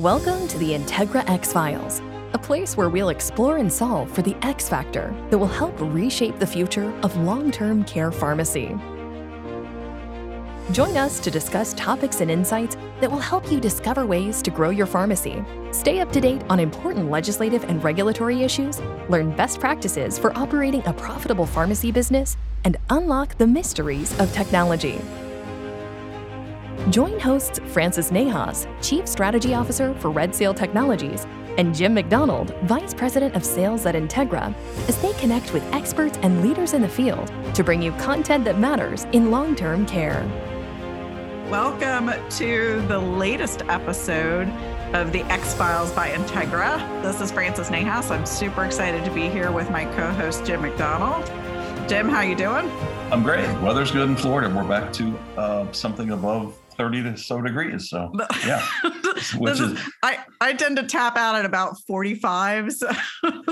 Welcome 0.00 0.48
to 0.48 0.56
the 0.56 0.70
Integra 0.70 1.28
X 1.28 1.52
Files, 1.52 2.00
a 2.32 2.38
place 2.38 2.74
where 2.74 2.88
we'll 2.88 3.10
explore 3.10 3.58
and 3.58 3.70
solve 3.70 4.10
for 4.10 4.22
the 4.22 4.34
X 4.40 4.66
factor 4.66 5.14
that 5.28 5.36
will 5.36 5.46
help 5.46 5.74
reshape 5.78 6.38
the 6.38 6.46
future 6.46 6.90
of 7.02 7.14
long 7.18 7.50
term 7.50 7.84
care 7.84 8.10
pharmacy. 8.10 8.68
Join 10.72 10.96
us 10.96 11.20
to 11.20 11.30
discuss 11.30 11.74
topics 11.74 12.22
and 12.22 12.30
insights 12.30 12.78
that 13.02 13.10
will 13.10 13.18
help 13.18 13.52
you 13.52 13.60
discover 13.60 14.06
ways 14.06 14.40
to 14.40 14.50
grow 14.50 14.70
your 14.70 14.86
pharmacy, 14.86 15.44
stay 15.70 16.00
up 16.00 16.10
to 16.12 16.20
date 16.22 16.40
on 16.48 16.60
important 16.60 17.10
legislative 17.10 17.64
and 17.64 17.84
regulatory 17.84 18.42
issues, 18.42 18.80
learn 19.10 19.36
best 19.36 19.60
practices 19.60 20.18
for 20.18 20.34
operating 20.34 20.82
a 20.86 20.94
profitable 20.94 21.44
pharmacy 21.44 21.92
business, 21.92 22.38
and 22.64 22.78
unlock 22.88 23.36
the 23.36 23.46
mysteries 23.46 24.18
of 24.18 24.32
technology. 24.32 24.98
Join 26.90 27.20
hosts 27.20 27.60
Francis 27.66 28.10
Nahas, 28.10 28.66
Chief 28.82 29.06
Strategy 29.06 29.54
Officer 29.54 29.94
for 30.00 30.10
RedSail 30.10 30.56
Technologies, 30.56 31.24
and 31.56 31.72
Jim 31.72 31.94
McDonald, 31.94 32.52
Vice 32.64 32.94
President 32.94 33.36
of 33.36 33.44
Sales 33.44 33.86
at 33.86 33.94
Integra, 33.94 34.52
as 34.88 35.00
they 35.00 35.12
connect 35.12 35.52
with 35.52 35.62
experts 35.72 36.18
and 36.22 36.42
leaders 36.42 36.72
in 36.72 36.82
the 36.82 36.88
field 36.88 37.32
to 37.54 37.62
bring 37.62 37.80
you 37.80 37.92
content 37.92 38.44
that 38.44 38.58
matters 38.58 39.04
in 39.12 39.30
long 39.30 39.54
term 39.54 39.86
care. 39.86 40.28
Welcome 41.48 42.10
to 42.38 42.84
the 42.88 42.98
latest 42.98 43.62
episode 43.68 44.48
of 44.92 45.12
the 45.12 45.22
X 45.24 45.54
Files 45.54 45.92
by 45.92 46.10
Integra. 46.10 46.80
This 47.02 47.20
is 47.20 47.30
Francis 47.30 47.68
Nahas. 47.70 48.10
I'm 48.10 48.26
super 48.26 48.64
excited 48.64 49.04
to 49.04 49.12
be 49.12 49.28
here 49.28 49.52
with 49.52 49.70
my 49.70 49.84
co-host 49.94 50.44
Jim 50.44 50.62
McDonald. 50.62 51.24
Jim, 51.88 52.08
how 52.08 52.22
you 52.22 52.34
doing? 52.34 52.68
I'm 53.12 53.22
great. 53.22 53.48
Weather's 53.60 53.92
good 53.92 54.08
in 54.08 54.16
Florida. 54.16 54.52
We're 54.52 54.66
back 54.66 54.92
to 54.94 55.16
uh, 55.36 55.70
something 55.70 56.10
above 56.10 56.56
30 56.80 57.02
to 57.02 57.16
so 57.16 57.40
degrees. 57.42 57.90
So 57.90 58.10
yeah, 58.46 58.66
which 59.36 59.60
is, 59.60 59.78
I, 60.02 60.18
I 60.40 60.54
tend 60.54 60.76
to 60.78 60.84
tap 60.84 61.16
out 61.16 61.36
at 61.36 61.44
about 61.44 61.76
45. 61.86 62.72
So, 62.72 62.90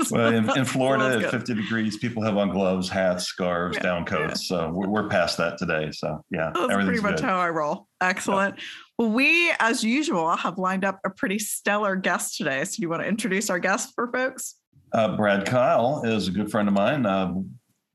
well, 0.09 0.33
in, 0.33 0.57
in 0.57 0.65
Florida 0.65 1.25
at 1.25 1.31
50 1.31 1.53
degrees, 1.53 1.97
people 1.97 2.23
have 2.23 2.37
on 2.37 2.49
gloves, 2.49 2.89
hats, 2.89 3.25
scarves, 3.25 3.77
yeah, 3.77 3.83
down 3.83 4.05
coats. 4.05 4.49
Yeah. 4.49 4.57
So 4.57 4.71
we're, 4.71 4.87
we're, 4.87 5.09
past 5.09 5.37
that 5.37 5.57
today. 5.57 5.91
So 5.91 6.23
yeah, 6.31 6.51
that's 6.53 6.73
pretty 6.73 7.01
much 7.01 7.17
good. 7.17 7.25
how 7.25 7.39
I 7.39 7.49
roll. 7.49 7.87
Excellent. 8.01 8.55
Yeah. 8.57 8.63
Well, 8.97 9.09
we, 9.11 9.51
as 9.59 9.83
usual, 9.83 10.35
have 10.35 10.57
lined 10.57 10.83
up 10.83 10.99
a 11.05 11.09
pretty 11.09 11.39
stellar 11.39 11.95
guest 11.95 12.37
today. 12.37 12.63
So 12.63 12.77
you 12.79 12.89
want 12.89 13.01
to 13.03 13.07
introduce 13.07 13.49
our 13.49 13.59
guest 13.59 13.93
for 13.95 14.11
folks? 14.11 14.55
Uh, 14.91 15.15
Brad 15.15 15.45
Kyle 15.45 16.01
is 16.03 16.27
a 16.27 16.31
good 16.31 16.49
friend 16.49 16.67
of 16.67 16.73
mine. 16.73 17.05
Uh, 17.05 17.33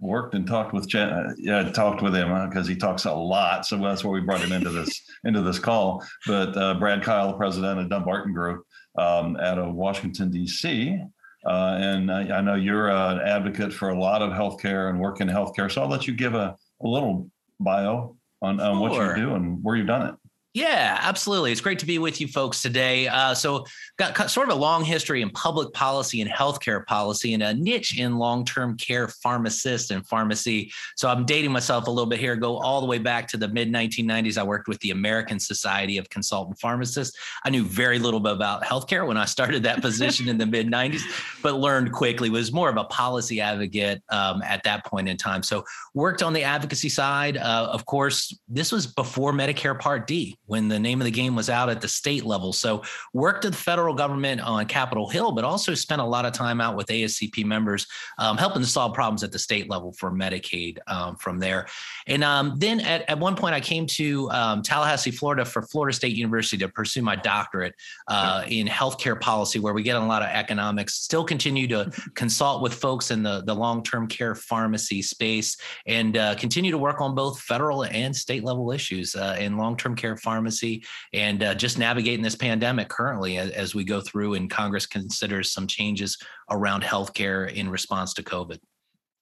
worked 0.04 0.34
and 0.34 0.46
talked 0.46 0.72
with 0.72 0.88
Jen, 0.88 1.08
uh, 1.08 1.34
yeah, 1.38 1.70
talked 1.70 2.02
with 2.02 2.14
him 2.14 2.28
because 2.48 2.66
uh, 2.66 2.70
he 2.70 2.76
talks 2.76 3.06
a 3.06 3.12
lot. 3.12 3.66
So 3.66 3.78
that's 3.78 4.04
why 4.04 4.10
we 4.12 4.20
brought 4.20 4.40
him 4.40 4.52
into 4.52 4.70
this 4.70 5.02
into 5.24 5.40
this 5.42 5.58
call. 5.58 6.04
But 6.26 6.56
uh, 6.56 6.74
Brad 6.74 7.02
Kyle, 7.02 7.28
the 7.28 7.36
president 7.36 7.80
of 7.80 7.88
Dumbarton 7.88 8.32
Group 8.32 8.64
um, 8.98 9.36
out 9.36 9.58
of 9.58 9.74
Washington 9.74 10.30
D.C. 10.30 11.00
Uh, 11.46 11.76
and 11.78 12.10
I, 12.10 12.38
I, 12.38 12.40
know 12.40 12.54
you're 12.54 12.88
an 12.88 13.20
advocate 13.20 13.70
for 13.70 13.90
a 13.90 13.98
lot 13.98 14.22
of 14.22 14.30
healthcare 14.30 14.88
and 14.88 14.98
work 14.98 15.20
in 15.20 15.28
healthcare. 15.28 15.70
So 15.70 15.82
I'll 15.82 15.90
let 15.90 16.06
you 16.06 16.14
give 16.14 16.34
a, 16.34 16.56
a 16.82 16.88
little 16.88 17.28
bio 17.60 18.16
on, 18.40 18.60
on 18.60 18.80
what 18.80 18.92
you 18.92 19.14
do 19.14 19.34
and 19.34 19.62
where 19.62 19.76
you've 19.76 19.86
done 19.86 20.08
it. 20.08 20.14
Yeah, 20.54 20.98
absolutely. 21.02 21.50
It's 21.50 21.60
great 21.60 21.80
to 21.80 21.86
be 21.86 21.98
with 21.98 22.20
you 22.20 22.28
folks 22.28 22.62
today. 22.62 23.08
Uh, 23.08 23.34
so, 23.34 23.66
got 23.96 24.30
sort 24.30 24.48
of 24.48 24.56
a 24.56 24.60
long 24.60 24.84
history 24.84 25.20
in 25.20 25.30
public 25.30 25.72
policy 25.72 26.20
and 26.20 26.30
healthcare 26.30 26.86
policy 26.86 27.34
and 27.34 27.42
a 27.42 27.54
niche 27.54 27.98
in 27.98 28.18
long 28.18 28.44
term 28.44 28.76
care 28.76 29.08
pharmacist 29.08 29.90
and 29.90 30.06
pharmacy. 30.06 30.70
So, 30.94 31.08
I'm 31.08 31.26
dating 31.26 31.50
myself 31.50 31.88
a 31.88 31.90
little 31.90 32.08
bit 32.08 32.20
here, 32.20 32.36
go 32.36 32.56
all 32.58 32.80
the 32.80 32.86
way 32.86 32.98
back 32.98 33.26
to 33.28 33.36
the 33.36 33.48
mid 33.48 33.68
1990s. 33.72 34.38
I 34.38 34.44
worked 34.44 34.68
with 34.68 34.78
the 34.78 34.92
American 34.92 35.40
Society 35.40 35.98
of 35.98 36.08
Consultant 36.08 36.56
Pharmacists. 36.60 37.18
I 37.44 37.50
knew 37.50 37.64
very 37.64 37.98
little 37.98 38.20
bit 38.20 38.32
about 38.32 38.62
healthcare 38.62 39.08
when 39.08 39.16
I 39.16 39.24
started 39.24 39.64
that 39.64 39.82
position 39.82 40.28
in 40.28 40.38
the 40.38 40.46
mid 40.54 40.68
90s, 40.68 41.02
but 41.42 41.54
learned 41.54 41.90
quickly, 41.90 42.30
was 42.30 42.52
more 42.52 42.68
of 42.68 42.76
a 42.76 42.84
policy 42.84 43.40
advocate 43.40 44.04
um, 44.10 44.40
at 44.42 44.62
that 44.62 44.84
point 44.84 45.08
in 45.08 45.16
time. 45.16 45.42
So, 45.42 45.64
worked 45.94 46.22
on 46.22 46.32
the 46.32 46.44
advocacy 46.44 46.90
side. 46.90 47.38
Uh, 47.38 47.68
of 47.72 47.86
course, 47.86 48.38
this 48.48 48.70
was 48.70 48.86
before 48.86 49.32
Medicare 49.32 49.76
Part 49.76 50.06
D 50.06 50.38
when 50.46 50.68
the 50.68 50.78
name 50.78 51.00
of 51.00 51.04
the 51.04 51.10
game 51.10 51.34
was 51.34 51.48
out 51.48 51.68
at 51.68 51.80
the 51.80 51.88
state 51.88 52.24
level. 52.24 52.52
So 52.52 52.82
worked 53.12 53.44
at 53.44 53.52
the 53.52 53.58
federal 53.58 53.94
government 53.94 54.40
on 54.40 54.66
Capitol 54.66 55.08
Hill, 55.08 55.32
but 55.32 55.44
also 55.44 55.74
spent 55.74 56.00
a 56.00 56.04
lot 56.04 56.26
of 56.26 56.32
time 56.32 56.60
out 56.60 56.76
with 56.76 56.88
ASCP 56.88 57.44
members, 57.44 57.86
um, 58.18 58.36
helping 58.36 58.62
to 58.62 58.68
solve 58.68 58.94
problems 58.94 59.22
at 59.22 59.32
the 59.32 59.38
state 59.38 59.70
level 59.70 59.92
for 59.92 60.10
Medicaid 60.10 60.78
um, 60.86 61.16
from 61.16 61.38
there. 61.38 61.66
And 62.06 62.22
um, 62.22 62.54
then 62.58 62.80
at, 62.80 63.08
at 63.08 63.18
one 63.18 63.36
point, 63.36 63.54
I 63.54 63.60
came 63.60 63.86
to 63.86 64.30
um, 64.30 64.62
Tallahassee, 64.62 65.10
Florida 65.10 65.44
for 65.44 65.62
Florida 65.62 65.94
State 65.94 66.16
University 66.16 66.58
to 66.58 66.68
pursue 66.68 67.02
my 67.02 67.16
doctorate 67.16 67.74
uh, 68.08 68.44
in 68.46 68.66
healthcare 68.66 69.18
policy, 69.18 69.58
where 69.58 69.72
we 69.72 69.82
get 69.82 69.96
a 69.96 70.00
lot 70.00 70.22
of 70.22 70.28
economics, 70.28 70.94
still 70.94 71.24
continue 71.24 71.66
to 71.68 71.90
consult 72.14 72.62
with 72.62 72.74
folks 72.74 73.10
in 73.10 73.22
the, 73.22 73.42
the 73.42 73.54
long-term 73.54 74.06
care 74.08 74.34
pharmacy 74.34 75.00
space 75.00 75.56
and 75.86 76.16
uh, 76.16 76.34
continue 76.34 76.70
to 76.70 76.78
work 76.78 77.00
on 77.00 77.14
both 77.14 77.40
federal 77.40 77.84
and 77.84 78.14
state 78.14 78.44
level 78.44 78.70
issues 78.70 79.14
uh, 79.14 79.36
in 79.38 79.56
long-term 79.56 79.94
care 79.94 80.16
pharmacy 80.16 80.33
pharmacy 80.34 80.84
and 81.12 81.42
uh, 81.42 81.54
just 81.54 81.78
navigating 81.78 82.22
this 82.22 82.34
pandemic 82.34 82.88
currently 82.88 83.38
as, 83.38 83.50
as 83.50 83.74
we 83.74 83.84
go 83.84 84.00
through 84.00 84.34
and 84.34 84.50
Congress 84.50 84.86
considers 84.86 85.52
some 85.52 85.66
changes 85.66 86.18
around 86.50 86.82
healthcare 86.82 87.52
in 87.52 87.70
response 87.70 88.14
to 88.14 88.22
COVID. 88.22 88.58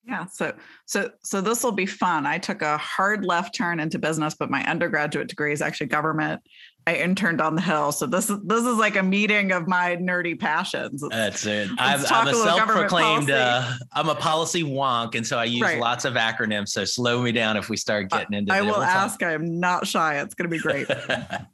Yeah, 0.04 0.26
so 0.26 0.52
so 0.86 1.10
so 1.22 1.40
this 1.40 1.62
will 1.62 1.70
be 1.70 1.86
fun. 1.86 2.26
I 2.26 2.36
took 2.36 2.60
a 2.60 2.76
hard 2.76 3.24
left 3.24 3.54
turn 3.54 3.78
into 3.78 4.00
business, 4.00 4.34
but 4.34 4.50
my 4.50 4.64
undergraduate 4.64 5.28
degree 5.28 5.52
is 5.52 5.62
actually 5.62 5.86
government. 5.86 6.42
I 6.86 6.96
interned 6.96 7.40
on 7.40 7.54
the 7.54 7.60
Hill, 7.60 7.92
so 7.92 8.06
this 8.06 8.28
is 8.28 8.38
this 8.44 8.64
is 8.64 8.76
like 8.76 8.96
a 8.96 9.02
meeting 9.02 9.52
of 9.52 9.68
my 9.68 9.96
nerdy 9.96 10.38
passions. 10.38 11.04
That's 11.10 11.46
it. 11.46 11.70
I'm, 11.78 12.04
I'm 12.10 12.28
a 12.28 12.34
self-proclaimed. 12.34 13.30
Uh, 13.30 13.72
I'm 13.92 14.08
a 14.08 14.14
policy 14.14 14.64
wonk, 14.64 15.14
and 15.14 15.24
so 15.24 15.38
I 15.38 15.44
use 15.44 15.62
right. 15.62 15.78
lots 15.78 16.04
of 16.04 16.14
acronyms. 16.14 16.70
So 16.70 16.84
slow 16.84 17.22
me 17.22 17.30
down 17.30 17.56
if 17.56 17.68
we 17.68 17.76
start 17.76 18.10
getting 18.10 18.36
into. 18.36 18.52
I, 18.52 18.58
I 18.58 18.62
will 18.62 18.82
ask. 18.82 19.22
I 19.22 19.32
am 19.32 19.60
not 19.60 19.86
shy. 19.86 20.20
It's 20.20 20.34
going 20.34 20.50
to 20.50 20.56
be 20.56 20.60
great. 20.60 20.88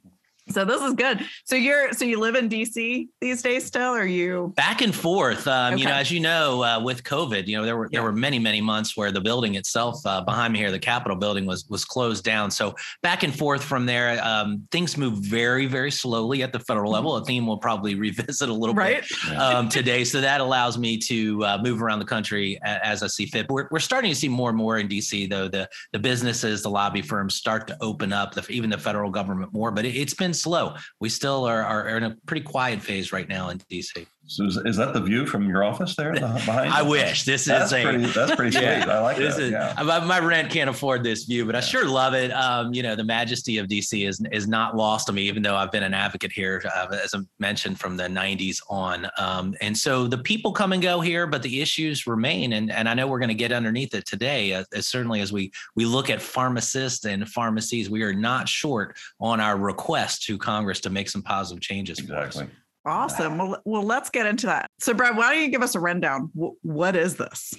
So 0.51 0.65
this 0.65 0.81
is 0.81 0.93
good. 0.93 1.25
So 1.45 1.55
you're 1.55 1.93
so 1.93 2.05
you 2.05 2.19
live 2.19 2.35
in 2.35 2.49
DC 2.49 3.07
these 3.21 3.41
days 3.41 3.65
still, 3.65 3.93
or 3.93 4.05
you 4.05 4.53
back 4.55 4.81
and 4.81 4.93
forth? 4.93 5.47
Um, 5.47 5.73
okay. 5.73 5.81
You 5.81 5.87
know, 5.87 5.93
as 5.93 6.11
you 6.11 6.19
know, 6.19 6.63
uh, 6.63 6.81
with 6.83 7.03
COVID, 7.03 7.47
you 7.47 7.57
know 7.57 7.65
there 7.65 7.77
were 7.77 7.85
yeah. 7.91 7.97
there 7.97 8.03
were 8.03 8.11
many 8.11 8.39
many 8.39 8.59
months 8.61 8.97
where 8.97 9.11
the 9.11 9.21
building 9.21 9.55
itself 9.55 10.03
uh, 10.05 10.21
behind 10.21 10.53
me 10.53 10.59
here, 10.59 10.71
the 10.71 10.79
Capitol 10.79 11.17
building 11.17 11.45
was 11.45 11.67
was 11.69 11.85
closed 11.85 12.23
down. 12.23 12.49
So 12.49 12.73
back 13.03 13.23
and 13.23 13.35
forth 13.35 13.63
from 13.63 13.85
there, 13.85 14.23
um, 14.25 14.67
things 14.71 14.97
move 14.97 15.19
very 15.19 15.67
very 15.67 15.91
slowly 15.91 16.41
at 16.41 16.51
the 16.51 16.59
federal 16.59 16.91
level. 16.91 17.15
A 17.15 17.25
theme 17.25 17.45
we'll 17.45 17.57
probably 17.57 17.95
revisit 17.99 18.49
a 18.49 18.53
little 18.53 18.75
right? 18.75 19.03
bit 19.07 19.37
um, 19.37 19.69
today. 19.69 20.03
So 20.03 20.19
that 20.21 20.41
allows 20.41 20.77
me 20.77 20.97
to 20.97 21.45
uh, 21.45 21.57
move 21.61 21.81
around 21.81 21.99
the 21.99 22.05
country 22.05 22.59
as 22.63 23.03
I 23.03 23.07
see 23.07 23.27
fit. 23.27 23.47
We're 23.49 23.67
we're 23.71 23.79
starting 23.79 24.09
to 24.09 24.15
see 24.15 24.29
more 24.29 24.49
and 24.49 24.57
more 24.57 24.79
in 24.79 24.87
DC 24.87 25.29
though. 25.29 25.47
The 25.47 25.69
the 25.93 25.99
businesses, 25.99 26.63
the 26.63 26.69
lobby 26.69 27.03
firms 27.03 27.35
start 27.35 27.67
to 27.67 27.77
open 27.81 28.11
up. 28.11 28.33
The, 28.33 28.45
even 28.49 28.71
the 28.71 28.77
federal 28.77 29.11
government 29.11 29.53
more, 29.53 29.71
but 29.71 29.85
it, 29.85 29.95
it's 29.95 30.13
been 30.13 30.33
slow. 30.41 30.75
We 30.99 31.09
still 31.09 31.45
are, 31.45 31.63
are 31.63 31.97
in 31.97 32.03
a 32.03 32.17
pretty 32.25 32.45
quiet 32.45 32.81
phase 32.81 33.11
right 33.11 33.27
now 33.27 33.49
in 33.49 33.59
DC. 33.59 34.05
So 34.29 34.45
is, 34.45 34.57
is 34.57 34.77
that 34.77 34.93
the 34.93 35.01
view 35.01 35.25
from 35.25 35.49
your 35.49 35.63
office 35.63 35.95
there 35.95 36.13
behind? 36.13 36.49
I 36.71 36.83
wish 36.83 37.23
this 37.23 37.45
that's 37.45 37.71
is 37.71 37.83
pretty, 37.83 38.03
a, 38.03 38.07
that's 38.07 38.35
pretty 38.35 38.51
sweet. 38.51 38.63
Yeah, 38.63 38.85
I 38.87 38.99
like 38.99 39.17
this 39.17 39.37
that. 39.37 39.43
Is, 39.43 39.51
yeah. 39.51 39.73
my, 39.83 39.99
my, 40.05 40.19
rent 40.19 40.51
can't 40.51 40.69
afford 40.69 41.03
this 41.03 41.23
view, 41.23 41.47
but 41.47 41.55
I 41.55 41.61
sure 41.61 41.87
love 41.87 42.13
it. 42.13 42.29
Um, 42.31 42.71
you 42.71 42.83
know, 42.83 42.95
the 42.95 43.03
majesty 43.03 43.57
of 43.57 43.65
DC 43.65 44.07
is 44.07 44.23
is 44.31 44.47
not 44.47 44.77
lost 44.77 45.09
on 45.09 45.15
me, 45.15 45.23
even 45.23 45.41
though 45.41 45.55
I've 45.55 45.71
been 45.71 45.81
an 45.81 45.95
advocate 45.95 46.31
here, 46.31 46.61
uh, 46.75 46.95
as 47.03 47.15
I 47.15 47.19
mentioned, 47.39 47.79
from 47.79 47.97
the 47.97 48.03
'90s 48.03 48.61
on. 48.69 49.09
Um, 49.17 49.55
and 49.61 49.75
so 49.75 50.05
the 50.05 50.19
people 50.19 50.51
come 50.51 50.73
and 50.73 50.81
go 50.81 51.01
here, 51.01 51.25
but 51.25 51.41
the 51.41 51.59
issues 51.59 52.05
remain. 52.05 52.53
And 52.53 52.71
and 52.71 52.87
I 52.87 52.93
know 52.93 53.07
we're 53.07 53.19
going 53.19 53.29
to 53.29 53.33
get 53.33 53.51
underneath 53.51 53.95
it 53.95 54.05
today. 54.05 54.53
Uh, 54.53 54.63
as 54.75 54.85
certainly 54.85 55.21
as 55.21 55.33
we 55.33 55.51
we 55.75 55.85
look 55.85 56.11
at 56.11 56.21
pharmacists 56.21 57.05
and 57.05 57.27
pharmacies, 57.27 57.89
we 57.89 58.03
are 58.03 58.13
not 58.13 58.47
short 58.47 58.95
on 59.19 59.39
our 59.39 59.57
request 59.57 60.21
to 60.25 60.37
Congress 60.37 60.79
to 60.81 60.91
make 60.91 61.09
some 61.09 61.23
positive 61.23 61.61
changes. 61.61 61.97
Exactly. 61.97 62.47
Awesome. 62.85 63.37
Well, 63.37 63.61
well, 63.65 63.83
let's 63.83 64.09
get 64.09 64.25
into 64.25 64.45
that. 64.47 64.71
So, 64.79 64.93
Brad, 64.93 65.17
why 65.17 65.33
don't 65.33 65.43
you 65.43 65.49
give 65.49 65.61
us 65.61 65.75
a 65.75 65.79
rundown? 65.79 66.31
W- 66.33 66.55
what 66.61 66.95
is 66.95 67.17
this? 67.17 67.53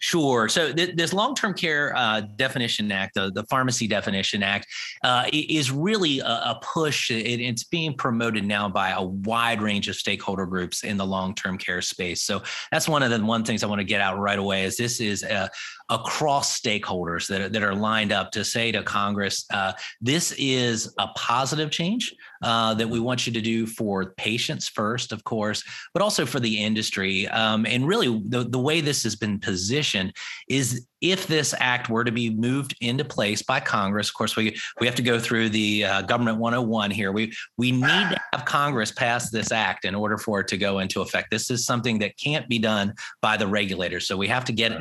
Sure. 0.00 0.48
So 0.48 0.72
th- 0.72 0.96
this 0.96 1.12
long-term 1.12 1.54
care 1.54 1.94
uh, 1.94 2.22
definition 2.36 2.90
act, 2.90 3.14
the, 3.14 3.30
the 3.30 3.44
Pharmacy 3.44 3.86
Definition 3.86 4.42
Act, 4.42 4.66
uh, 5.04 5.26
is 5.32 5.70
really 5.70 6.18
a, 6.20 6.24
a 6.24 6.60
push. 6.62 7.10
It, 7.10 7.40
it's 7.40 7.64
being 7.64 7.94
promoted 7.94 8.44
now 8.44 8.68
by 8.68 8.90
a 8.90 9.02
wide 9.02 9.60
range 9.60 9.88
of 9.88 9.94
stakeholder 9.94 10.46
groups 10.46 10.82
in 10.82 10.96
the 10.96 11.06
long-term 11.06 11.58
care 11.58 11.82
space. 11.82 12.22
So 12.22 12.42
that's 12.72 12.88
one 12.88 13.02
of 13.02 13.10
the 13.10 13.24
one 13.24 13.44
things 13.44 13.62
I 13.62 13.66
want 13.66 13.80
to 13.80 13.84
get 13.84 14.00
out 14.00 14.18
right 14.18 14.38
away. 14.38 14.64
Is 14.64 14.76
this 14.76 15.00
is 15.00 15.22
a, 15.22 15.50
across 15.92 16.58
stakeholders 16.58 17.28
that 17.28 17.42
are, 17.42 17.48
that 17.50 17.62
are 17.62 17.74
lined 17.74 18.12
up 18.12 18.32
to 18.32 18.42
say 18.42 18.72
to 18.72 18.82
Congress, 18.82 19.44
uh, 19.52 19.72
this 20.00 20.32
is 20.38 20.92
a 20.98 21.06
positive 21.08 21.70
change 21.70 22.14
uh, 22.42 22.72
that 22.72 22.88
we 22.88 22.98
want 22.98 23.26
you 23.26 23.32
to 23.32 23.42
do 23.42 23.66
for 23.66 24.14
patients 24.16 24.68
first, 24.68 25.12
of 25.12 25.22
course, 25.24 25.62
but 25.92 26.02
also 26.02 26.24
for 26.24 26.40
the 26.40 26.58
industry. 26.64 27.28
Um, 27.28 27.66
and 27.66 27.86
really, 27.86 28.22
the, 28.24 28.42
the 28.42 28.58
way 28.58 28.80
this 28.80 29.02
has 29.02 29.14
been 29.14 29.38
positioned 29.38 30.14
is 30.48 30.86
if 31.02 31.26
this 31.26 31.52
act 31.58 31.90
were 31.90 32.04
to 32.04 32.12
be 32.12 32.30
moved 32.30 32.74
into 32.80 33.04
place 33.04 33.42
by 33.42 33.60
Congress, 33.60 34.08
of 34.08 34.14
course, 34.14 34.34
we 34.34 34.56
we 34.80 34.86
have 34.86 34.94
to 34.94 35.02
go 35.02 35.18
through 35.18 35.50
the 35.50 35.84
uh, 35.84 36.02
government 36.02 36.38
101 36.38 36.90
here. 36.90 37.12
We 37.12 37.32
we 37.58 37.72
need 37.72 37.82
to 37.82 38.20
have 38.32 38.44
Congress 38.44 38.92
pass 38.92 39.30
this 39.30 39.52
act 39.52 39.84
in 39.84 39.94
order 39.94 40.16
for 40.16 40.40
it 40.40 40.48
to 40.48 40.56
go 40.56 40.78
into 40.78 41.02
effect. 41.02 41.30
This 41.30 41.50
is 41.50 41.66
something 41.66 41.98
that 41.98 42.16
can't 42.16 42.48
be 42.48 42.58
done 42.58 42.94
by 43.20 43.36
the 43.36 43.48
regulators. 43.48 44.06
So 44.06 44.16
we 44.16 44.28
have 44.28 44.44
to 44.46 44.52
get 44.52 44.72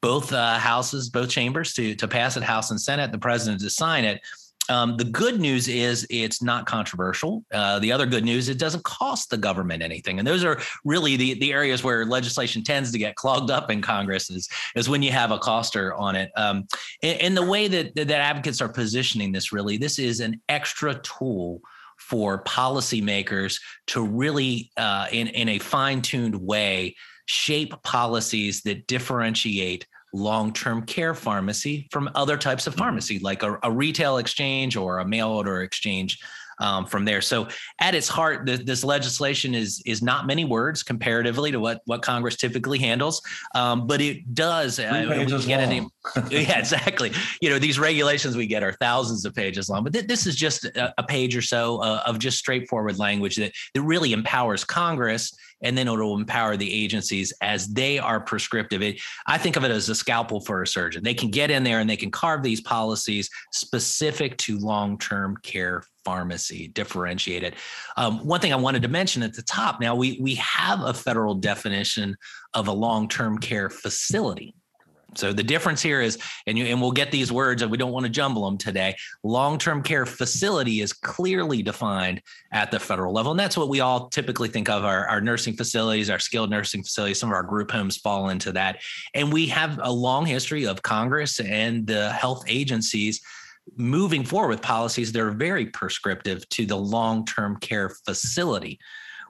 both 0.00 0.32
uh, 0.32 0.58
houses, 0.58 1.10
both 1.10 1.28
chambers 1.28 1.74
to 1.74 1.94
to 1.96 2.08
pass 2.08 2.36
it, 2.36 2.42
House 2.42 2.70
and 2.70 2.80
Senate, 2.80 3.12
the 3.12 3.18
president 3.18 3.60
to 3.62 3.70
sign 3.70 4.04
it. 4.04 4.20
Um, 4.68 4.96
the 4.96 5.04
good 5.04 5.40
news 5.40 5.66
is 5.66 6.06
it's 6.10 6.42
not 6.42 6.66
controversial. 6.66 7.44
Uh, 7.52 7.78
the 7.78 7.90
other 7.90 8.06
good 8.06 8.24
news, 8.24 8.48
it 8.48 8.58
doesn't 8.58 8.84
cost 8.84 9.30
the 9.30 9.38
government 9.38 9.82
anything. 9.82 10.18
And 10.18 10.28
those 10.28 10.44
are 10.44 10.60
really 10.84 11.16
the, 11.16 11.34
the 11.34 11.52
areas 11.52 11.82
where 11.82 12.04
legislation 12.04 12.62
tends 12.62 12.92
to 12.92 12.98
get 12.98 13.16
clogged 13.16 13.50
up 13.50 13.70
in 13.70 13.80
Congress 13.80 14.28
is, 14.30 14.48
is 14.76 14.88
when 14.88 15.02
you 15.02 15.10
have 15.10 15.30
a 15.30 15.38
coster 15.38 15.94
on 15.94 16.16
it. 16.16 16.30
Um, 16.36 16.66
and, 17.02 17.20
and, 17.20 17.36
the 17.36 17.46
way 17.46 17.68
that, 17.68 17.94
that 17.94 18.10
advocates 18.10 18.60
are 18.60 18.68
positioning 18.68 19.32
this 19.32 19.52
really, 19.52 19.78
this 19.78 19.98
is 19.98 20.20
an 20.20 20.40
extra 20.48 20.94
tool 20.96 21.62
for 21.96 22.42
policymakers 22.44 23.60
to 23.86 24.04
really, 24.04 24.70
uh, 24.76 25.06
in, 25.10 25.28
in 25.28 25.48
a 25.48 25.58
fine 25.58 26.02
tuned 26.02 26.34
way, 26.34 26.94
shape 27.28 27.80
policies 27.82 28.62
that 28.62 28.86
differentiate 28.86 29.86
long-term 30.14 30.82
care 30.86 31.14
pharmacy 31.14 31.86
from 31.90 32.10
other 32.14 32.38
types 32.38 32.66
of 32.66 32.72
mm-hmm. 32.72 32.80
pharmacy 32.80 33.18
like 33.18 33.42
a, 33.42 33.58
a 33.62 33.70
retail 33.70 34.16
exchange 34.16 34.76
or 34.76 34.98
a 34.98 35.04
mail 35.06 35.28
order 35.28 35.62
exchange 35.62 36.18
um, 36.60 36.86
from 36.86 37.04
there. 37.04 37.20
So 37.20 37.48
at 37.80 37.94
its 37.94 38.08
heart, 38.08 38.46
the, 38.46 38.56
this 38.56 38.82
legislation 38.82 39.54
is 39.54 39.82
is 39.86 40.02
not 40.02 40.26
many 40.26 40.44
words 40.44 40.82
comparatively 40.82 41.52
to 41.52 41.60
what 41.60 41.82
what 41.84 42.02
Congress 42.02 42.36
typically 42.36 42.78
handles, 42.78 43.22
um, 43.54 43.86
but 43.86 44.00
it 44.00 44.34
does. 44.34 44.80
Uh, 44.80 45.26
get 45.46 45.60
any, 45.60 45.86
yeah, 46.30 46.58
exactly. 46.58 47.12
You 47.40 47.50
know, 47.50 47.58
these 47.58 47.78
regulations 47.78 48.36
we 48.36 48.46
get 48.46 48.62
are 48.62 48.72
thousands 48.72 49.24
of 49.24 49.34
pages 49.34 49.68
long, 49.68 49.84
but 49.84 49.92
th- 49.92 50.06
this 50.06 50.26
is 50.26 50.34
just 50.34 50.64
a, 50.64 50.92
a 50.98 51.02
page 51.04 51.36
or 51.36 51.42
so 51.42 51.80
uh, 51.80 52.02
of 52.06 52.18
just 52.18 52.38
straightforward 52.38 52.98
language 52.98 53.36
that 53.36 53.52
that 53.74 53.82
really 53.82 54.12
empowers 54.12 54.64
Congress 54.64 55.32
and 55.62 55.76
then 55.76 55.88
it'll 55.88 56.16
empower 56.16 56.56
the 56.56 56.72
agencies 56.72 57.32
as 57.40 57.68
they 57.68 57.98
are 57.98 58.20
prescriptive. 58.20 58.82
It, 58.82 59.00
I 59.26 59.38
think 59.38 59.56
of 59.56 59.64
it 59.64 59.70
as 59.70 59.88
a 59.88 59.94
scalpel 59.94 60.40
for 60.40 60.62
a 60.62 60.66
surgeon. 60.66 61.02
They 61.02 61.14
can 61.14 61.30
get 61.30 61.50
in 61.50 61.64
there 61.64 61.80
and 61.80 61.88
they 61.88 61.96
can 61.96 62.10
carve 62.10 62.42
these 62.42 62.60
policies 62.60 63.30
specific 63.52 64.36
to 64.38 64.58
long 64.58 64.98
term 64.98 65.36
care 65.42 65.82
pharmacy, 66.04 66.68
differentiated. 66.68 67.54
Um, 67.96 68.24
one 68.26 68.40
thing 68.40 68.52
I 68.52 68.56
wanted 68.56 68.82
to 68.82 68.88
mention 68.88 69.22
at 69.22 69.34
the 69.34 69.42
top 69.42 69.80
now, 69.80 69.94
we, 69.94 70.18
we 70.22 70.36
have 70.36 70.80
a 70.80 70.94
federal 70.94 71.34
definition 71.34 72.16
of 72.54 72.68
a 72.68 72.72
long 72.72 73.08
term 73.08 73.38
care 73.38 73.68
facility. 73.68 74.54
So 75.16 75.32
the 75.32 75.42
difference 75.42 75.80
here 75.80 76.02
is, 76.02 76.18
and 76.46 76.58
you, 76.58 76.66
and 76.66 76.80
we'll 76.80 76.92
get 76.92 77.10
these 77.10 77.32
words, 77.32 77.62
and 77.62 77.70
we 77.70 77.78
don't 77.78 77.92
want 77.92 78.04
to 78.04 78.10
jumble 78.10 78.44
them 78.44 78.58
today. 78.58 78.94
Long-term 79.22 79.82
care 79.82 80.04
facility 80.04 80.80
is 80.80 80.92
clearly 80.92 81.62
defined 81.62 82.20
at 82.52 82.70
the 82.70 82.78
federal 82.78 83.14
level, 83.14 83.32
and 83.32 83.40
that's 83.40 83.56
what 83.56 83.70
we 83.70 83.80
all 83.80 84.08
typically 84.08 84.48
think 84.48 84.68
of 84.68 84.84
our, 84.84 85.06
our 85.06 85.20
nursing 85.20 85.54
facilities, 85.54 86.10
our 86.10 86.18
skilled 86.18 86.50
nursing 86.50 86.82
facilities. 86.82 87.18
Some 87.18 87.30
of 87.30 87.34
our 87.34 87.42
group 87.42 87.70
homes 87.70 87.96
fall 87.96 88.28
into 88.28 88.52
that, 88.52 88.80
and 89.14 89.32
we 89.32 89.46
have 89.46 89.80
a 89.82 89.90
long 89.90 90.26
history 90.26 90.66
of 90.66 90.82
Congress 90.82 91.40
and 91.40 91.86
the 91.86 92.12
health 92.12 92.44
agencies 92.46 93.20
moving 93.76 94.24
forward 94.24 94.48
with 94.48 94.62
policies 94.62 95.12
that 95.12 95.20
are 95.20 95.30
very 95.30 95.66
prescriptive 95.66 96.46
to 96.50 96.66
the 96.66 96.76
long-term 96.76 97.56
care 97.60 97.90
facility. 98.04 98.78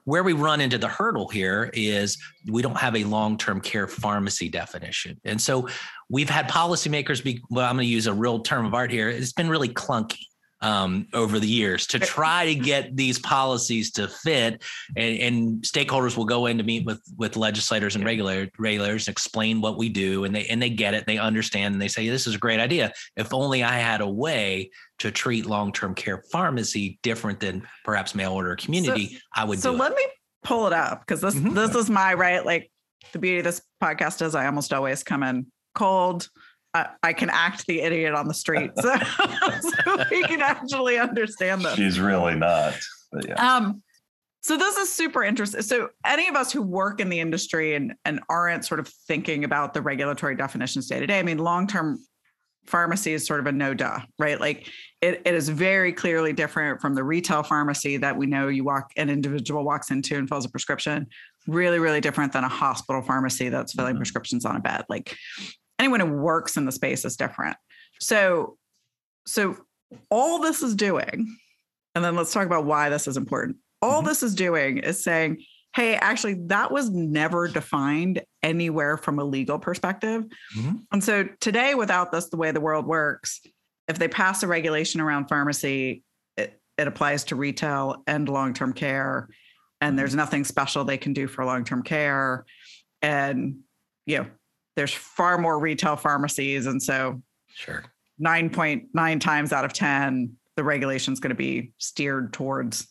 Where 0.09 0.23
we 0.23 0.33
run 0.33 0.59
into 0.59 0.79
the 0.79 0.87
hurdle 0.87 1.27
here 1.27 1.69
is 1.71 2.17
we 2.47 2.63
don't 2.63 2.77
have 2.77 2.95
a 2.95 3.03
long 3.03 3.37
term 3.37 3.61
care 3.61 3.87
pharmacy 3.87 4.49
definition. 4.49 5.21
And 5.23 5.39
so 5.39 5.69
we've 6.09 6.31
had 6.31 6.49
policymakers 6.49 7.23
be, 7.23 7.43
well, 7.51 7.69
I'm 7.69 7.75
going 7.75 7.85
to 7.85 7.91
use 7.91 8.07
a 8.07 8.13
real 8.13 8.39
term 8.39 8.65
of 8.65 8.73
art 8.73 8.89
here. 8.89 9.07
It's 9.07 9.33
been 9.33 9.49
really 9.49 9.69
clunky 9.69 10.25
um, 10.61 11.07
over 11.13 11.39
the 11.39 11.47
years 11.47 11.87
to 11.87 11.99
try 11.99 12.45
to 12.45 12.55
get 12.55 12.95
these 12.95 13.17
policies 13.19 13.91
to 13.91 14.07
fit. 14.07 14.61
And, 14.95 15.19
and, 15.19 15.61
stakeholders 15.61 16.17
will 16.17 16.25
go 16.25 16.47
in 16.47 16.57
to 16.57 16.63
meet 16.63 16.85
with 16.85 17.01
with 17.17 17.37
legislators 17.37 17.95
and 17.95 18.03
regulators, 18.03 18.49
regulators, 18.57 19.07
explain 19.07 19.61
what 19.61 19.77
we 19.77 19.89
do, 19.89 20.25
and 20.25 20.35
they 20.35 20.45
and 20.47 20.61
they 20.61 20.69
get 20.69 20.93
it, 20.93 21.05
they 21.05 21.17
understand, 21.17 21.73
and 21.73 21.81
they 21.81 21.87
say 21.87 22.07
this 22.07 22.27
is 22.27 22.35
a 22.35 22.39
great 22.39 22.59
idea. 22.59 22.91
If 23.15 23.33
only 23.33 23.63
I 23.63 23.77
had 23.77 24.01
a 24.01 24.09
way 24.09 24.71
to 24.99 25.11
treat 25.11 25.45
long 25.45 25.71
term 25.71 25.95
care 25.95 26.23
pharmacy 26.31 26.99
different 27.03 27.39
than 27.39 27.65
perhaps 27.85 28.13
mail 28.13 28.33
order 28.33 28.55
community, 28.55 29.07
so, 29.07 29.19
I 29.35 29.45
would. 29.45 29.59
So 29.59 29.71
let 29.71 29.91
it. 29.91 29.97
me 29.97 30.05
pull 30.43 30.67
it 30.67 30.73
up 30.73 31.01
because 31.01 31.21
this 31.21 31.35
mm-hmm. 31.35 31.53
this 31.53 31.75
is 31.75 31.89
my 31.89 32.13
right. 32.13 32.45
Like 32.45 32.71
the 33.13 33.19
beauty 33.19 33.39
of 33.39 33.45
this 33.45 33.61
podcast 33.81 34.21
is 34.21 34.35
I 34.35 34.45
almost 34.45 34.73
always 34.73 35.03
come 35.03 35.23
in 35.23 35.47
cold 35.73 36.29
I, 36.73 37.13
can 37.13 37.29
act 37.31 37.65
the 37.65 37.81
idiot 37.81 38.13
on 38.13 38.27
the 38.27 38.33
street, 38.33 38.71
so, 38.79 38.95
so 39.61 40.05
we 40.11 40.23
can 40.23 40.41
actually 40.41 40.99
understand 40.99 41.63
this. 41.63 41.75
She's 41.75 41.99
really 41.99 42.35
not. 42.35 42.75
Yeah. 43.25 43.55
Um, 43.55 43.81
so 44.41 44.55
this 44.55 44.77
is 44.77 44.91
super 44.91 45.23
interesting. 45.23 45.61
So 45.61 45.89
any 46.05 46.27
of 46.27 46.35
us 46.35 46.51
who 46.51 46.61
work 46.61 47.01
in 47.01 47.09
the 47.09 47.19
industry 47.19 47.75
and 47.75 47.93
and 48.05 48.19
aren't 48.29 48.65
sort 48.65 48.79
of 48.79 48.87
thinking 48.87 49.43
about 49.43 49.73
the 49.73 49.81
regulatory 49.81 50.35
definitions 50.35 50.87
day 50.87 50.99
to 50.99 51.07
day, 51.07 51.19
I 51.19 51.23
mean, 51.23 51.39
long 51.39 51.67
term 51.67 51.99
pharmacy 52.65 53.13
is 53.13 53.25
sort 53.25 53.39
of 53.39 53.47
a 53.47 53.51
no 53.51 53.73
duh, 53.73 53.99
right? 54.17 54.39
Like 54.39 54.67
it, 55.01 55.21
it 55.25 55.33
is 55.33 55.49
very 55.49 55.91
clearly 55.91 56.33
different 56.33 56.79
from 56.79 56.93
the 56.93 57.03
retail 57.03 57.43
pharmacy 57.43 57.97
that 57.97 58.15
we 58.15 58.27
know 58.27 58.47
you 58.47 58.63
walk 58.63 58.91
an 58.95 59.09
individual 59.09 59.63
walks 59.63 59.91
into 59.91 60.17
and 60.17 60.29
fills 60.29 60.45
a 60.45 60.49
prescription. 60.49 61.07
Really, 61.47 61.79
really 61.79 61.99
different 61.99 62.31
than 62.31 62.43
a 62.43 62.49
hospital 62.49 63.01
pharmacy 63.01 63.49
that's 63.49 63.73
filling 63.73 63.93
mm-hmm. 63.93 63.99
prescriptions 63.99 64.45
on 64.45 64.55
a 64.55 64.59
bed. 64.59 64.85
Like 64.87 65.17
anyone 65.79 66.01
who 66.01 66.13
works 66.13 66.57
in 66.57 66.65
the 66.65 66.71
space 66.71 67.05
is 67.05 67.15
different. 67.15 67.57
So, 67.99 68.57
so 69.25 69.57
all 70.11 70.39
this 70.39 70.61
is 70.61 70.75
doing, 70.75 71.35
and 71.95 72.03
then 72.03 72.15
let's 72.15 72.33
talk 72.33 72.45
about 72.45 72.65
why 72.65 72.89
this 72.89 73.07
is 73.07 73.17
important. 73.17 73.57
All 73.81 73.99
mm-hmm. 73.99 74.07
this 74.07 74.23
is 74.23 74.35
doing 74.35 74.79
is 74.79 75.03
saying, 75.03 75.43
hey, 75.75 75.95
actually, 75.95 76.35
that 76.47 76.71
was 76.71 76.89
never 76.89 77.47
defined 77.47 78.21
anywhere 78.43 78.97
from 78.97 79.19
a 79.19 79.23
legal 79.23 79.59
perspective. 79.59 80.25
Mm-hmm. 80.57 80.75
And 80.91 81.03
so 81.03 81.27
today, 81.39 81.75
without 81.75 82.11
this, 82.11 82.29
the 82.29 82.37
way 82.37 82.51
the 82.51 82.61
world 82.61 82.85
works, 82.85 83.41
if 83.87 83.99
they 83.99 84.07
pass 84.07 84.43
a 84.43 84.47
regulation 84.47 85.01
around 85.01 85.27
pharmacy, 85.27 86.03
it, 86.37 86.59
it 86.77 86.87
applies 86.87 87.23
to 87.25 87.35
retail 87.35 88.03
and 88.07 88.27
long 88.27 88.53
term 88.53 88.73
care. 88.73 89.29
And 89.81 89.97
there's 89.97 90.11
mm-hmm. 90.11 90.17
nothing 90.17 90.43
special 90.43 90.83
they 90.83 90.97
can 90.97 91.13
do 91.13 91.27
for 91.27 91.45
long 91.45 91.63
term 91.63 91.83
care. 91.83 92.45
And, 93.01 93.59
you 94.05 94.19
know, 94.19 94.27
there's 94.75 94.93
far 94.93 95.37
more 95.37 95.59
retail 95.59 95.95
pharmacies. 95.95 96.65
And 96.65 96.81
so 96.81 97.21
sure 97.53 97.83
9.9 98.21 99.21
times 99.21 99.53
out 99.53 99.65
of 99.65 99.73
10, 99.73 100.35
the 100.55 100.63
regulation 100.63 101.13
is 101.13 101.19
going 101.19 101.29
to 101.29 101.35
be 101.35 101.71
steered 101.77 102.33
towards 102.33 102.87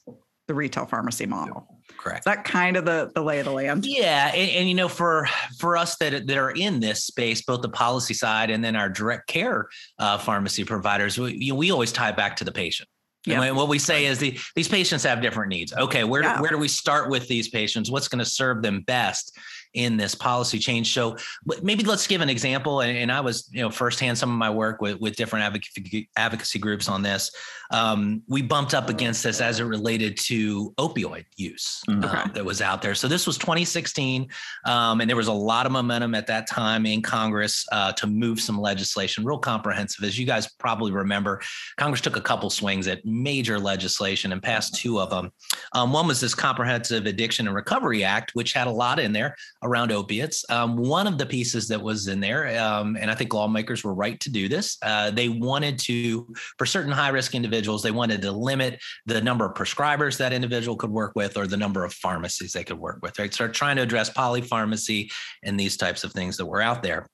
the 0.46 0.54
retail 0.54 0.86
pharmacy 0.86 1.26
model. 1.26 1.66
Correct. 1.98 2.20
Is 2.20 2.24
that 2.24 2.44
kind 2.44 2.76
of 2.76 2.84
the 2.84 3.10
the 3.14 3.22
lay 3.22 3.38
of 3.38 3.44
the 3.44 3.52
land? 3.52 3.84
Yeah, 3.84 4.30
and, 4.34 4.50
and, 4.50 4.68
you 4.68 4.74
know, 4.74 4.88
for 4.88 5.26
for 5.58 5.76
us 5.76 5.96
that 5.96 6.26
that 6.26 6.36
are 6.36 6.50
in 6.50 6.80
this 6.80 7.04
space, 7.04 7.42
both 7.42 7.62
the 7.62 7.68
policy 7.68 8.14
side 8.14 8.50
and 8.50 8.62
then 8.62 8.76
our 8.76 8.88
direct 8.88 9.26
care 9.26 9.68
uh, 9.98 10.16
pharmacy 10.18 10.64
providers, 10.64 11.18
we, 11.18 11.34
you 11.34 11.52
know, 11.52 11.58
we 11.58 11.70
always 11.70 11.92
tie 11.92 12.12
back 12.12 12.36
to 12.36 12.44
the 12.44 12.52
patient. 12.52 12.88
Yeah. 13.26 13.42
And 13.42 13.56
what 13.56 13.68
we 13.68 13.78
say 13.78 14.06
is 14.06 14.18
the, 14.18 14.38
these 14.54 14.68
patients 14.68 15.02
have 15.02 15.20
different 15.20 15.50
needs. 15.50 15.72
Okay, 15.72 16.04
where 16.04 16.22
yeah. 16.22 16.40
where 16.40 16.50
do 16.50 16.58
we 16.58 16.68
start 16.68 17.10
with 17.10 17.26
these 17.28 17.48
patients? 17.48 17.90
What's 17.90 18.08
going 18.08 18.20
to 18.20 18.30
serve 18.30 18.62
them 18.62 18.82
best? 18.82 19.36
In 19.78 19.96
this 19.96 20.12
policy 20.12 20.58
change. 20.58 20.92
So 20.92 21.16
maybe 21.62 21.84
let's 21.84 22.06
give 22.08 22.20
an 22.20 22.28
example. 22.28 22.80
And, 22.80 23.12
I 23.12 23.20
was, 23.20 23.48
you 23.52 23.62
know, 23.62 23.70
firsthand 23.70 24.18
some 24.18 24.30
of 24.30 24.36
my 24.36 24.50
work 24.50 24.82
with, 24.82 25.00
with 25.00 25.14
different 25.14 25.44
advocacy, 25.44 26.10
advocacy 26.16 26.58
groups 26.58 26.88
on 26.88 27.00
this. 27.00 27.30
Um, 27.70 28.22
we 28.26 28.42
bumped 28.42 28.74
up 28.74 28.88
against 28.88 29.22
this 29.22 29.40
as 29.40 29.60
it 29.60 29.64
related 29.64 30.16
to 30.24 30.72
opioid 30.78 31.26
use 31.36 31.82
mm-hmm. 31.88 32.04
uh, 32.04 32.26
that 32.32 32.44
was 32.44 32.60
out 32.60 32.82
there. 32.82 32.94
So 32.94 33.06
this 33.06 33.26
was 33.26 33.38
2016, 33.38 34.28
um, 34.64 35.00
and 35.00 35.08
there 35.08 35.16
was 35.16 35.28
a 35.28 35.32
lot 35.32 35.64
of 35.64 35.70
momentum 35.70 36.14
at 36.14 36.26
that 36.26 36.48
time 36.48 36.84
in 36.84 37.00
Congress 37.00 37.64
uh, 37.70 37.92
to 37.92 38.06
move 38.06 38.40
some 38.40 38.60
legislation, 38.60 39.24
real 39.24 39.38
comprehensive. 39.38 40.04
As 40.04 40.18
you 40.18 40.26
guys 40.26 40.48
probably 40.58 40.90
remember, 40.90 41.40
Congress 41.76 42.00
took 42.00 42.16
a 42.16 42.20
couple 42.20 42.50
swings 42.50 42.88
at 42.88 43.04
major 43.04 43.60
legislation 43.60 44.32
and 44.32 44.42
passed 44.42 44.74
two 44.74 44.98
of 44.98 45.10
them. 45.10 45.30
Um, 45.72 45.92
one 45.92 46.06
was 46.08 46.20
this 46.20 46.34
Comprehensive 46.34 47.06
Addiction 47.06 47.46
and 47.46 47.54
Recovery 47.54 48.02
Act, 48.02 48.32
which 48.34 48.54
had 48.54 48.66
a 48.66 48.70
lot 48.70 48.98
in 48.98 49.12
there 49.12 49.36
around 49.68 49.92
opiates. 49.92 50.44
Um, 50.50 50.76
one 50.76 51.06
of 51.06 51.18
the 51.18 51.26
pieces 51.26 51.68
that 51.68 51.80
was 51.80 52.08
in 52.08 52.20
there, 52.20 52.58
um, 52.60 52.96
and 53.00 53.10
I 53.10 53.14
think 53.14 53.32
lawmakers 53.32 53.84
were 53.84 53.94
right 53.94 54.18
to 54.20 54.30
do 54.30 54.48
this, 54.48 54.78
uh, 54.82 55.10
they 55.10 55.28
wanted 55.28 55.78
to, 55.80 56.26
for 56.56 56.66
certain 56.66 56.92
high 56.92 57.10
risk 57.10 57.34
individuals, 57.34 57.82
they 57.82 57.90
wanted 57.90 58.22
to 58.22 58.32
limit 58.32 58.80
the 59.06 59.20
number 59.20 59.44
of 59.44 59.54
prescribers 59.54 60.16
that 60.18 60.32
individual 60.32 60.76
could 60.76 60.90
work 60.90 61.12
with 61.14 61.36
or 61.36 61.46
the 61.46 61.56
number 61.56 61.84
of 61.84 61.92
pharmacies 61.92 62.52
they 62.52 62.64
could 62.64 62.78
work 62.78 62.98
with, 63.02 63.18
right? 63.18 63.32
So 63.32 63.48
trying 63.48 63.76
to 63.76 63.82
address 63.82 64.10
polypharmacy 64.10 65.10
and 65.42 65.58
these 65.58 65.76
types 65.76 66.04
of 66.04 66.12
things 66.12 66.36
that 66.38 66.46
were 66.46 66.62
out 66.62 66.82
there 66.82 67.06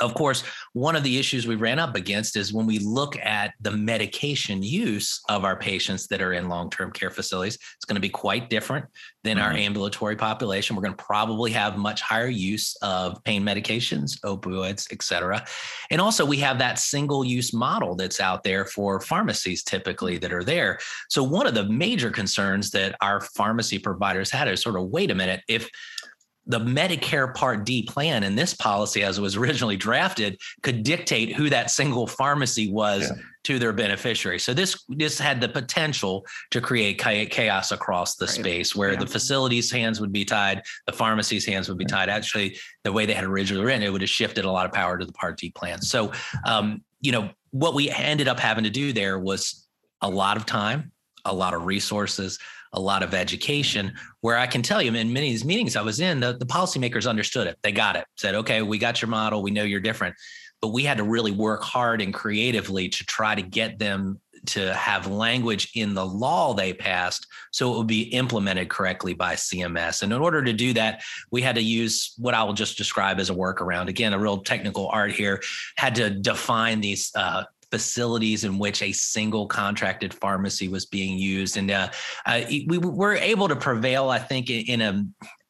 of 0.00 0.14
course, 0.14 0.42
one 0.72 0.96
of 0.96 1.02
the 1.02 1.18
issues 1.18 1.46
we 1.46 1.56
ran 1.56 1.78
up 1.78 1.96
against 1.96 2.36
is 2.36 2.52
when 2.52 2.66
we 2.66 2.78
look 2.78 3.16
at 3.18 3.54
the 3.60 3.70
medication 3.70 4.62
use 4.62 5.20
of 5.28 5.44
our 5.44 5.56
patients 5.56 6.06
that 6.08 6.22
are 6.22 6.32
in 6.32 6.48
long 6.48 6.70
term 6.70 6.92
care 6.92 7.10
facilities, 7.10 7.56
it's 7.76 7.84
going 7.84 7.96
to 7.96 8.00
be 8.00 8.08
quite 8.08 8.48
different 8.50 8.86
than 9.24 9.36
mm-hmm. 9.36 9.46
our 9.46 9.52
ambulatory 9.52 10.16
population. 10.16 10.76
We're 10.76 10.82
going 10.82 10.96
to 10.96 11.04
probably 11.04 11.50
have 11.52 11.76
much 11.76 12.00
higher 12.00 12.28
use 12.28 12.76
of 12.82 13.22
pain 13.24 13.42
medications, 13.42 14.18
opioids, 14.20 14.86
et 14.92 15.02
cetera. 15.02 15.44
And 15.90 16.00
also, 16.00 16.24
we 16.24 16.38
have 16.38 16.58
that 16.58 16.78
single 16.78 17.24
use 17.24 17.52
model 17.52 17.94
that's 17.94 18.20
out 18.20 18.44
there 18.44 18.64
for 18.64 19.00
pharmacies 19.00 19.62
typically 19.62 20.18
that 20.18 20.32
are 20.32 20.44
there. 20.44 20.78
So, 21.08 21.22
one 21.22 21.46
of 21.46 21.54
the 21.54 21.64
major 21.64 22.10
concerns 22.10 22.70
that 22.70 22.96
our 23.00 23.20
pharmacy 23.20 23.78
providers 23.78 24.30
had 24.30 24.48
is 24.48 24.62
sort 24.62 24.76
of 24.76 24.88
wait 24.88 25.10
a 25.10 25.14
minute, 25.14 25.42
if 25.48 25.68
the 26.46 26.58
Medicare 26.58 27.34
Part 27.34 27.64
D 27.64 27.82
plan 27.82 28.24
in 28.24 28.34
this 28.34 28.54
policy, 28.54 29.02
as 29.02 29.18
it 29.18 29.20
was 29.20 29.36
originally 29.36 29.76
drafted, 29.76 30.40
could 30.62 30.82
dictate 30.82 31.34
who 31.34 31.50
that 31.50 31.70
single 31.70 32.06
pharmacy 32.06 32.72
was 32.72 33.02
yeah. 33.02 33.22
to 33.44 33.58
their 33.58 33.72
beneficiary. 33.72 34.38
So 34.38 34.54
this 34.54 34.84
this 34.88 35.18
had 35.18 35.40
the 35.40 35.48
potential 35.48 36.24
to 36.50 36.60
create 36.60 36.98
chaos 36.98 37.72
across 37.72 38.16
the 38.16 38.26
right. 38.26 38.34
space, 38.34 38.74
where 38.74 38.92
yeah. 38.92 39.00
the 39.00 39.06
facilities' 39.06 39.70
hands 39.70 40.00
would 40.00 40.12
be 40.12 40.24
tied, 40.24 40.62
the 40.86 40.92
pharmacy's 40.92 41.46
hands 41.46 41.68
would 41.68 41.78
be 41.78 41.84
tied. 41.84 42.08
Actually, 42.08 42.56
the 42.84 42.92
way 42.92 43.06
they 43.06 43.14
had 43.14 43.24
originally 43.24 43.64
written, 43.64 43.82
it 43.82 43.92
would 43.92 44.00
have 44.00 44.10
shifted 44.10 44.44
a 44.44 44.50
lot 44.50 44.66
of 44.66 44.72
power 44.72 44.98
to 44.98 45.04
the 45.04 45.12
Part 45.12 45.38
D 45.38 45.50
plan. 45.50 45.80
So, 45.82 46.10
um, 46.46 46.82
you 47.00 47.12
know, 47.12 47.30
what 47.50 47.74
we 47.74 47.90
ended 47.90 48.28
up 48.28 48.40
having 48.40 48.64
to 48.64 48.70
do 48.70 48.92
there 48.92 49.18
was 49.18 49.66
a 50.00 50.08
lot 50.08 50.36
of 50.36 50.46
time, 50.46 50.90
a 51.24 51.34
lot 51.34 51.52
of 51.52 51.66
resources 51.66 52.38
a 52.72 52.80
lot 52.80 53.02
of 53.02 53.14
education 53.14 53.92
where 54.20 54.38
I 54.38 54.46
can 54.46 54.62
tell 54.62 54.80
you 54.80 54.94
in 54.94 55.12
many 55.12 55.28
of 55.28 55.32
these 55.32 55.44
meetings 55.44 55.76
I 55.76 55.82
was 55.82 56.00
in, 56.00 56.20
the, 56.20 56.34
the 56.34 56.46
policymakers 56.46 57.08
understood 57.08 57.46
it. 57.46 57.58
They 57.62 57.72
got 57.72 57.96
it, 57.96 58.04
said, 58.16 58.34
okay, 58.36 58.62
we 58.62 58.78
got 58.78 59.02
your 59.02 59.08
model. 59.08 59.42
We 59.42 59.50
know 59.50 59.64
you're 59.64 59.80
different. 59.80 60.14
But 60.60 60.68
we 60.68 60.84
had 60.84 60.98
to 60.98 61.04
really 61.04 61.32
work 61.32 61.62
hard 61.62 62.02
and 62.02 62.12
creatively 62.12 62.88
to 62.90 63.04
try 63.06 63.34
to 63.34 63.42
get 63.42 63.78
them 63.78 64.20
to 64.46 64.72
have 64.74 65.06
language 65.06 65.70
in 65.74 65.94
the 65.94 66.04
law 66.04 66.54
they 66.54 66.72
passed 66.72 67.26
so 67.50 67.72
it 67.72 67.78
would 67.78 67.86
be 67.86 68.02
implemented 68.02 68.68
correctly 68.68 69.14
by 69.14 69.34
CMS. 69.34 70.02
And 70.02 70.12
in 70.12 70.20
order 70.20 70.42
to 70.42 70.52
do 70.52 70.72
that, 70.74 71.02
we 71.30 71.42
had 71.42 71.56
to 71.56 71.62
use 71.62 72.14
what 72.16 72.34
I 72.34 72.42
will 72.44 72.54
just 72.54 72.78
describe 72.78 73.20
as 73.20 73.30
a 73.30 73.34
workaround. 73.34 73.88
Again, 73.88 74.12
a 74.12 74.18
real 74.18 74.38
technical 74.38 74.88
art 74.88 75.12
here, 75.12 75.42
had 75.76 75.94
to 75.96 76.10
define 76.10 76.80
these 76.80 77.10
uh, 77.14 77.44
facilities 77.70 78.44
in 78.44 78.58
which 78.58 78.82
a 78.82 78.92
single 78.92 79.46
contracted 79.46 80.12
pharmacy 80.14 80.68
was 80.68 80.86
being 80.86 81.18
used. 81.18 81.56
And 81.56 81.70
uh, 81.70 81.90
uh, 82.26 82.42
we 82.66 82.78
were 82.78 83.14
able 83.14 83.48
to 83.48 83.56
prevail, 83.56 84.10
I 84.10 84.18
think, 84.18 84.50
in 84.50 84.80
a 84.80 85.04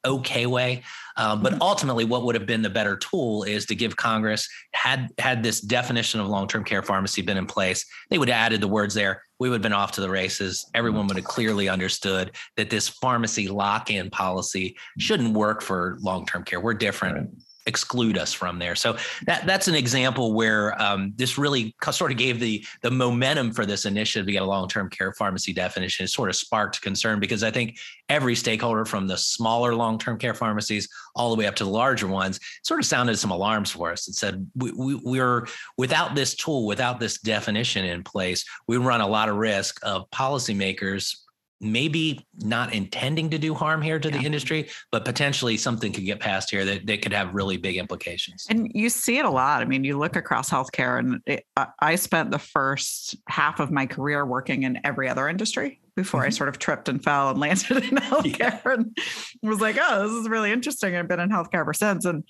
okay 0.04 0.46
way. 0.46 0.82
Um, 1.16 1.42
but 1.42 1.52
mm-hmm. 1.52 1.62
ultimately, 1.62 2.04
what 2.04 2.24
would 2.24 2.34
have 2.34 2.46
been 2.46 2.62
the 2.62 2.70
better 2.70 2.96
tool 2.96 3.42
is 3.42 3.66
to 3.66 3.74
give 3.74 3.96
Congress 3.96 4.48
had 4.72 5.08
had 5.18 5.42
this 5.42 5.60
definition 5.60 6.20
of 6.20 6.28
long-term 6.28 6.64
care 6.64 6.82
pharmacy 6.82 7.20
been 7.20 7.36
in 7.36 7.46
place, 7.46 7.84
they 8.08 8.16
would 8.16 8.28
have 8.28 8.38
added 8.38 8.60
the 8.60 8.68
words 8.68 8.94
there. 8.94 9.22
We 9.38 9.48
would 9.48 9.56
have 9.56 9.62
been 9.62 9.72
off 9.72 9.92
to 9.92 10.00
the 10.00 10.10
races. 10.10 10.66
Everyone 10.74 11.06
would 11.08 11.16
have 11.16 11.26
clearly 11.26 11.68
understood 11.68 12.32
that 12.56 12.70
this 12.70 12.88
pharmacy 12.88 13.48
lock-in 13.48 14.10
policy 14.10 14.76
shouldn't 14.98 15.34
work 15.34 15.62
for 15.62 15.98
long-term 16.00 16.44
care. 16.44 16.60
We're 16.60 16.74
different. 16.74 17.16
Right 17.16 17.28
exclude 17.70 18.18
us 18.18 18.32
from 18.32 18.58
there. 18.58 18.74
So 18.74 18.96
that 19.26 19.46
that's 19.46 19.68
an 19.68 19.74
example 19.74 20.34
where 20.34 20.80
um, 20.82 21.12
this 21.16 21.38
really 21.38 21.74
sort 21.90 22.10
of 22.10 22.18
gave 22.18 22.40
the 22.40 22.64
the 22.82 22.90
momentum 22.90 23.52
for 23.52 23.64
this 23.64 23.86
initiative 23.86 24.26
to 24.26 24.32
get 24.32 24.42
a 24.42 24.46
long 24.46 24.68
term 24.68 24.90
care 24.90 25.12
pharmacy 25.14 25.52
definition. 25.52 26.04
It 26.04 26.08
sort 26.08 26.28
of 26.28 26.36
sparked 26.36 26.82
concern 26.82 27.20
because 27.20 27.42
I 27.42 27.50
think 27.50 27.78
every 28.08 28.34
stakeholder, 28.34 28.84
from 28.84 29.06
the 29.06 29.16
smaller 29.16 29.74
long 29.74 29.98
term 29.98 30.18
care 30.18 30.34
pharmacies 30.34 30.88
all 31.14 31.30
the 31.30 31.38
way 31.38 31.46
up 31.46 31.56
to 31.56 31.64
the 31.64 31.70
larger 31.70 32.08
ones, 32.08 32.40
sort 32.62 32.80
of 32.80 32.86
sounded 32.86 33.16
some 33.16 33.30
alarms 33.30 33.70
for 33.70 33.92
us. 33.92 34.08
It 34.08 34.14
said 34.14 34.50
we, 34.56 34.72
we, 34.72 34.94
we're 34.96 35.46
without 35.78 36.14
this 36.14 36.34
tool, 36.34 36.66
without 36.66 37.00
this 37.00 37.18
definition 37.20 37.84
in 37.84 38.02
place, 38.02 38.44
we 38.66 38.76
run 38.76 39.00
a 39.00 39.06
lot 39.06 39.28
of 39.28 39.36
risk 39.36 39.78
of 39.82 40.10
policymakers 40.10 41.16
maybe 41.60 42.26
not 42.38 42.72
intending 42.72 43.28
to 43.30 43.38
do 43.38 43.52
harm 43.54 43.82
here 43.82 43.98
to 43.98 44.08
yeah. 44.08 44.18
the 44.18 44.24
industry, 44.24 44.68
but 44.90 45.04
potentially 45.04 45.56
something 45.56 45.92
could 45.92 46.04
get 46.04 46.18
passed 46.18 46.50
here 46.50 46.64
that, 46.64 46.86
that 46.86 47.02
could 47.02 47.12
have 47.12 47.34
really 47.34 47.56
big 47.58 47.76
implications. 47.76 48.46
And 48.48 48.70
you 48.74 48.88
see 48.88 49.18
it 49.18 49.24
a 49.24 49.30
lot. 49.30 49.60
I 49.60 49.66
mean, 49.66 49.84
you 49.84 49.98
look 49.98 50.16
across 50.16 50.48
healthcare, 50.48 50.98
and 50.98 51.20
it, 51.26 51.44
I 51.80 51.96
spent 51.96 52.30
the 52.30 52.38
first 52.38 53.16
half 53.28 53.60
of 53.60 53.70
my 53.70 53.86
career 53.86 54.24
working 54.24 54.62
in 54.62 54.80
every 54.84 55.08
other 55.08 55.28
industry 55.28 55.80
before 55.96 56.20
mm-hmm. 56.20 56.28
I 56.28 56.30
sort 56.30 56.48
of 56.48 56.58
tripped 56.58 56.88
and 56.88 57.02
fell 57.02 57.30
and 57.30 57.38
landed 57.40 57.76
in 57.76 57.90
healthcare 57.98 58.38
yeah. 58.38 58.72
and 58.72 58.96
was 59.42 59.60
like, 59.60 59.76
oh, 59.78 60.08
this 60.08 60.12
is 60.12 60.28
really 60.28 60.52
interesting. 60.52 60.96
I've 60.96 61.08
been 61.08 61.20
in 61.20 61.28
healthcare 61.28 61.60
ever 61.60 61.74
since. 61.74 62.06
And 62.06 62.24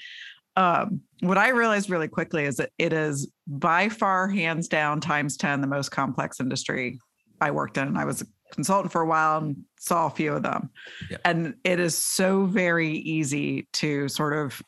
um, 0.56 1.02
what 1.20 1.38
I 1.38 1.50
realized 1.50 1.88
really 1.88 2.08
quickly 2.08 2.44
is 2.44 2.56
that 2.56 2.70
it 2.78 2.92
is 2.92 3.30
by 3.46 3.88
far, 3.88 4.28
hands 4.28 4.66
down, 4.66 5.00
times 5.00 5.36
10, 5.36 5.60
the 5.60 5.68
most 5.68 5.90
complex 5.90 6.40
industry 6.40 6.98
I 7.40 7.52
worked 7.52 7.78
in. 7.78 7.86
And 7.86 7.96
I 7.96 8.04
was 8.04 8.24
consultant 8.52 8.92
for 8.92 9.02
a 9.02 9.06
while 9.06 9.38
and 9.38 9.56
saw 9.78 10.06
a 10.06 10.10
few 10.10 10.32
of 10.32 10.42
them. 10.42 10.70
Yeah. 11.10 11.18
And 11.24 11.54
it 11.64 11.80
is 11.80 11.96
so 11.96 12.44
very 12.44 12.90
easy 12.90 13.68
to 13.74 14.08
sort 14.08 14.32
of, 14.32 14.62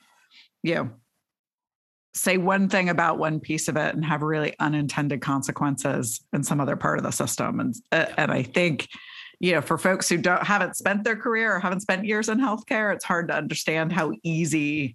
you 0.62 0.75
know, 0.75 0.91
say 2.15 2.37
one 2.37 2.69
thing 2.69 2.89
about 2.89 3.19
one 3.19 3.41
piece 3.41 3.69
of 3.69 3.77
it 3.77 3.95
and 3.95 4.05
have 4.05 4.23
really 4.23 4.55
unintended 4.61 5.23
consequences 5.23 6.21
in 6.33 6.43
some 6.43 6.61
other 6.61 6.77
part 6.77 6.99
of 6.99 7.05
the 7.05 7.11
system. 7.11 7.59
And 7.61 7.75
uh, 7.91 8.07
and 8.17 8.31
I 8.31 8.43
think, 8.43 8.89
you 9.41 9.53
know, 9.53 9.61
for 9.61 9.79
folks 9.79 10.09
who 10.09 10.19
don't 10.19 10.43
haven't 10.43 10.77
spent 10.77 11.05
their 11.05 11.17
career 11.17 11.57
or 11.57 11.61
haven't 11.61 11.81
spent 11.81 12.05
years 12.05 12.29
in 12.29 12.39
healthcare, 12.39 12.95
it's 12.95 13.05
hard 13.05 13.29
to 13.29 13.35
understand 13.35 13.93
how 13.93 14.12
easy 14.23 14.95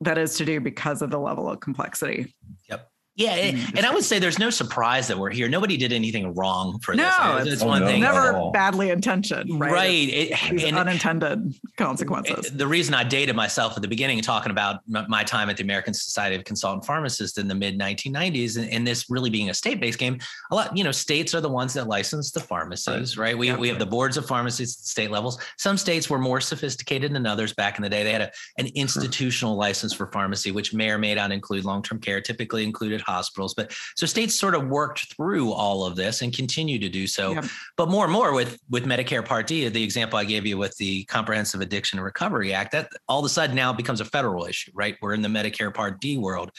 that 0.00 0.18
is 0.18 0.36
to 0.36 0.44
do 0.44 0.60
because 0.60 1.00
of 1.00 1.10
the 1.10 1.18
level 1.18 1.48
of 1.48 1.60
complexity. 1.60 2.34
Yep. 2.68 2.88
Yeah, 3.14 3.32
and 3.32 3.84
I 3.84 3.92
would 3.92 4.04
say 4.04 4.18
there's 4.18 4.38
no 4.38 4.48
surprise 4.48 5.06
that 5.08 5.18
we're 5.18 5.30
here. 5.30 5.46
Nobody 5.46 5.76
did 5.76 5.92
anything 5.92 6.32
wrong 6.34 6.78
for 6.78 6.94
no, 6.94 7.04
this. 7.04 7.44
No, 7.44 7.52
it's, 7.52 7.62
one 7.62 7.82
no, 7.82 7.86
thing. 7.86 8.00
Never 8.00 8.50
badly 8.52 8.88
intentioned, 8.88 9.60
right? 9.60 9.70
Right. 9.70 10.08
It, 10.08 10.64
and, 10.64 10.78
unintended 10.78 11.54
consequences. 11.76 12.50
The 12.52 12.66
reason 12.66 12.94
I 12.94 13.04
dated 13.04 13.36
myself 13.36 13.74
at 13.76 13.82
the 13.82 13.88
beginning, 13.88 14.22
talking 14.22 14.50
about 14.50 14.80
my 14.88 15.24
time 15.24 15.50
at 15.50 15.58
the 15.58 15.62
American 15.62 15.92
Society 15.92 16.36
of 16.36 16.44
Consultant 16.44 16.86
Pharmacists 16.86 17.36
in 17.36 17.48
the 17.48 17.54
mid 17.54 17.78
1990s, 17.78 18.56
and, 18.56 18.70
and, 18.70 18.86
this 18.86 19.10
really 19.10 19.28
being 19.28 19.50
a 19.50 19.54
state-based 19.54 19.98
game, 19.98 20.18
a 20.50 20.54
lot, 20.54 20.74
you 20.74 20.82
know, 20.82 20.90
states 20.90 21.34
are 21.34 21.42
the 21.42 21.50
ones 21.50 21.74
that 21.74 21.86
license 21.88 22.30
the 22.30 22.40
pharmacies, 22.40 23.18
right? 23.18 23.26
right? 23.26 23.38
We, 23.38 23.48
yeah, 23.48 23.58
we 23.58 23.68
have 23.68 23.78
the 23.78 23.86
boards 23.86 24.16
of 24.16 24.26
pharmacies 24.26 24.74
at 24.74 24.86
state 24.86 25.10
levels. 25.10 25.38
Some 25.58 25.76
states 25.76 26.08
were 26.08 26.18
more 26.18 26.40
sophisticated 26.40 27.14
than 27.14 27.26
others 27.26 27.52
back 27.52 27.76
in 27.76 27.82
the 27.82 27.90
day. 27.90 28.04
They 28.04 28.12
had 28.12 28.22
a, 28.22 28.32
an 28.56 28.68
institutional 28.74 29.56
license 29.56 29.92
for 29.92 30.06
pharmacy, 30.06 30.50
which 30.50 30.72
may 30.72 30.90
or 30.90 30.98
may 30.98 31.14
not 31.14 31.30
include 31.30 31.66
long-term 31.66 32.00
care. 32.00 32.22
Typically 32.22 32.64
included 32.64 33.01
hospitals. 33.02 33.54
But 33.54 33.74
so 33.96 34.06
states 34.06 34.38
sort 34.38 34.54
of 34.54 34.68
worked 34.68 35.14
through 35.14 35.52
all 35.52 35.84
of 35.84 35.96
this 35.96 36.22
and 36.22 36.34
continue 36.34 36.78
to 36.78 36.88
do 36.88 37.06
so. 37.06 37.32
Yep. 37.32 37.44
But 37.76 37.88
more 37.88 38.04
and 38.04 38.12
more 38.12 38.34
with 38.34 38.58
with 38.70 38.84
Medicare 38.84 39.24
Part 39.24 39.46
D, 39.46 39.68
the 39.68 39.82
example 39.82 40.18
I 40.18 40.24
gave 40.24 40.46
you 40.46 40.58
with 40.58 40.76
the 40.76 41.04
Comprehensive 41.04 41.60
Addiction 41.60 41.98
and 41.98 42.04
Recovery 42.04 42.52
Act, 42.52 42.72
that 42.72 42.90
all 43.08 43.20
of 43.20 43.24
a 43.24 43.28
sudden 43.28 43.56
now 43.56 43.72
becomes 43.72 44.00
a 44.00 44.04
federal 44.04 44.44
issue, 44.46 44.70
right? 44.74 44.96
We're 45.00 45.14
in 45.14 45.22
the 45.22 45.28
Medicare 45.28 45.72
Part 45.72 46.00
D 46.00 46.18
world. 46.18 46.50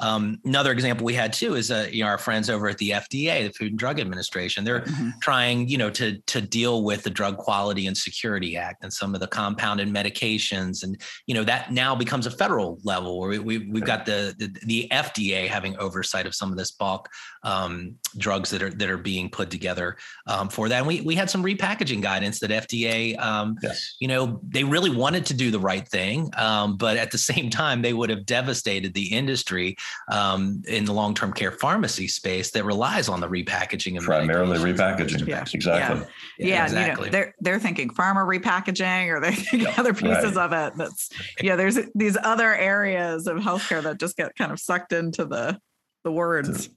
Um, 0.00 0.38
another 0.44 0.72
example 0.72 1.04
we 1.04 1.14
had 1.14 1.32
too 1.32 1.54
is 1.54 1.70
uh, 1.70 1.88
you 1.90 2.04
know 2.04 2.10
our 2.10 2.18
friends 2.18 2.50
over 2.50 2.68
at 2.68 2.78
the 2.78 2.90
FDA, 2.90 3.46
the 3.46 3.52
Food 3.52 3.72
and 3.72 3.78
Drug 3.78 4.00
Administration. 4.00 4.64
They're 4.64 4.80
mm-hmm. 4.80 5.10
trying 5.20 5.68
you 5.68 5.78
know 5.78 5.90
to 5.90 6.18
to 6.18 6.40
deal 6.40 6.82
with 6.82 7.02
the 7.02 7.10
Drug 7.10 7.38
Quality 7.38 7.86
and 7.86 7.96
Security 7.96 8.56
Act 8.56 8.82
and 8.82 8.92
some 8.92 9.14
of 9.14 9.20
the 9.20 9.26
compounded 9.26 9.88
medications, 9.88 10.82
and 10.82 11.00
you 11.26 11.34
know 11.34 11.44
that 11.44 11.72
now 11.72 11.94
becomes 11.94 12.26
a 12.26 12.30
federal 12.30 12.78
level 12.84 13.18
where 13.18 13.30
we, 13.30 13.38
we 13.38 13.58
we've 13.58 13.84
got 13.84 14.06
the, 14.06 14.34
the 14.38 14.48
the 14.66 14.88
FDA 14.90 15.48
having 15.48 15.76
oversight 15.92 16.26
of 16.26 16.34
some 16.34 16.50
of 16.50 16.56
this 16.56 16.70
bulk 16.70 17.08
um, 17.42 17.96
drugs 18.16 18.50
that 18.50 18.62
are 18.62 18.70
that 18.70 18.88
are 18.88 18.98
being 18.98 19.28
put 19.28 19.50
together 19.50 19.96
um, 20.26 20.48
for 20.48 20.68
that. 20.68 20.78
And 20.78 20.86
we 20.86 21.00
we 21.02 21.14
had 21.14 21.28
some 21.28 21.44
repackaging 21.44 22.00
guidance 22.00 22.40
that 22.40 22.50
FDA, 22.50 23.18
um, 23.18 23.56
yes. 23.62 23.96
you 24.00 24.08
know, 24.08 24.40
they 24.48 24.64
really 24.64 24.90
wanted 24.90 25.26
to 25.26 25.34
do 25.34 25.50
the 25.50 25.60
right 25.60 25.86
thing, 25.86 26.30
um, 26.36 26.76
but 26.76 26.96
at 26.96 27.10
the 27.10 27.18
same 27.32 27.50
time, 27.50 27.82
they 27.82 27.92
would 27.92 28.10
have 28.10 28.24
devastated 28.24 28.94
the 28.94 29.12
industry 29.12 29.76
um, 30.10 30.62
in 30.66 30.84
the 30.84 30.92
long 30.92 31.14
term 31.14 31.32
care 31.32 31.52
pharmacy 31.52 32.08
space 32.08 32.50
that 32.52 32.64
relies 32.64 33.08
on 33.08 33.20
the 33.20 33.28
repackaging 33.28 33.98
of 33.98 34.04
primarily 34.04 34.58
repackaging. 34.58 35.26
Yeah. 35.26 35.44
Exactly. 35.52 36.06
Yeah, 36.38 36.46
yeah, 36.46 36.54
yeah 36.54 36.64
exactly. 36.64 37.06
You 37.06 37.10
know, 37.10 37.12
they're 37.12 37.34
they're 37.40 37.58
thinking 37.58 37.90
pharma 37.90 38.26
repackaging, 38.26 39.08
or 39.08 39.20
they're 39.20 39.32
thinking 39.32 39.60
yeah, 39.60 39.74
other 39.76 39.94
pieces 39.94 40.34
right. 40.34 40.44
of 40.44 40.52
it. 40.52 40.76
That's 40.76 41.10
yeah. 41.40 41.56
There's 41.56 41.78
these 41.94 42.16
other 42.22 42.54
areas 42.54 43.26
of 43.26 43.38
healthcare 43.38 43.82
that 43.82 43.98
just 43.98 44.16
get 44.16 44.34
kind 44.36 44.52
of 44.52 44.60
sucked 44.60 44.92
into 44.92 45.24
the 45.24 45.58
the 46.04 46.12
words. 46.12 46.68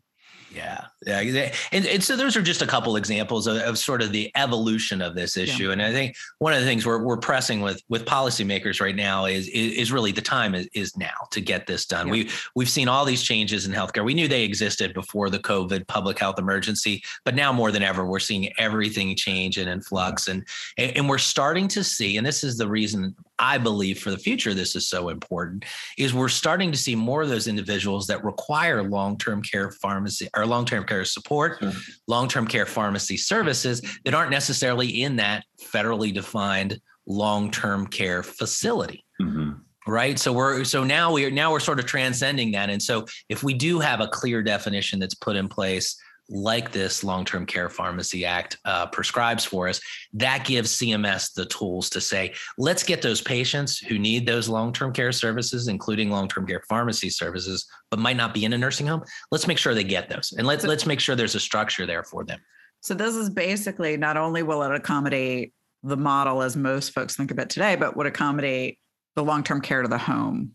Yeah, 0.55 0.85
yeah, 1.05 1.51
and, 1.73 1.85
and 1.85 2.01
so 2.01 2.15
those 2.15 2.37
are 2.37 2.41
just 2.41 2.61
a 2.61 2.67
couple 2.67 2.95
examples 2.95 3.45
of, 3.45 3.57
of 3.57 3.77
sort 3.77 4.01
of 4.01 4.13
the 4.13 4.31
evolution 4.37 5.01
of 5.01 5.13
this 5.13 5.35
issue. 5.35 5.65
Yeah. 5.65 5.73
And 5.73 5.81
I 5.81 5.91
think 5.91 6.15
one 6.39 6.53
of 6.53 6.61
the 6.61 6.65
things 6.65 6.85
we're 6.85 7.03
we're 7.03 7.17
pressing 7.17 7.59
with 7.59 7.83
with 7.89 8.05
policymakers 8.05 8.79
right 8.79 8.95
now 8.95 9.25
is 9.25 9.49
is, 9.49 9.73
is 9.73 9.91
really 9.91 10.13
the 10.13 10.21
time 10.21 10.55
is, 10.55 10.69
is 10.73 10.95
now 10.95 11.13
to 11.31 11.41
get 11.41 11.67
this 11.67 11.85
done. 11.85 12.07
Yeah. 12.07 12.11
We 12.13 12.29
we've 12.55 12.69
seen 12.69 12.87
all 12.87 13.03
these 13.03 13.21
changes 13.21 13.65
in 13.65 13.73
healthcare. 13.73 14.05
We 14.05 14.13
knew 14.13 14.29
they 14.29 14.43
existed 14.43 14.93
before 14.93 15.29
the 15.29 15.39
COVID 15.39 15.87
public 15.87 16.19
health 16.19 16.39
emergency, 16.39 17.03
but 17.25 17.35
now 17.35 17.51
more 17.51 17.71
than 17.71 17.83
ever, 17.83 18.05
we're 18.05 18.19
seeing 18.19 18.53
everything 18.57 19.13
change 19.17 19.57
and 19.57 19.69
in 19.69 19.81
flux, 19.81 20.29
and 20.29 20.47
and 20.77 21.09
we're 21.09 21.17
starting 21.17 21.67
to 21.69 21.83
see. 21.83 22.15
And 22.15 22.25
this 22.25 22.45
is 22.45 22.57
the 22.57 22.67
reason 22.67 23.13
I 23.39 23.57
believe 23.57 23.99
for 23.99 24.11
the 24.11 24.17
future 24.17 24.53
this 24.53 24.75
is 24.75 24.87
so 24.87 25.09
important 25.09 25.65
is 25.97 26.13
we're 26.13 26.29
starting 26.29 26.71
to 26.71 26.77
see 26.77 26.95
more 26.95 27.23
of 27.23 27.29
those 27.29 27.47
individuals 27.47 28.07
that 28.07 28.23
require 28.23 28.83
long-term 28.83 29.41
care 29.43 29.71
pharmacy 29.71 30.29
or 30.35 30.45
long-term 30.45 30.85
care 30.85 31.05
support, 31.05 31.57
sure. 31.59 31.73
long-term 32.07 32.47
care 32.47 32.65
pharmacy 32.65 33.17
services 33.17 33.81
that 34.05 34.13
aren't 34.13 34.31
necessarily 34.31 35.03
in 35.03 35.17
that 35.17 35.43
federally 35.61 36.13
defined 36.13 36.79
long-term 37.07 37.87
care 37.87 38.23
facility. 38.23 39.03
Mm-hmm 39.21 39.51
right 39.87 40.17
so 40.17 40.33
we're 40.33 40.63
so 40.63 40.83
now 40.83 41.13
we're 41.13 41.29
now 41.29 41.51
we're 41.51 41.59
sort 41.59 41.79
of 41.79 41.85
transcending 41.85 42.51
that 42.51 42.69
and 42.69 42.81
so 42.81 43.05
if 43.29 43.43
we 43.43 43.53
do 43.53 43.79
have 43.79 44.01
a 44.01 44.07
clear 44.07 44.41
definition 44.41 44.99
that's 44.99 45.13
put 45.13 45.35
in 45.35 45.47
place 45.47 45.95
like 46.29 46.71
this 46.71 47.03
long-term 47.03 47.45
care 47.45 47.69
pharmacy 47.69 48.25
act 48.25 48.57
uh, 48.65 48.85
prescribes 48.87 49.45
for 49.45 49.67
us 49.67 49.79
that 50.13 50.43
gives 50.45 50.77
cms 50.77 51.33
the 51.33 51.45
tools 51.45 51.89
to 51.89 52.01
say 52.01 52.33
let's 52.57 52.83
get 52.83 53.01
those 53.01 53.21
patients 53.21 53.77
who 53.77 53.99
need 53.99 54.25
those 54.25 54.49
long-term 54.49 54.91
care 54.91 55.11
services 55.11 55.67
including 55.67 56.09
long-term 56.09 56.47
care 56.47 56.63
pharmacy 56.67 57.09
services 57.09 57.67
but 57.91 57.99
might 57.99 58.17
not 58.17 58.33
be 58.33 58.43
in 58.43 58.53
a 58.53 58.57
nursing 58.57 58.87
home 58.87 59.03
let's 59.31 59.47
make 59.47 59.57
sure 59.57 59.73
they 59.73 59.83
get 59.83 60.09
those 60.09 60.33
and 60.37 60.47
let's 60.47 60.63
let's 60.63 60.85
make 60.85 60.99
sure 60.99 61.15
there's 61.15 61.35
a 61.35 61.39
structure 61.39 61.85
there 61.85 62.03
for 62.03 62.23
them. 62.23 62.39
So 62.81 62.93
this 62.93 63.15
is 63.15 63.29
basically 63.29 63.97
not 63.97 64.17
only 64.17 64.43
will 64.43 64.61
it 64.63 64.71
accommodate 64.71 65.53
the 65.83 65.97
model 65.97 66.41
as 66.41 66.55
most 66.55 66.93
folks 66.93 67.15
think 67.15 67.31
of 67.31 67.39
it 67.39 67.49
today 67.49 67.75
but 67.75 67.95
would 67.95 68.07
accommodate 68.07 68.79
the 69.15 69.23
long-term 69.23 69.61
care 69.61 69.81
to 69.81 69.87
the 69.87 69.97
home 69.97 70.51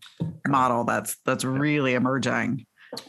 model 0.47 0.83
that's 0.83 1.17
that's 1.25 1.43
really 1.43 1.93
emerging 1.93 2.65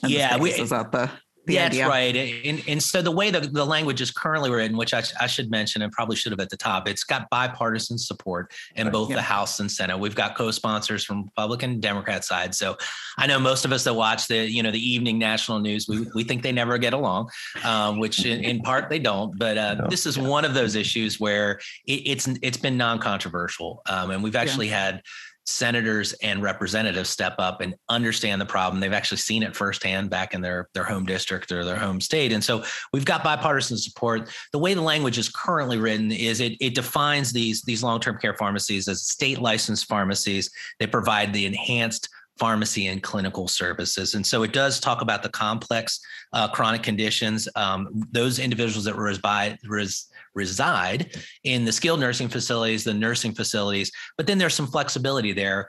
yeah 0.07 0.37
we 0.39 0.51
is 0.51 0.71
that 0.71 0.93
the 0.93 1.11
the 1.47 1.57
That's 1.57 1.75
idea. 1.75 1.89
right. 1.89 2.17
And, 2.45 2.63
and 2.69 2.83
so 2.83 3.03
the 3.03 3.11
way 3.11 3.31
the, 3.31 3.41
the 3.41 3.67
language 3.67 4.01
is 4.01 4.11
currently 4.13 4.51
written, 4.51 4.77
which 4.77 4.95
I, 4.95 5.03
I 5.21 5.27
should 5.27 5.51
mention 5.51 5.83
and 5.83 5.91
probably 5.91 6.15
should 6.15 6.31
have 6.31 6.39
at 6.41 6.51
the 6.51 6.57
top, 6.57 6.89
it's 6.89 7.03
got 7.03 7.29
bipartisan 7.31 7.99
support 7.99 8.53
in 8.77 8.91
both 8.91 9.11
yeah. 9.11 9.17
the 9.17 9.23
House 9.23 9.59
and 9.59 9.71
Senate. 9.71 9.99
We've 9.99 10.15
got 10.15 10.37
co-sponsors 10.37 11.05
from 11.05 11.25
Republican 11.25 11.73
and 11.73 11.83
Democrat 11.83 12.25
side. 12.25 12.55
So 12.55 12.77
I 13.19 13.27
know 13.27 13.41
most 13.41 13.65
of 13.65 13.73
us 13.73 13.83
that 13.85 13.95
watch 13.95 14.29
the, 14.29 14.49
you 14.49 14.63
know, 14.63 14.71
the 14.71 14.79
evening 14.79 15.19
national 15.19 15.59
news, 15.59 15.89
we, 15.89 16.07
we 16.15 16.23
think 16.23 16.43
they 16.43 16.53
never 16.53 16.79
get 16.79 16.93
along, 16.93 17.31
um, 17.65 17.99
which 17.99 18.25
in, 18.25 18.45
in, 18.45 18.61
part 18.63 18.89
they 18.89 19.01
don't. 19.01 19.37
But 19.37 19.59
uh, 19.59 19.75
no. 19.75 19.87
this 19.89 20.07
is 20.07 20.17
one 20.17 20.45
of 20.45 20.55
those 20.55 20.77
issues 20.77 21.19
where 21.19 21.59
it, 21.87 22.03
it's 22.07 22.29
it's 22.43 22.57
been 22.57 22.77
non-controversial. 22.77 23.83
Um, 23.89 24.11
and 24.13 24.23
we've 24.23 24.37
actually 24.37 24.69
yeah. 24.69 24.85
had 24.85 25.03
senators 25.53 26.13
and 26.15 26.43
representatives 26.43 27.11
step 27.11 27.35
up 27.39 27.61
and 27.61 27.75
understand 27.89 28.41
the 28.41 28.47
problem. 28.47 28.81
They've 28.81 28.93
actually 28.93 29.19
seen 29.19 29.43
it 29.43 29.55
firsthand 29.55 30.11
back 30.11 30.35
in 30.35 30.41
their 30.41 30.69
their 30.75 30.85
home 30.85 31.07
district 31.07 31.53
or 31.53 31.65
their 31.65 31.77
home 31.77 32.01
state. 32.01 32.33
And 32.33 32.43
so 32.43 32.65
we've 32.93 33.05
got 33.05 33.23
bipartisan 33.23 33.77
support. 33.77 34.31
The 34.53 34.59
way 34.59 34.75
the 34.75 34.81
language 34.83 35.19
is 35.19 35.29
currently 35.29 35.79
written 35.79 36.11
is 36.11 36.41
it 36.41 36.55
it 36.61 36.75
defines 36.75 37.33
these 37.33 37.63
these 37.63 37.83
long-term 37.83 38.19
care 38.19 38.37
pharmacies 38.37 38.89
as 38.89 39.03
state 39.03 39.39
licensed 39.39 39.87
pharmacies. 39.87 40.51
They 40.79 40.87
provide 40.87 41.33
the 41.33 41.47
enhanced 41.47 42.09
pharmacy 42.39 42.89
and 42.89 43.03
clinical 43.03 43.47
services. 43.47 44.15
And 44.15 44.27
so 44.27 44.43
it 44.43 44.53
does 44.53 44.81
talk 44.81 45.03
about 45.03 45.23
the 45.23 45.29
complex 45.29 46.01
uh, 46.33 46.49
chronic 46.49 46.83
conditions. 46.83 47.49
Um, 47.57 48.07
those 48.11 48.39
individuals 48.39 48.85
that 48.87 48.97
reside, 48.97 49.59
res, 49.69 50.07
reside 50.35 51.17
in 51.45 51.65
the 51.65 51.73
skilled 51.73 52.01
nursing 52.01 52.29
facilities, 52.29 52.85
the 52.85 52.95
nursing 52.95 53.33
facilities, 53.33 53.91
but 54.17 54.27
then 54.27 54.39
there's 54.39 54.55
some 54.55 54.67
flexibility 54.67 55.33
there. 55.33 55.69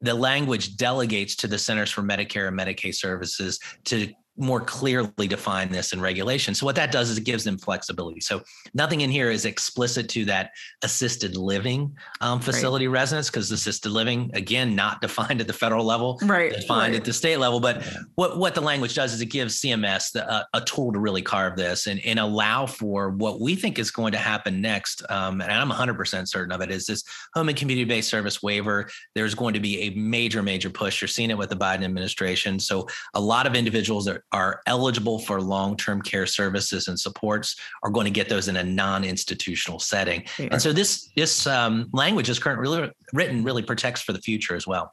The 0.00 0.14
language 0.14 0.76
delegates 0.76 1.36
to 1.36 1.48
the 1.48 1.58
Centers 1.58 1.90
for 1.90 2.02
Medicare 2.02 2.48
and 2.48 2.58
Medicaid 2.58 2.94
Services 2.94 3.58
to 3.84 4.12
more 4.36 4.60
clearly 4.60 5.26
define 5.26 5.70
this 5.70 5.92
in 5.92 6.00
regulation. 6.00 6.54
So 6.54 6.66
what 6.66 6.76
that 6.76 6.92
does 6.92 7.10
is 7.10 7.18
it 7.18 7.24
gives 7.24 7.44
them 7.44 7.58
flexibility. 7.58 8.20
So 8.20 8.42
nothing 8.74 9.00
in 9.00 9.10
here 9.10 9.30
is 9.30 9.44
explicit 9.44 10.08
to 10.10 10.24
that 10.26 10.50
assisted 10.82 11.36
living 11.36 11.96
um, 12.20 12.40
facility 12.40 12.86
right. 12.88 13.00
residence 13.00 13.30
because 13.30 13.50
assisted 13.50 13.90
living 13.90 14.30
again 14.34 14.74
not 14.74 15.00
defined 15.06 15.40
at 15.40 15.46
the 15.46 15.52
federal 15.52 15.84
level, 15.84 16.18
right? 16.24 16.52
Defined 16.52 16.92
right. 16.92 17.00
at 17.00 17.04
the 17.04 17.12
state 17.12 17.38
level. 17.38 17.60
But 17.60 17.82
what 18.14 18.38
what 18.38 18.54
the 18.54 18.60
language 18.60 18.94
does 18.94 19.14
is 19.14 19.20
it 19.20 19.26
gives 19.26 19.60
CMS 19.60 20.12
the, 20.12 20.30
uh, 20.30 20.44
a 20.54 20.60
tool 20.60 20.92
to 20.92 20.98
really 20.98 21.22
carve 21.22 21.56
this 21.56 21.86
and, 21.86 22.00
and 22.04 22.18
allow 22.18 22.66
for 22.66 23.10
what 23.10 23.40
we 23.40 23.54
think 23.54 23.78
is 23.78 23.90
going 23.90 24.12
to 24.12 24.18
happen 24.18 24.60
next. 24.60 25.02
Um, 25.10 25.40
and 25.40 25.52
I'm 25.52 25.70
100% 25.70 26.28
certain 26.28 26.52
of 26.52 26.60
it 26.60 26.70
is 26.70 26.86
this 26.86 27.02
home 27.34 27.48
and 27.48 27.56
community 27.56 27.84
based 27.84 28.10
service 28.10 28.42
waiver. 28.42 28.88
There's 29.14 29.34
going 29.34 29.54
to 29.54 29.60
be 29.60 29.82
a 29.82 29.90
major 29.90 30.42
major 30.42 30.70
push. 30.70 31.00
You're 31.00 31.08
seeing 31.08 31.30
it 31.30 31.38
with 31.38 31.50
the 31.50 31.56
Biden 31.56 31.84
administration. 31.84 32.60
So 32.60 32.86
a 33.14 33.20
lot 33.20 33.46
of 33.46 33.54
individuals 33.54 34.08
are 34.08 34.24
are 34.32 34.60
eligible 34.66 35.18
for 35.18 35.40
long-term 35.40 36.02
care 36.02 36.26
services 36.26 36.88
and 36.88 36.98
supports 36.98 37.56
are 37.82 37.90
going 37.90 38.04
to 38.04 38.10
get 38.10 38.28
those 38.28 38.48
in 38.48 38.56
a 38.56 38.64
non-institutional 38.64 39.78
setting. 39.78 40.24
Yeah. 40.38 40.48
And 40.52 40.60
so 40.60 40.72
this 40.72 41.10
this 41.16 41.46
um, 41.46 41.88
language 41.92 42.28
is 42.28 42.38
currently 42.38 42.62
really 42.62 42.90
written 43.12 43.44
really 43.44 43.62
protects 43.62 44.02
for 44.02 44.12
the 44.12 44.20
future 44.20 44.56
as 44.56 44.66
well. 44.66 44.92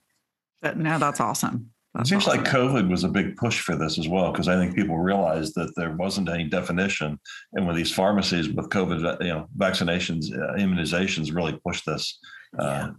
But 0.61 0.77
now 0.77 0.97
that's 0.97 1.19
awesome. 1.19 1.71
That's 1.93 2.09
it 2.09 2.13
seems 2.13 2.27
awesome. 2.27 2.43
like 2.43 2.51
COVID 2.51 2.89
was 2.89 3.03
a 3.03 3.09
big 3.09 3.35
push 3.37 3.59
for 3.59 3.75
this 3.75 3.99
as 3.99 4.07
well, 4.07 4.31
because 4.31 4.47
I 4.47 4.55
think 4.55 4.75
people 4.75 4.97
realized 4.97 5.53
that 5.55 5.73
there 5.75 5.91
wasn't 5.95 6.29
any 6.29 6.45
definition, 6.45 7.19
and 7.53 7.67
with 7.67 7.75
these 7.75 7.93
pharmacies 7.93 8.49
with 8.49 8.69
COVID, 8.69 9.21
you 9.21 9.27
know, 9.27 9.47
vaccinations, 9.57 10.31
uh, 10.31 10.53
immunizations 10.57 11.35
really 11.35 11.59
pushed 11.65 11.85
this 11.85 12.17
uh, 12.57 12.63
yeah. 12.65 12.89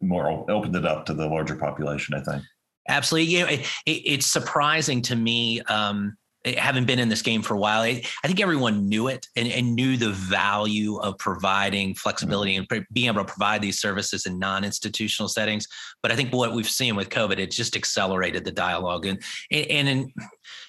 more, 0.00 0.48
opened 0.50 0.76
it 0.76 0.86
up 0.86 1.04
to 1.06 1.14
the 1.14 1.26
larger 1.26 1.56
population. 1.56 2.14
I 2.14 2.20
think. 2.20 2.44
Absolutely. 2.88 3.32
You 3.32 3.40
know, 3.40 3.46
it, 3.46 3.60
it, 3.86 3.90
it's 3.90 4.26
surprising 4.26 5.02
to 5.02 5.16
me, 5.16 5.60
um, 5.62 6.16
having 6.56 6.84
been 6.84 6.98
in 6.98 7.08
this 7.08 7.22
game 7.22 7.42
for 7.42 7.54
a 7.54 7.58
while. 7.58 7.80
I, 7.80 8.02
I 8.22 8.26
think 8.26 8.40
everyone 8.40 8.88
knew 8.88 9.08
it 9.08 9.26
and, 9.34 9.48
and, 9.48 9.74
knew 9.74 9.96
the 9.96 10.10
value 10.10 10.98
of 10.98 11.16
providing 11.16 11.94
flexibility 11.94 12.56
mm-hmm. 12.56 12.74
and 12.74 12.86
being 12.92 13.06
able 13.06 13.24
to 13.24 13.32
provide 13.32 13.62
these 13.62 13.80
services 13.80 14.26
in 14.26 14.38
non-institutional 14.38 15.28
settings. 15.28 15.66
But 16.02 16.12
I 16.12 16.16
think 16.16 16.34
what 16.34 16.52
we've 16.52 16.68
seen 16.68 16.96
with 16.96 17.08
COVID, 17.08 17.38
it 17.38 17.50
just 17.50 17.76
accelerated 17.76 18.44
the 18.44 18.52
dialogue. 18.52 19.06
And 19.06 19.22
and, 19.50 19.88
and 19.88 20.12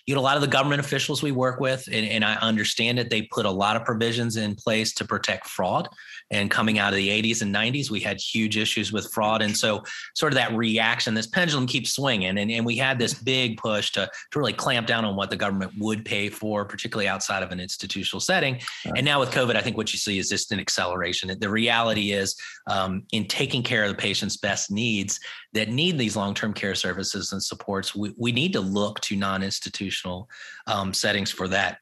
you 0.05 0.13
know, 0.13 0.21
a 0.21 0.23
lot 0.23 0.37
of 0.37 0.41
the 0.41 0.47
government 0.47 0.79
officials 0.79 1.23
we 1.23 1.31
work 1.31 1.59
with, 1.59 1.87
and, 1.87 2.05
and 2.05 2.23
I 2.23 2.35
understand 2.35 2.99
it, 2.99 3.09
they 3.09 3.23
put 3.23 3.45
a 3.45 3.51
lot 3.51 3.75
of 3.75 3.83
provisions 3.83 4.37
in 4.37 4.55
place 4.55 4.93
to 4.95 5.05
protect 5.05 5.47
fraud. 5.47 5.89
And 6.31 6.49
coming 6.49 6.79
out 6.79 6.91
of 6.91 6.97
the 6.97 7.09
80s 7.09 7.41
and 7.41 7.53
90s, 7.53 7.91
we 7.91 7.99
had 7.99 8.19
huge 8.19 8.57
issues 8.57 8.91
with 8.91 9.11
fraud. 9.13 9.41
And 9.41 9.55
so, 9.55 9.83
sort 10.15 10.33
of 10.33 10.37
that 10.37 10.55
reaction, 10.55 11.13
this 11.13 11.27
pendulum 11.27 11.67
keeps 11.67 11.93
swinging. 11.93 12.37
And, 12.37 12.51
and 12.51 12.65
we 12.65 12.77
had 12.77 12.97
this 12.97 13.13
big 13.13 13.57
push 13.57 13.91
to, 13.91 14.09
to 14.31 14.39
really 14.39 14.53
clamp 14.53 14.87
down 14.87 15.05
on 15.05 15.15
what 15.15 15.29
the 15.29 15.35
government 15.35 15.73
would 15.77 16.03
pay 16.03 16.29
for, 16.29 16.65
particularly 16.65 17.07
outside 17.07 17.43
of 17.43 17.51
an 17.51 17.59
institutional 17.59 18.19
setting. 18.19 18.55
Right. 18.85 18.93
And 18.97 19.05
now 19.05 19.19
with 19.19 19.31
COVID, 19.31 19.55
I 19.55 19.61
think 19.61 19.77
what 19.77 19.93
you 19.93 19.99
see 19.99 20.17
is 20.17 20.29
just 20.29 20.51
an 20.51 20.59
acceleration. 20.59 21.35
The 21.39 21.49
reality 21.49 22.11
is, 22.11 22.35
um, 22.67 23.03
in 23.11 23.27
taking 23.27 23.61
care 23.61 23.83
of 23.83 23.89
the 23.89 23.95
patient's 23.95 24.37
best 24.37 24.71
needs 24.71 25.19
that 25.53 25.69
need 25.69 25.97
these 25.97 26.15
long 26.15 26.33
term 26.33 26.53
care 26.53 26.75
services 26.75 27.31
and 27.31 27.41
supports, 27.41 27.95
we, 27.95 28.13
we 28.17 28.31
need 28.31 28.53
to 28.53 28.61
look 28.61 28.99
to 29.01 29.15
non 29.15 29.43
institutional 29.43 30.29
um, 30.67 30.93
settings 30.93 31.31
for 31.31 31.47
that. 31.47 31.79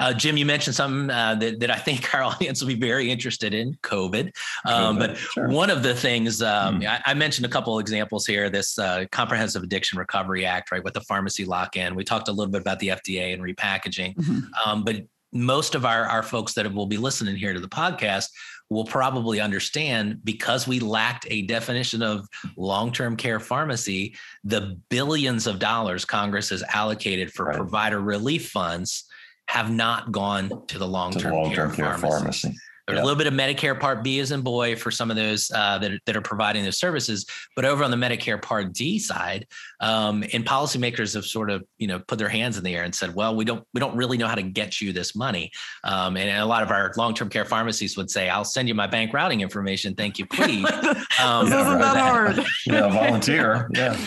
Uh, 0.00 0.14
Jim, 0.14 0.36
you 0.36 0.46
mentioned 0.46 0.74
something 0.74 1.10
uh, 1.10 1.34
that, 1.36 1.60
that 1.60 1.70
I 1.70 1.76
think 1.76 2.12
our 2.14 2.22
audience 2.22 2.60
will 2.60 2.68
be 2.68 2.74
very 2.74 3.10
interested 3.10 3.54
in 3.54 3.74
COVID. 3.82 4.32
Um, 4.64 4.96
COVID 4.96 4.98
but 4.98 5.16
sure. 5.16 5.48
one 5.48 5.70
of 5.70 5.82
the 5.82 5.94
things 5.94 6.42
um, 6.42 6.80
mm. 6.80 6.88
I, 6.88 7.02
I, 7.06 7.14
mentioned 7.14 7.44
a 7.44 7.50
couple 7.50 7.78
examples 7.78 8.26
here 8.26 8.48
this 8.48 8.78
uh, 8.78 9.04
Comprehensive 9.12 9.62
Addiction 9.62 9.98
Recovery 9.98 10.46
Act, 10.46 10.72
right, 10.72 10.82
with 10.82 10.94
the 10.94 11.02
pharmacy 11.02 11.44
lock 11.44 11.76
in. 11.76 11.94
We 11.94 12.02
talked 12.02 12.28
a 12.28 12.32
little 12.32 12.50
bit 12.50 12.62
about 12.62 12.78
the 12.78 12.88
FDA 12.88 13.34
and 13.34 13.42
repackaging, 13.42 14.16
mm-hmm. 14.16 14.40
um, 14.66 14.84
but 14.84 15.04
most 15.32 15.74
of 15.74 15.84
our, 15.84 16.06
our 16.06 16.22
folks 16.22 16.54
that 16.54 16.72
will 16.72 16.86
be 16.86 16.96
listening 16.96 17.36
here 17.36 17.52
to 17.52 17.60
the 17.60 17.68
podcast 17.68 18.30
will 18.68 18.84
probably 18.84 19.40
understand 19.40 20.24
because 20.24 20.66
we 20.66 20.80
lacked 20.80 21.26
a 21.28 21.42
definition 21.42 22.02
of 22.02 22.26
long-term 22.56 23.16
care 23.16 23.40
pharmacy 23.40 24.14
the 24.44 24.78
billions 24.88 25.46
of 25.46 25.58
dollars 25.58 26.04
congress 26.04 26.50
has 26.50 26.62
allocated 26.72 27.32
for 27.32 27.46
right. 27.46 27.56
provider 27.56 28.00
relief 28.00 28.48
funds 28.50 29.04
have 29.50 29.68
not 29.68 30.12
gone 30.12 30.48
to 30.68 30.78
the 30.78 30.86
long-term, 30.86 31.52
care, 31.52 31.68
care 31.70 31.98
pharmacy. 31.98 32.54
There's 32.86 32.98
yep. 32.98 33.02
a 33.02 33.06
little 33.06 33.18
bit 33.18 33.26
of 33.26 33.34
Medicare 33.34 33.78
Part 33.78 34.04
B 34.04 34.20
as 34.20 34.30
in 34.30 34.42
boy 34.42 34.76
for 34.76 34.92
some 34.92 35.10
of 35.10 35.16
those 35.16 35.50
uh, 35.50 35.78
that, 35.78 36.00
that 36.06 36.16
are 36.16 36.20
providing 36.20 36.62
those 36.62 36.78
services. 36.78 37.26
But 37.56 37.64
over 37.64 37.82
on 37.82 37.90
the 37.90 37.96
Medicare 37.96 38.40
Part 38.40 38.72
D 38.72 39.00
side, 39.00 39.48
um, 39.80 40.22
and 40.32 40.44
policymakers 40.44 41.14
have 41.14 41.24
sort 41.24 41.50
of 41.50 41.64
you 41.78 41.86
know 41.86 41.98
put 41.98 42.18
their 42.18 42.28
hands 42.28 42.58
in 42.58 42.64
the 42.64 42.74
air 42.74 42.84
and 42.84 42.94
said, 42.94 43.14
well, 43.14 43.34
we 43.34 43.44
don't 43.44 43.64
we 43.74 43.80
don't 43.80 43.96
really 43.96 44.16
know 44.16 44.26
how 44.26 44.34
to 44.34 44.42
get 44.42 44.80
you 44.80 44.92
this 44.92 45.14
money. 45.16 45.50
Um, 45.84 46.16
and 46.16 46.30
a 46.30 46.46
lot 46.46 46.62
of 46.62 46.70
our 46.70 46.92
long-term 46.96 47.28
care 47.28 47.44
pharmacies 47.44 47.96
would 47.96 48.10
say, 48.10 48.28
I'll 48.28 48.44
send 48.44 48.68
you 48.68 48.74
my 48.74 48.86
bank 48.86 49.12
routing 49.12 49.40
information. 49.40 49.94
Thank 49.94 50.18
you, 50.18 50.26
please. 50.26 50.66
Um, 51.20 51.50
this 51.50 51.54
isn't 51.54 51.78
that 51.80 51.96
hard. 51.96 52.46
yeah, 52.66 52.88
volunteer. 52.88 53.68
Yeah. 53.74 53.98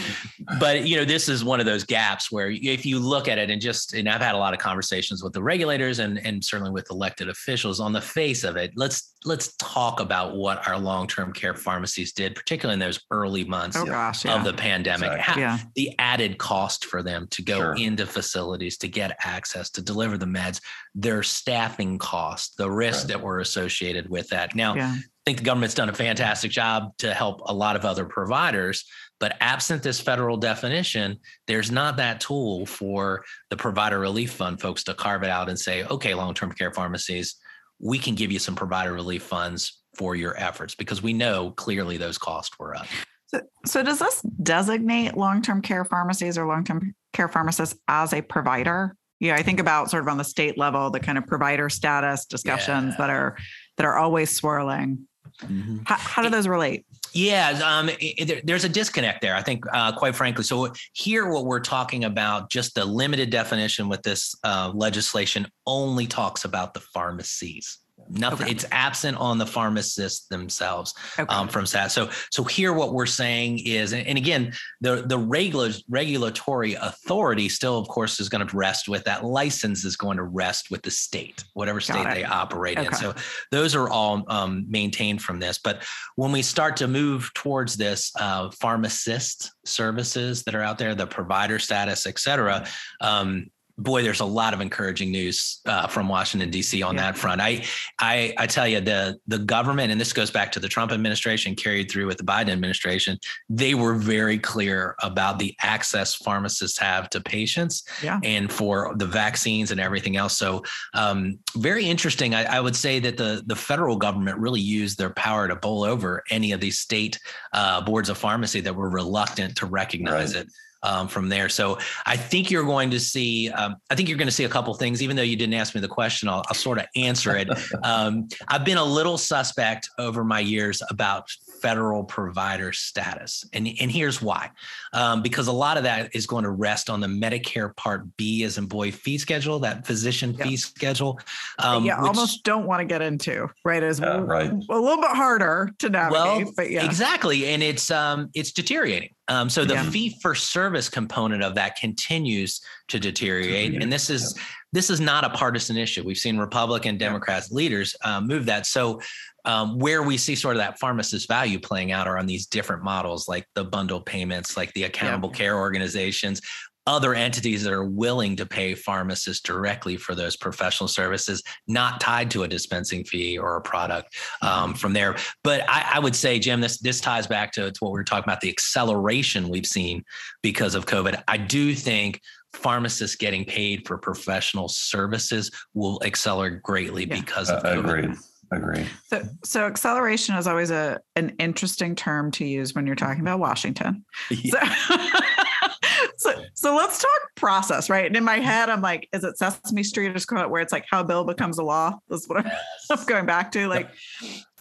But 0.59 0.87
you 0.87 0.97
know, 0.97 1.05
this 1.05 1.29
is 1.29 1.43
one 1.43 1.59
of 1.59 1.65
those 1.67 1.83
gaps 1.83 2.31
where 2.31 2.49
if 2.49 2.85
you 2.85 2.97
look 2.97 3.27
at 3.27 3.37
it 3.37 3.51
and 3.51 3.61
just 3.61 3.93
and 3.93 4.09
I've 4.09 4.21
had 4.21 4.33
a 4.33 4.37
lot 4.37 4.53
of 4.53 4.59
conversations 4.59 5.23
with 5.23 5.33
the 5.33 5.43
regulators 5.43 5.99
and 5.99 6.17
and 6.25 6.43
certainly 6.43 6.71
with 6.71 6.89
elected 6.89 7.29
officials 7.29 7.79
on 7.79 7.93
the 7.93 8.01
face 8.01 8.43
of 8.43 8.55
it 8.55 8.71
let's 8.75 9.15
let's 9.25 9.55
talk 9.57 9.99
about 9.99 10.35
what 10.35 10.67
our 10.67 10.77
long-term 10.77 11.33
care 11.33 11.53
pharmacies 11.53 12.13
did 12.13 12.35
particularly 12.35 12.73
in 12.73 12.79
those 12.79 12.99
early 13.11 13.43
months 13.43 13.77
oh, 13.77 13.85
gosh, 13.85 14.25
yeah. 14.25 14.35
of 14.35 14.43
the 14.43 14.53
pandemic 14.53 15.11
exactly. 15.11 15.41
yeah. 15.41 15.59
The 15.75 15.93
added 15.99 16.37
cost 16.37 16.85
for 16.85 17.03
them 17.03 17.27
to 17.31 17.41
go 17.41 17.57
sure. 17.57 17.75
into 17.75 18.05
facilities 18.05 18.77
to 18.77 18.87
get 18.87 19.17
access 19.23 19.69
to 19.69 19.81
deliver 19.81 20.17
the 20.17 20.25
meds 20.25 20.61
their 20.95 21.23
staffing 21.23 21.97
costs 21.97 22.55
the 22.55 22.69
risks 22.69 23.03
right. 23.03 23.09
that 23.09 23.21
were 23.21 23.39
associated 23.39 24.09
with 24.09 24.27
that 24.29 24.55
now 24.55 24.75
yeah. 24.75 24.95
I 25.25 25.29
think 25.29 25.37
the 25.37 25.45
government's 25.45 25.75
done 25.75 25.87
a 25.87 25.93
fantastic 25.93 26.51
job 26.51 26.97
to 26.97 27.13
help 27.13 27.43
a 27.45 27.53
lot 27.53 27.77
of 27.77 27.85
other 27.85 28.03
providers. 28.03 28.83
But 29.21 29.37
absent 29.39 29.81
this 29.81 30.01
federal 30.01 30.35
definition, 30.35 31.17
there's 31.47 31.71
not 31.71 31.95
that 31.95 32.19
tool 32.19 32.65
for 32.65 33.23
the 33.49 33.55
provider 33.55 33.99
relief 33.99 34.33
fund 34.33 34.59
folks 34.59 34.83
to 34.83 34.93
carve 34.93 35.23
it 35.23 35.29
out 35.29 35.47
and 35.47 35.57
say, 35.57 35.85
okay, 35.85 36.13
long 36.13 36.33
term 36.33 36.51
care 36.51 36.73
pharmacies, 36.73 37.37
we 37.79 37.99
can 37.99 38.15
give 38.15 38.33
you 38.33 38.39
some 38.39 38.53
provider 38.53 38.91
relief 38.91 39.23
funds 39.23 39.81
for 39.95 40.17
your 40.17 40.37
efforts 40.37 40.75
because 40.75 41.01
we 41.01 41.13
know 41.13 41.51
clearly 41.51 41.95
those 41.95 42.17
costs 42.17 42.59
were 42.59 42.75
up. 42.75 42.87
So, 43.33 43.41
so 43.65 43.83
does 43.83 43.99
this 43.99 44.21
designate 44.21 45.17
long 45.17 45.41
term 45.41 45.61
care 45.61 45.85
pharmacies 45.85 46.37
or 46.37 46.45
long 46.45 46.63
term 46.63 46.93
care 47.13 47.27
pharmacists 47.27 47.79
as 47.87 48.13
a 48.13 48.21
provider? 48.21 48.95
Yeah, 49.19 49.35
I 49.35 49.43
think 49.43 49.59
about 49.59 49.89
sort 49.89 50.03
of 50.03 50.09
on 50.09 50.17
the 50.17 50.23
state 50.23 50.57
level, 50.57 50.89
the 50.89 50.99
kind 50.99 51.17
of 51.17 51.25
provider 51.25 51.69
status 51.69 52.25
discussions 52.25 52.93
yeah. 52.93 52.97
that 52.97 53.09
are 53.09 53.37
that 53.77 53.85
are 53.85 53.97
always 53.97 54.29
swirling. 54.29 55.07
Mm-hmm. 55.41 55.79
How, 55.85 55.95
how, 55.95 56.21
do 56.21 56.29
those 56.29 56.47
relate? 56.47 56.85
Yeah, 57.13 57.59
um, 57.63 57.89
it, 57.99 58.45
there's 58.45 58.65
a 58.65 58.69
disconnect 58.69 59.21
there. 59.21 59.35
I 59.35 59.41
think, 59.41 59.63
uh, 59.73 59.91
quite 59.93 60.15
frankly. 60.15 60.43
So 60.43 60.71
here, 60.93 61.29
what 61.29 61.45
we're 61.45 61.59
talking 61.59 62.03
about, 62.03 62.49
just 62.49 62.75
the 62.75 62.85
limited 62.85 63.29
definition 63.29 63.87
with 63.87 64.03
this 64.03 64.35
uh, 64.43 64.71
legislation, 64.73 65.47
only 65.65 66.05
talks 66.05 66.45
about 66.45 66.73
the 66.73 66.81
pharmacies. 66.81 67.79
Nothing. 68.09 68.45
Okay. 68.45 68.51
It's 68.51 68.65
absent 68.71 69.17
on 69.17 69.37
the 69.37 69.45
pharmacists 69.45 70.27
themselves 70.27 70.93
okay. 71.17 71.33
um, 71.33 71.47
from 71.47 71.65
SAT. 71.65 71.91
So, 71.91 72.09
so 72.31 72.43
here, 72.43 72.73
what 72.73 72.93
we're 72.93 73.05
saying 73.05 73.59
is, 73.59 73.93
and, 73.93 74.05
and 74.05 74.17
again, 74.17 74.53
the 74.81 75.03
the 75.07 75.17
regular 75.17 75.71
regulatory 75.89 76.73
authority 76.75 77.49
still, 77.49 77.77
of 77.77 77.87
course, 77.87 78.19
is 78.19 78.29
going 78.29 78.45
to 78.45 78.57
rest 78.57 78.87
with 78.89 79.03
that 79.05 79.23
license 79.23 79.85
is 79.85 79.95
going 79.95 80.17
to 80.17 80.23
rest 80.23 80.69
with 80.69 80.81
the 80.81 80.91
state, 80.91 81.43
whatever 81.53 81.79
state 81.79 82.05
they 82.13 82.23
operate 82.23 82.77
okay. 82.77 82.87
in. 82.87 82.93
So, 82.93 83.15
those 83.51 83.75
are 83.75 83.89
all 83.89 84.23
um, 84.27 84.65
maintained 84.67 85.21
from 85.21 85.39
this. 85.39 85.57
But 85.57 85.83
when 86.15 86.31
we 86.31 86.41
start 86.41 86.77
to 86.77 86.87
move 86.87 87.31
towards 87.33 87.77
this 87.77 88.11
uh, 88.19 88.51
pharmacist 88.51 89.51
services 89.65 90.43
that 90.43 90.55
are 90.55 90.61
out 90.61 90.77
there, 90.77 90.93
the 90.93 91.07
provider 91.07 91.57
status, 91.57 92.05
et 92.05 92.19
cetera, 92.19 92.67
um, 93.01 93.47
boy, 93.77 94.03
there's 94.03 94.19
a 94.19 94.25
lot 94.25 94.53
of 94.53 94.61
encouraging 94.61 95.11
news 95.11 95.61
uh, 95.65 95.87
from 95.87 96.07
Washington 96.07 96.49
D.C. 96.49 96.81
on 96.83 96.95
yeah. 96.95 97.01
that 97.01 97.17
front. 97.17 97.41
I, 97.41 97.63
I, 97.99 98.33
I 98.37 98.47
tell 98.47 98.67
you, 98.67 98.81
the 98.81 99.17
the 99.27 99.39
government, 99.39 99.91
and 99.91 99.99
this 99.99 100.13
goes 100.13 100.29
back 100.29 100.51
to 100.53 100.59
the 100.59 100.67
Trump 100.67 100.91
administration, 100.91 101.55
carried 101.55 101.89
through 101.89 102.07
with 102.07 102.17
the 102.17 102.23
Biden 102.23 102.49
administration. 102.49 103.17
They 103.49 103.73
were 103.73 103.95
very 103.95 104.37
clear 104.37 104.95
about 105.01 105.39
the 105.39 105.55
access 105.61 106.15
pharmacists 106.15 106.77
have 106.77 107.09
to 107.11 107.21
patients, 107.21 107.83
yeah. 108.01 108.19
and 108.23 108.51
for 108.51 108.93
the 108.97 109.07
vaccines 109.07 109.71
and 109.71 109.79
everything 109.79 110.17
else. 110.17 110.37
So, 110.37 110.63
um, 110.93 111.39
very 111.57 111.85
interesting. 111.85 112.35
I, 112.35 112.57
I, 112.57 112.59
would 112.59 112.75
say 112.75 112.99
that 112.99 113.17
the 113.17 113.43
the 113.45 113.55
federal 113.55 113.97
government 113.97 114.37
really 114.37 114.61
used 114.61 114.97
their 114.97 115.11
power 115.11 115.47
to 115.47 115.55
bowl 115.55 115.83
over 115.83 116.23
any 116.29 116.51
of 116.51 116.59
these 116.59 116.79
state 116.79 117.19
uh, 117.53 117.81
boards 117.81 118.09
of 118.09 118.17
pharmacy 118.17 118.61
that 118.61 118.75
were 118.75 118.89
reluctant 118.89 119.55
to 119.57 119.65
recognize 119.65 120.35
right. 120.35 120.45
it 120.45 120.51
um, 120.83 121.07
from 121.07 121.29
there. 121.29 121.49
So 121.49 121.79
I 122.05 122.15
think 122.15 122.51
you're 122.51 122.65
going 122.65 122.91
to 122.91 122.99
see. 122.99 123.49
Um, 123.49 123.77
I 123.89 123.95
think 123.95 124.09
you're 124.09 124.17
going 124.17 124.27
to 124.27 124.33
see 124.33 124.43
a 124.43 124.49
couple 124.49 124.73
things. 124.73 125.01
Even 125.01 125.15
though 125.15 125.23
you 125.23 125.35
didn't 125.35 125.55
ask 125.55 125.73
me 125.73 125.81
the 125.81 125.87
question, 125.87 126.29
I'll, 126.29 126.43
I'll 126.47 126.55
sort 126.55 126.77
of 126.77 126.85
answer 126.95 127.35
it. 127.35 127.49
Um, 127.83 128.29
I've 128.47 128.63
been 128.63 128.77
a 128.77 128.83
little 128.83 129.17
suspect 129.17 129.89
over 129.97 130.23
my 130.23 130.39
years 130.39 130.81
about 130.89 131.29
federal 131.63 132.03
provider 132.03 132.73
status, 132.73 133.45
and 133.53 133.67
and 133.79 133.89
here's 133.89 134.21
why. 134.21 134.51
Um, 134.91 135.23
because 135.23 135.47
a 135.47 135.51
lot 135.51 135.77
of 135.77 135.83
that 135.83 136.13
is 136.13 136.27
going 136.27 136.43
to 136.43 136.51
rest 136.51 136.89
on 136.89 136.99
the 136.99 137.07
Medicare 137.07 137.73
Part 137.77 138.17
B, 138.17 138.43
as 138.43 138.57
in 138.57 138.65
boy 138.65 138.91
fee 138.91 139.17
schedule, 139.17 139.59
that 139.59 139.87
physician 139.87 140.33
yep. 140.33 140.45
fee 140.45 140.57
schedule. 140.57 141.19
Um, 141.59 141.85
yeah, 141.85 141.99
which, 141.99 142.09
almost 142.09 142.43
don't 142.43 142.67
want 142.67 142.81
to 142.81 142.85
get 142.85 143.01
into 143.01 143.49
right 143.63 143.81
as 143.81 144.01
uh, 144.01 144.21
right. 144.21 144.51
a 144.51 144.79
little 144.79 145.01
bit 145.01 145.11
harder 145.11 145.71
to 145.79 145.89
navigate. 145.89 146.45
Well, 146.45 146.53
but 146.57 146.69
yeah, 146.69 146.85
exactly, 146.85 147.47
and 147.47 147.63
it's 147.63 147.89
um, 147.89 148.29
it's 148.35 148.51
deteriorating. 148.51 149.15
Um, 149.29 149.49
so 149.49 149.63
the 149.63 149.75
yeah. 149.75 149.89
fee 149.89 150.17
for 150.21 150.35
service 150.35 150.89
component 150.89 151.43
of 151.43 151.55
that 151.55 151.77
continues 151.77 152.59
to 152.89 152.99
deteriorate, 152.99 153.81
and 153.81 153.91
this 153.91 154.09
is 154.09 154.37
this 154.73 154.89
is 154.89 154.99
not 154.99 155.23
a 155.23 155.29
partisan 155.29 155.77
issue. 155.77 156.03
We've 156.03 156.17
seen 156.17 156.37
Republican, 156.37 156.97
Democrats 156.97 157.51
leaders 157.51 157.95
uh, 158.03 158.19
move 158.19 158.45
that. 158.47 158.65
So 158.65 158.99
um, 159.45 159.79
where 159.79 160.03
we 160.03 160.17
see 160.17 160.35
sort 160.35 160.55
of 160.55 160.59
that 160.59 160.79
pharmacist 160.79 161.27
value 161.27 161.59
playing 161.59 161.91
out 161.91 162.07
are 162.07 162.17
on 162.17 162.25
these 162.25 162.45
different 162.45 162.83
models, 162.83 163.27
like 163.27 163.45
the 163.55 163.63
bundle 163.63 164.01
payments, 164.01 164.55
like 164.55 164.73
the 164.73 164.83
accountable 164.83 165.29
yeah. 165.29 165.37
care 165.37 165.57
organizations, 165.57 166.41
other 166.85 167.13
entities 167.13 167.63
that 167.63 167.71
are 167.71 167.85
willing 167.85 168.35
to 168.35 168.45
pay 168.45 168.75
pharmacists 168.75 169.41
directly 169.41 169.95
for 169.95 170.15
those 170.15 170.35
professional 170.35 170.87
services, 170.87 171.41
not 171.67 172.01
tied 172.01 172.29
to 172.31 172.43
a 172.43 172.47
dispensing 172.47 173.03
fee 173.05 173.37
or 173.37 173.55
a 173.55 173.61
product 173.61 174.15
um, 174.41 174.49
mm-hmm. 174.49 174.73
from 174.73 174.93
there. 174.93 175.15
But 175.43 175.61
I, 175.69 175.91
I, 175.93 175.99
would 175.99 176.15
say, 176.15 176.39
Jim, 176.39 176.59
this 176.59 176.79
this 176.79 176.99
ties 176.99 177.25
back 177.25 177.53
to, 177.53 177.71
to 177.71 177.79
what 177.79 177.91
we 177.91 177.99
were 177.99 178.03
talking 178.03 178.25
about 178.25 178.41
the 178.41 178.49
acceleration 178.49 179.49
we've 179.49 179.65
seen 179.65 180.03
because 180.41 180.75
of 180.75 180.85
COVID. 180.85 181.23
I 181.27 181.37
do 181.37 181.73
think 181.73 182.19
pharmacists 182.53 183.15
getting 183.15 183.45
paid 183.45 183.87
for 183.87 183.97
professional 183.97 184.67
services 184.67 185.51
will 185.73 186.01
accelerate 186.03 186.61
greatly 186.61 187.05
yeah. 187.05 187.19
because 187.19 187.49
of 187.49 187.63
uh, 187.63 187.75
COVID. 187.75 187.79
Agreed. 187.79 188.17
Agree. 188.55 188.85
So, 189.07 189.23
so 189.43 189.65
acceleration 189.65 190.35
is 190.35 190.47
always 190.47 190.71
a 190.71 190.99
an 191.15 191.35
interesting 191.39 191.95
term 191.95 192.31
to 192.31 192.45
use 192.45 192.73
when 192.73 192.85
you're 192.85 192.95
talking 192.95 193.21
about 193.21 193.39
Washington. 193.39 194.05
Yeah. 194.29 194.73
So, 194.87 194.97
so, 196.17 196.43
so 196.53 196.75
let's 196.75 197.01
talk 197.01 197.35
process, 197.35 197.89
right? 197.89 198.05
And 198.05 198.15
in 198.15 198.23
my 198.23 198.39
head, 198.39 198.69
I'm 198.69 198.81
like, 198.81 199.07
is 199.13 199.23
it 199.23 199.37
Sesame 199.37 199.83
Street 199.83 200.15
or 200.15 200.37
it 200.37 200.49
where 200.49 200.61
it's 200.61 200.71
like 200.71 200.85
how 200.89 201.01
a 201.01 201.03
bill 201.03 201.23
becomes 201.23 201.57
a 201.57 201.63
law? 201.63 201.97
That's 202.09 202.27
what 202.27 202.45
I'm, 202.45 202.51
I'm 202.91 203.03
going 203.05 203.25
back 203.25 203.51
to. 203.53 203.67
Like, 203.67 203.89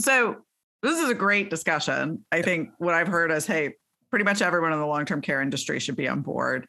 so 0.01 0.37
this 0.83 0.99
is 0.99 1.09
a 1.09 1.15
great 1.15 1.51
discussion. 1.51 2.25
I 2.33 2.43
think 2.43 2.71
what 2.79 2.95
I've 2.95 3.09
heard 3.09 3.31
is, 3.31 3.47
hey, 3.47 3.75
pretty 4.11 4.25
much 4.25 4.43
everyone 4.43 4.73
in 4.73 4.79
the 4.79 4.87
long-term 4.87 5.23
care 5.23 5.41
industry 5.41 5.79
should 5.79 5.97
be 5.97 6.09
on 6.09 6.21
board. 6.21 6.67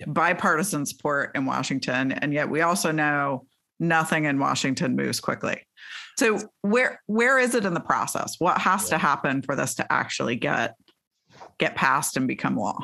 Yep. 0.00 0.08
Bipartisan 0.12 0.86
support 0.86 1.32
in 1.34 1.46
Washington, 1.46 2.12
and 2.12 2.32
yet 2.32 2.50
we 2.50 2.60
also 2.60 2.92
know 2.92 3.46
nothing 3.80 4.24
in 4.24 4.38
Washington 4.38 4.94
moves 4.94 5.20
quickly. 5.20 5.65
So 6.18 6.40
where 6.62 7.00
where 7.06 7.38
is 7.38 7.54
it 7.54 7.64
in 7.64 7.74
the 7.74 7.80
process? 7.80 8.36
What 8.38 8.58
has 8.58 8.84
yeah. 8.84 8.90
to 8.90 8.98
happen 8.98 9.42
for 9.42 9.54
this 9.54 9.74
to 9.76 9.92
actually 9.92 10.36
get 10.36 10.74
get 11.58 11.74
passed 11.74 12.16
and 12.16 12.26
become 12.26 12.56
law? 12.56 12.78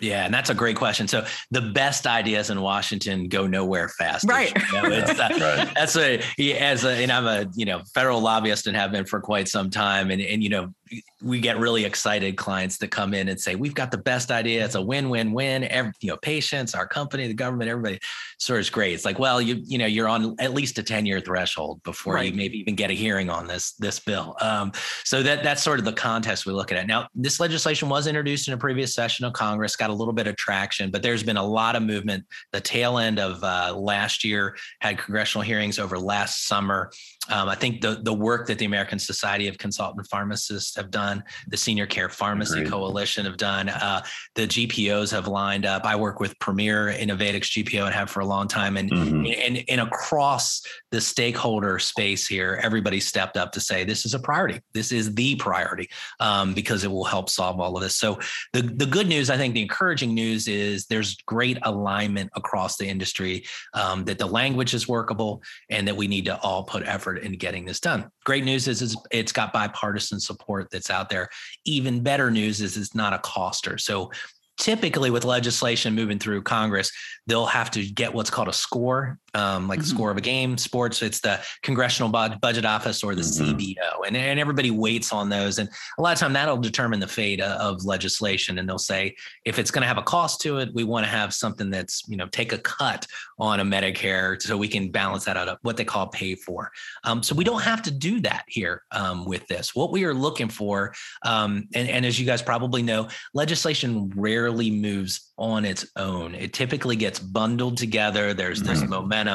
Yeah, 0.00 0.24
and 0.24 0.32
that's 0.32 0.48
a 0.48 0.54
great 0.54 0.76
question. 0.76 1.08
So 1.08 1.26
the 1.50 1.60
best 1.60 2.06
ideas 2.06 2.50
in 2.50 2.60
Washington 2.60 3.28
go 3.28 3.48
nowhere 3.48 3.88
fast. 3.88 4.24
Right. 4.28 4.52
You 4.56 4.74
know, 4.74 4.82
uh, 4.96 5.14
right. 5.18 5.68
That's 5.74 5.96
a 5.96 6.22
as 6.56 6.84
a 6.84 6.90
and 6.90 7.10
I'm 7.10 7.26
a 7.26 7.46
you 7.56 7.64
know 7.64 7.82
federal 7.94 8.20
lobbyist 8.20 8.68
and 8.68 8.76
have 8.76 8.92
been 8.92 9.06
for 9.06 9.20
quite 9.20 9.48
some 9.48 9.70
time. 9.70 10.10
And 10.10 10.22
and 10.22 10.42
you 10.42 10.50
know 10.50 10.72
we 11.22 11.40
get 11.40 11.58
really 11.58 11.84
excited 11.84 12.36
clients 12.36 12.78
that 12.78 12.90
come 12.90 13.14
in 13.14 13.28
and 13.28 13.40
say 13.40 13.54
we've 13.54 13.74
got 13.74 13.90
the 13.90 13.98
best 13.98 14.30
idea. 14.30 14.64
It's 14.64 14.74
a 14.74 14.82
win-win-win. 14.82 15.64
Every 15.64 15.92
you 16.00 16.10
know 16.10 16.16
patients 16.18 16.74
our 16.74 16.86
company 16.86 17.26
the 17.26 17.34
government 17.34 17.70
everybody 17.70 17.98
sort 18.38 18.60
of 18.60 18.72
great. 18.72 18.94
It's 18.94 19.04
like 19.04 19.18
well 19.18 19.40
you 19.40 19.62
you 19.64 19.78
know 19.78 19.86
you're 19.86 20.08
on 20.08 20.36
at 20.38 20.54
least 20.54 20.78
a 20.78 20.82
10 20.82 21.06
year 21.06 21.20
threshold 21.20 21.82
before 21.82 22.14
right. 22.14 22.30
you 22.30 22.36
maybe 22.36 22.58
even 22.58 22.74
get 22.74 22.90
a 22.90 22.94
hearing 22.94 23.30
on 23.30 23.46
this 23.46 23.72
this 23.72 23.98
bill. 23.98 24.36
Um, 24.40 24.72
so 25.04 25.22
that 25.22 25.42
that's 25.42 25.62
sort 25.62 25.78
of 25.78 25.84
the 25.84 25.92
context 25.92 26.46
we 26.46 26.52
look 26.52 26.72
at. 26.72 26.86
Now 26.86 27.08
this 27.14 27.40
legislation 27.40 27.88
was 27.88 28.06
introduced 28.06 28.48
in 28.48 28.54
a 28.54 28.58
previous 28.58 28.94
session 28.94 29.24
of 29.24 29.32
congress 29.32 29.76
got 29.76 29.90
a 29.90 29.94
little 29.94 30.14
bit 30.14 30.26
of 30.26 30.36
traction 30.36 30.90
but 30.90 31.02
there's 31.02 31.22
been 31.22 31.36
a 31.36 31.44
lot 31.44 31.76
of 31.76 31.82
movement. 31.82 32.24
The 32.52 32.60
tail 32.60 32.98
end 32.98 33.18
of 33.18 33.42
uh, 33.42 33.74
last 33.76 34.24
year 34.24 34.56
had 34.80 34.98
congressional 34.98 35.42
hearings 35.42 35.78
over 35.78 35.98
last 35.98 36.46
summer 36.46 36.90
Um, 37.28 37.48
I 37.48 37.54
think 37.54 37.80
the 37.80 38.00
the 38.02 38.12
work 38.12 38.46
that 38.46 38.58
the 38.58 38.64
American 38.64 38.98
Society 38.98 39.48
of 39.48 39.58
Consultant 39.58 40.06
Pharmacists 40.08 40.76
have 40.76 40.90
done, 40.90 41.22
the 41.48 41.56
Senior 41.56 41.86
Care 41.86 42.08
Pharmacy 42.08 42.60
Agreed. 42.60 42.70
Coalition 42.70 43.24
have 43.26 43.36
done, 43.36 43.68
uh, 43.68 44.02
the 44.34 44.46
GPOs 44.46 45.10
have 45.12 45.26
lined 45.28 45.66
up. 45.66 45.84
I 45.84 45.96
work 45.96 46.20
with 46.20 46.38
Premier 46.38 46.92
Innovatix 46.92 47.50
GPO 47.52 47.86
and 47.86 47.94
have 47.94 48.10
for 48.10 48.20
a 48.20 48.26
long 48.26 48.48
time, 48.48 48.76
and 48.76 48.90
Mhm. 48.90 49.46
and, 49.46 49.64
and 49.68 49.80
across 49.80 50.62
the 50.90 51.00
stakeholder 51.00 51.78
space 51.78 52.26
here, 52.26 52.60
everybody 52.62 53.00
stepped 53.00 53.36
up 53.36 53.52
to 53.52 53.60
say 53.60 53.84
this 53.84 54.04
is 54.06 54.14
a 54.14 54.18
priority. 54.18 54.60
This 54.72 54.92
is 54.92 55.14
the 55.14 55.34
priority 55.36 55.88
um, 56.20 56.54
because 56.54 56.84
it 56.84 56.90
will 56.90 57.04
help 57.04 57.28
solve 57.28 57.60
all 57.60 57.76
of 57.76 57.82
this. 57.82 57.96
So 57.96 58.18
the 58.52 58.62
the 58.62 58.86
good 58.86 59.06
news, 59.08 59.30
I 59.30 59.36
think, 59.36 59.54
the 59.54 59.62
encouraging 59.62 60.14
news 60.14 60.48
is 60.48 60.86
there's 60.86 61.16
great 61.26 61.58
alignment 61.62 62.30
across 62.36 62.76
the 62.76 62.86
industry 62.86 63.44
um, 63.74 64.04
that 64.04 64.18
the 64.18 64.26
language 64.26 64.74
is 64.74 64.88
workable 64.88 65.42
and 65.70 65.86
that 65.86 65.96
we 65.96 66.06
need 66.06 66.24
to 66.26 66.38
all 66.40 66.64
put 66.64 66.82
effort 66.86 67.17
into 67.22 67.36
getting 67.36 67.64
this 67.64 67.80
done. 67.80 68.10
Great 68.24 68.44
news 68.44 68.68
is 68.68 68.96
it's 69.10 69.32
got 69.32 69.52
bipartisan 69.52 70.20
support 70.20 70.68
that's 70.70 70.90
out 70.90 71.08
there. 71.08 71.28
Even 71.64 72.02
better 72.02 72.30
news 72.30 72.60
is 72.60 72.76
it's 72.76 72.94
not 72.94 73.12
a 73.12 73.18
coster. 73.18 73.78
So 73.78 74.10
typically 74.58 75.10
with 75.10 75.24
legislation 75.24 75.94
moving 75.94 76.18
through 76.18 76.42
Congress, 76.42 76.90
they'll 77.26 77.46
have 77.46 77.70
to 77.70 77.86
get 77.86 78.12
what's 78.12 78.30
called 78.30 78.48
a 78.48 78.52
score, 78.52 79.18
um, 79.38 79.68
like 79.68 79.78
Mhm. 79.78 79.82
the 79.82 79.88
score 79.88 80.10
of 80.10 80.16
a 80.16 80.20
game. 80.20 80.58
Sports, 80.58 81.02
it's 81.02 81.20
the 81.20 81.40
Congressional 81.62 82.10
Budget 82.10 82.64
Office 82.64 83.02
or 83.04 83.14
the 83.14 83.22
Mhm. 83.22 83.36
CBO, 83.56 84.02
and, 84.06 84.16
and 84.16 84.40
everybody 84.40 84.70
waits 84.70 85.12
on 85.12 85.28
those. 85.28 85.58
And 85.58 85.68
a 85.98 86.02
lot 86.02 86.12
of 86.12 86.18
time 86.18 86.32
that'll 86.32 86.56
determine 86.70 87.00
the 87.00 87.06
fate 87.08 87.40
of, 87.40 87.52
of 87.78 87.84
legislation. 87.84 88.58
And 88.58 88.68
they'll 88.68 88.78
say 88.94 89.14
if 89.44 89.58
it's 89.58 89.70
going 89.70 89.82
to 89.82 89.88
have 89.88 89.98
a 89.98 90.02
cost 90.02 90.40
to 90.42 90.58
it, 90.58 90.68
we 90.74 90.84
want 90.84 91.04
to 91.06 91.10
have 91.10 91.32
something 91.32 91.70
that's 91.70 92.02
you 92.08 92.16
know 92.16 92.26
take 92.40 92.52
a 92.52 92.58
cut 92.58 93.06
on 93.38 93.60
a 93.60 93.64
Medicare 93.64 94.40
so 94.42 94.56
we 94.56 94.68
can 94.68 94.90
balance 94.90 95.24
that 95.26 95.36
out, 95.36 95.48
of 95.48 95.58
what 95.62 95.76
they 95.76 95.84
call 95.84 96.06
pay 96.08 96.34
for. 96.34 96.70
Um, 97.04 97.22
so 97.22 97.34
we 97.34 97.44
don't 97.44 97.62
have 97.62 97.82
to 97.82 97.90
do 98.08 98.20
that 98.20 98.44
here 98.48 98.82
um, 98.90 99.24
with 99.24 99.46
this. 99.46 99.74
What 99.74 99.92
we 99.92 100.04
are 100.04 100.14
looking 100.14 100.48
for, 100.48 100.94
um, 101.24 101.68
and, 101.74 101.88
and 101.88 102.02
as 102.06 102.18
you 102.18 102.26
guys 102.26 102.42
probably 102.42 102.82
know, 102.82 103.08
legislation 103.34 104.10
rarely 104.16 104.70
moves 104.70 105.32
on 105.38 105.64
its 105.64 105.86
own. 105.96 106.34
It 106.34 106.52
typically 106.52 106.96
gets 106.96 107.20
bundled 107.20 107.76
together. 107.76 108.34
There's 108.34 108.60
this 108.62 108.80
Right. 108.80 108.88
momentum 108.88 109.27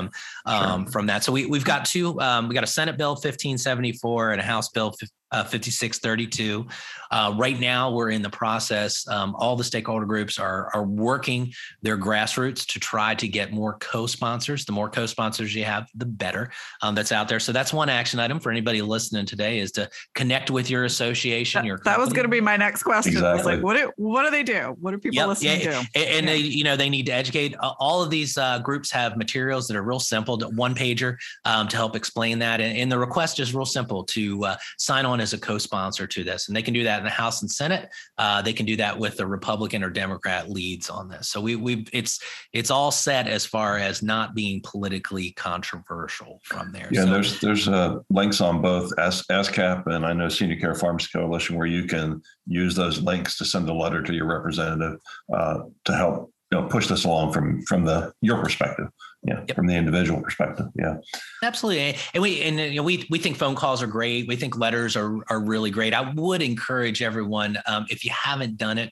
um, 0.45 0.85
from 0.87 1.05
that. 1.07 1.23
So 1.23 1.31
we, 1.31 1.45
we've 1.45 1.65
got 1.65 1.85
two, 1.85 2.19
um, 2.21 2.47
we 2.47 2.55
got 2.55 2.63
a 2.63 2.67
Senate 2.67 2.97
bill 2.97 3.11
1574 3.11 4.31
and 4.31 4.41
a 4.41 4.43
House 4.43 4.69
bill 4.69 4.93
uh, 5.33 5.43
5632. 5.43 6.65
Uh, 7.11 7.33
right 7.37 7.59
now, 7.59 7.91
we're 7.91 8.09
in 8.11 8.21
the 8.21 8.29
process. 8.29 9.07
Um, 9.07 9.35
all 9.37 9.55
the 9.55 9.63
stakeholder 9.63 10.05
groups 10.05 10.39
are, 10.39 10.69
are 10.73 10.83
working 10.83 11.53
their 11.81 11.97
grassroots 11.97 12.65
to 12.67 12.79
try 12.79 13.13
to 13.15 13.27
get 13.27 13.51
more 13.51 13.73
co-sponsors. 13.79 14.65
The 14.65 14.71
more 14.71 14.89
co-sponsors 14.89 15.53
you 15.53 15.63
have, 15.65 15.89
the 15.95 16.05
better. 16.05 16.51
Um, 16.81 16.95
that's 16.95 17.11
out 17.11 17.27
there. 17.27 17.39
So 17.39 17.51
that's 17.51 17.73
one 17.73 17.89
action 17.89 18.19
item 18.19 18.39
for 18.39 18.51
anybody 18.51 18.81
listening 18.81 19.25
today 19.25 19.59
is 19.59 19.71
to 19.73 19.89
connect 20.15 20.49
with 20.49 20.69
your 20.69 20.85
association. 20.85 21.61
That, 21.63 21.67
your 21.67 21.79
that 21.85 21.99
was 21.99 22.13
going 22.13 22.23
to 22.25 22.29
be 22.29 22.41
my 22.41 22.57
next 22.57 22.83
question. 22.83 23.13
Was 23.15 23.21
Exactly. 23.21 23.55
like, 23.55 23.63
what 23.63 23.77
do 23.77 23.91
what 23.97 24.23
do 24.23 24.31
they 24.31 24.43
do? 24.43 24.75
What 24.79 24.91
do 24.91 24.97
people 24.97 25.15
Yep, 25.15 25.27
listening 25.27 25.59
yeah, 25.61 25.81
do? 25.81 25.87
and, 25.95 26.09
and 26.09 26.25
Yeah. 26.25 26.31
they 26.33 26.37
you 26.37 26.63
know 26.63 26.75
they 26.75 26.89
need 26.89 27.05
to 27.07 27.11
educate 27.13 27.55
Uh, 27.59 27.73
all 27.79 28.01
of 28.03 28.09
these 28.09 28.37
uh, 28.37 28.59
groups 28.59 28.91
have 28.91 29.17
materials 29.17 29.67
that 29.67 29.75
are 29.77 29.83
real 29.83 29.99
simple 29.99 30.39
one 30.55 30.73
pager 30.75 31.17
um, 31.45 31.67
to 31.67 31.75
help 31.77 31.95
explain 31.95 32.39
that 32.39 32.59
and, 32.61 32.77
and 32.77 32.91
the 32.91 32.97
request 32.97 33.39
is 33.39 33.53
real 33.53 33.65
simple 33.65 34.03
to 34.05 34.45
uh, 34.45 34.55
sign 34.77 35.05
on 35.05 35.19
as 35.23 35.33
a 35.33 35.37
co-sponsor 35.39 36.05
to 36.05 36.23
this 36.23 36.47
and 36.47 36.55
they 36.55 36.61
can 36.61 36.73
do 36.73 36.83
that 36.83 36.99
in 36.99 37.03
the 37.03 37.09
house 37.09 37.41
and 37.41 37.49
senate. 37.49 37.89
Uh, 38.19 38.41
they 38.41 38.53
can 38.53 38.65
do 38.65 38.75
that 38.75 38.97
with 38.97 39.17
the 39.17 39.25
republican 39.25 39.83
or 39.83 39.89
democrat 39.89 40.49
leads 40.49 40.89
on 40.89 41.09
this. 41.09 41.29
So 41.29 41.41
we 41.41 41.55
we 41.55 41.85
it's 41.91 42.19
it's 42.51 42.69
all 42.69 42.91
set 42.91 43.27
as 43.27 43.45
far 43.45 43.77
as 43.77 44.03
not 44.03 44.35
being 44.35 44.61
politically 44.63 45.31
controversial 45.31 46.41
from 46.43 46.71
there. 46.71 46.89
Yeah, 46.91 47.05
So- 47.05 47.11
there's 47.11 47.39
there's 47.39 47.67
uh, 47.67 47.99
links 48.09 48.41
on 48.41 48.61
both 48.61 48.91
AS, 48.99 49.23
ASCP 49.31 49.87
and 49.87 50.05
I 50.05 50.13
know 50.13 50.29
Senior 50.29 50.59
Care 50.59 50.75
Pharmacy 50.75 51.09
Coalition 51.13 51.57
where 51.57 51.67
you 51.67 51.85
can 51.85 52.21
use 52.45 52.75
those 52.75 53.01
links 53.01 53.37
to 53.37 53.45
send 53.45 53.69
a 53.69 53.73
letter 53.73 54.03
to 54.03 54.13
your 54.13 54.27
representative 54.27 54.99
uh, 55.35 55.59
to 55.85 55.93
help 55.95 56.31
you 56.51 56.61
know 56.61 56.67
push 56.67 56.87
this 56.87 57.05
along 57.05 57.33
from 57.33 57.61
from 57.63 57.85
the 57.85 58.13
your 58.21 58.43
perspective. 58.43 58.87
Yeah, 59.25 59.39
Yep. 59.47 59.55
from 59.55 59.67
the 59.67 59.75
individual 59.75 60.21
perspective. 60.21 60.67
Yeah, 60.75 60.97
Absolutely, 61.43 61.95
and 62.13 62.21
we 62.21 62.41
and 62.41 62.59
you 62.59 62.75
know, 62.75 62.83
we 62.83 63.07
we 63.09 63.19
think 63.19 63.37
phone 63.37 63.55
calls 63.55 63.81
are 63.81 63.87
great. 63.87 64.27
We 64.27 64.35
think 64.35 64.57
letters 64.57 64.97
are 64.97 65.15
are 65.29 65.39
really 65.39 65.71
great. 65.71 65.93
I 65.93 66.11
would 66.11 66.41
encourage 66.41 67.01
everyone 67.01 67.57
um, 67.65 67.85
if 67.89 68.03
you 68.03 68.11
haven't 68.11 68.57
done 68.57 68.77
it, 68.77 68.91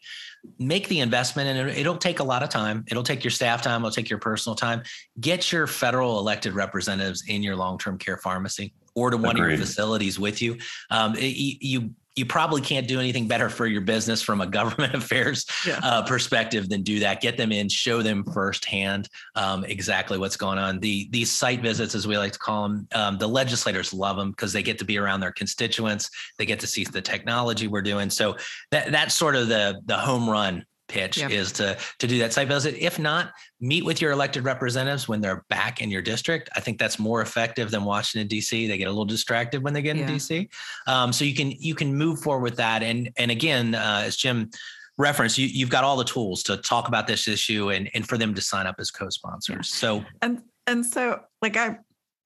make 0.58 0.88
the 0.88 1.00
investment, 1.02 1.50
and 1.50 1.70
it, 1.70 1.78
it'll 1.80 1.98
take 1.98 2.20
a 2.20 2.24
lot 2.24 2.44
of 2.44 2.50
time. 2.50 2.86
It'll 2.90 3.04
take 3.04 3.26
your 3.26 3.32
staff 3.32 3.62
time. 3.62 3.82
It'll 3.82 3.92
take 3.92 4.10
your 4.10 4.20
personal 4.20 4.56
time. 4.56 4.84
Get 5.20 5.52
your 5.52 5.68
federal 5.68 6.18
elected 6.20 6.54
representatives 6.54 7.24
in 7.28 7.44
your 7.44 7.58
long 7.58 7.78
term 7.78 7.98
care 7.98 8.18
pharmacy 8.18 8.74
or 8.96 9.10
to 9.10 9.18
one 9.18 9.40
of 9.40 9.48
your 9.48 9.58
facilities 9.58 10.18
with 10.20 10.42
you. 10.42 10.58
Um, 10.90 11.16
it- 11.16 11.36
you, 11.62 11.92
you 12.16 12.26
probably 12.26 12.62
can't 12.62 12.88
do 12.88 13.00
anything 13.00 13.28
better 13.28 13.50
for 13.50 13.66
your 13.66 13.82
business 13.82 14.22
from 14.22 14.42
a 14.42 14.48
government 14.48 14.94
affairs 15.02 15.46
Yeah. 15.66 15.80
uh, 15.84 16.02
perspective 16.06 16.68
than 16.70 16.84
do 16.84 17.00
that. 17.00 17.22
Get 17.22 17.38
them 17.38 17.52
in, 17.52 17.70
show 17.70 18.02
them 18.02 18.24
firsthand 18.34 19.08
um, 19.36 19.64
exactly 19.64 20.18
what's 20.18 20.36
going 20.38 20.58
on. 20.58 20.80
The 20.80 21.08
these 21.12 21.32
site 21.32 21.62
visits, 21.62 21.96
as 21.96 22.08
we 22.08 22.18
like 22.18 22.34
to 22.34 22.40
call 22.40 22.64
them, 22.64 22.88
um, 22.94 23.18
the 23.18 23.28
legislators 23.28 23.94
love 23.94 24.18
them 24.18 24.32
because 24.32 24.52
they 24.52 24.64
get 24.64 24.78
to 24.80 24.86
be 24.86 24.98
around 24.98 25.22
their 25.22 25.32
constituents. 25.32 26.10
They 26.38 26.46
get 26.46 26.60
to 26.62 26.68
see 26.68 26.84
the 26.84 27.02
technology 27.02 27.68
we're 27.68 27.82
doing. 27.82 28.10
So 28.10 28.36
that 28.72 28.92
that's 28.92 29.16
sort 29.16 29.36
of 29.36 29.48
the 29.48 29.80
the 29.86 29.98
home 29.98 30.30
run 30.30 30.66
pitch 30.92 31.18
Yep. 31.18 31.32
is 31.32 31.52
to 31.54 31.78
to 32.00 32.08
do 32.08 32.18
that 32.20 32.34
site 32.34 32.48
visit. 32.48 32.76
If 32.76 33.00
not, 33.00 33.32
meet 33.60 33.86
with 33.86 34.02
your 34.02 34.12
elected 34.12 34.44
representatives 34.44 35.08
when 35.08 35.22
they're 35.22 35.46
back 35.50 35.82
in 35.82 35.90
your 35.90 36.02
district. 36.02 36.50
I 36.56 36.60
think 36.60 36.80
that's 36.80 37.00
more 37.00 37.22
effective 37.22 37.72
than 37.72 37.84
Washington 37.84 38.28
D.C. 38.28 38.68
They 38.68 38.78
get 38.78 38.86
a 38.86 38.92
little 38.92 39.06
distracted 39.06 39.64
when 39.64 39.74
they 39.74 39.82
get 39.82 39.98
in 39.98 40.06
D.C. 40.06 40.50
Um, 40.88 41.14
so 41.14 41.26
you 41.26 41.34
can 41.34 41.52
you 41.52 41.76
can 41.76 41.96
move 41.96 42.20
forward 42.20 42.44
with 42.44 42.58
that. 42.58 42.84
And 42.84 43.10
and 43.18 43.32
again, 43.32 43.76
uh, 43.76 44.04
as 44.06 44.18
Jim 44.18 44.50
referenced, 44.98 45.38
you, 45.38 45.48
you've 45.48 45.70
got 45.70 45.84
all 45.84 45.98
the 45.98 46.04
tools 46.04 46.44
to 46.44 46.58
talk 46.58 46.88
about 46.88 47.08
this 47.08 47.28
issue 47.28 47.70
and 47.70 47.90
and 47.94 48.08
for 48.08 48.18
them 48.18 48.34
to 48.36 48.42
sign 48.42 48.68
up 48.68 48.76
as 48.80 48.92
co-sponsors. 48.92 49.74
So 49.74 50.04
And 50.22 50.42
and 50.68 50.86
so 50.86 51.22
like 51.42 51.58
I 51.58 51.78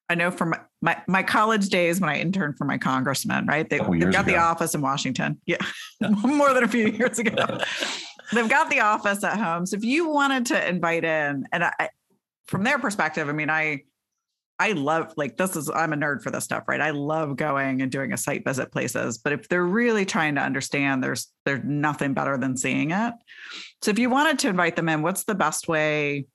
I 0.09 0.15
know 0.15 0.29
from 0.29 0.51
my, 0.51 0.59
my, 0.81 1.01
my 1.07 1.23
college 1.23 1.69
days 1.69 1.99
when 1.99 2.09
I 2.09 2.19
interned 2.19 2.57
for 2.57 2.65
my 2.65 2.77
congressman, 2.77 3.47
right? 3.47 3.67
They, 3.67 3.79
they've 3.79 4.01
years 4.01 4.15
got 4.15 4.25
the 4.25 4.37
office 4.37 4.75
in 4.75 4.81
Washington. 4.81 5.41
Yeah. 5.45 5.57
Yeah. 5.99 6.09
More 6.23 6.53
than 6.53 6.63
a 6.63 6.67
few 6.67 6.87
years 6.87 7.17
ago. 7.19 7.59
they've 8.31 8.49
got 8.49 8.69
the 8.69 8.81
office 8.81 9.23
at 9.23 9.37
home. 9.37 9.65
So 9.65 9.77
if 9.77 9.83
you 9.83 10.09
wanted 10.09 10.47
to 10.47 10.69
invite 10.69 11.03
in, 11.03 11.47
and 11.51 11.63
I 11.63 11.89
from 12.47 12.63
their 12.63 12.79
perspective, 12.79 13.27
I 13.27 13.31
mean, 13.31 13.49
I 13.49 13.83
I 14.57 14.71
love 14.71 15.13
like 15.17 15.35
this 15.35 15.55
is 15.55 15.69
I'm 15.69 15.91
a 15.91 15.97
nerd 15.97 16.21
for 16.21 16.31
this 16.31 16.45
stuff, 16.45 16.63
right? 16.67 16.79
I 16.79 16.91
love 16.91 17.35
going 17.35 17.81
and 17.81 17.91
doing 17.91 18.13
a 18.13 18.17
site 18.17 18.45
visit 18.45 18.71
places, 18.71 19.17
but 19.17 19.33
if 19.33 19.49
they're 19.49 19.65
really 19.65 20.05
trying 20.05 20.35
to 20.35 20.41
understand, 20.41 21.03
there's 21.03 21.27
there's 21.45 21.63
nothing 21.63 22.13
better 22.13 22.37
than 22.37 22.55
seeing 22.55 22.91
it. 22.91 23.13
So 23.81 23.91
if 23.91 23.99
you 23.99 24.09
wanted 24.09 24.39
to 24.39 24.49
invite 24.49 24.75
them 24.75 24.87
in, 24.87 25.01
what's 25.01 25.25
the 25.25 25.35
best 25.35 25.67
way 25.67 26.27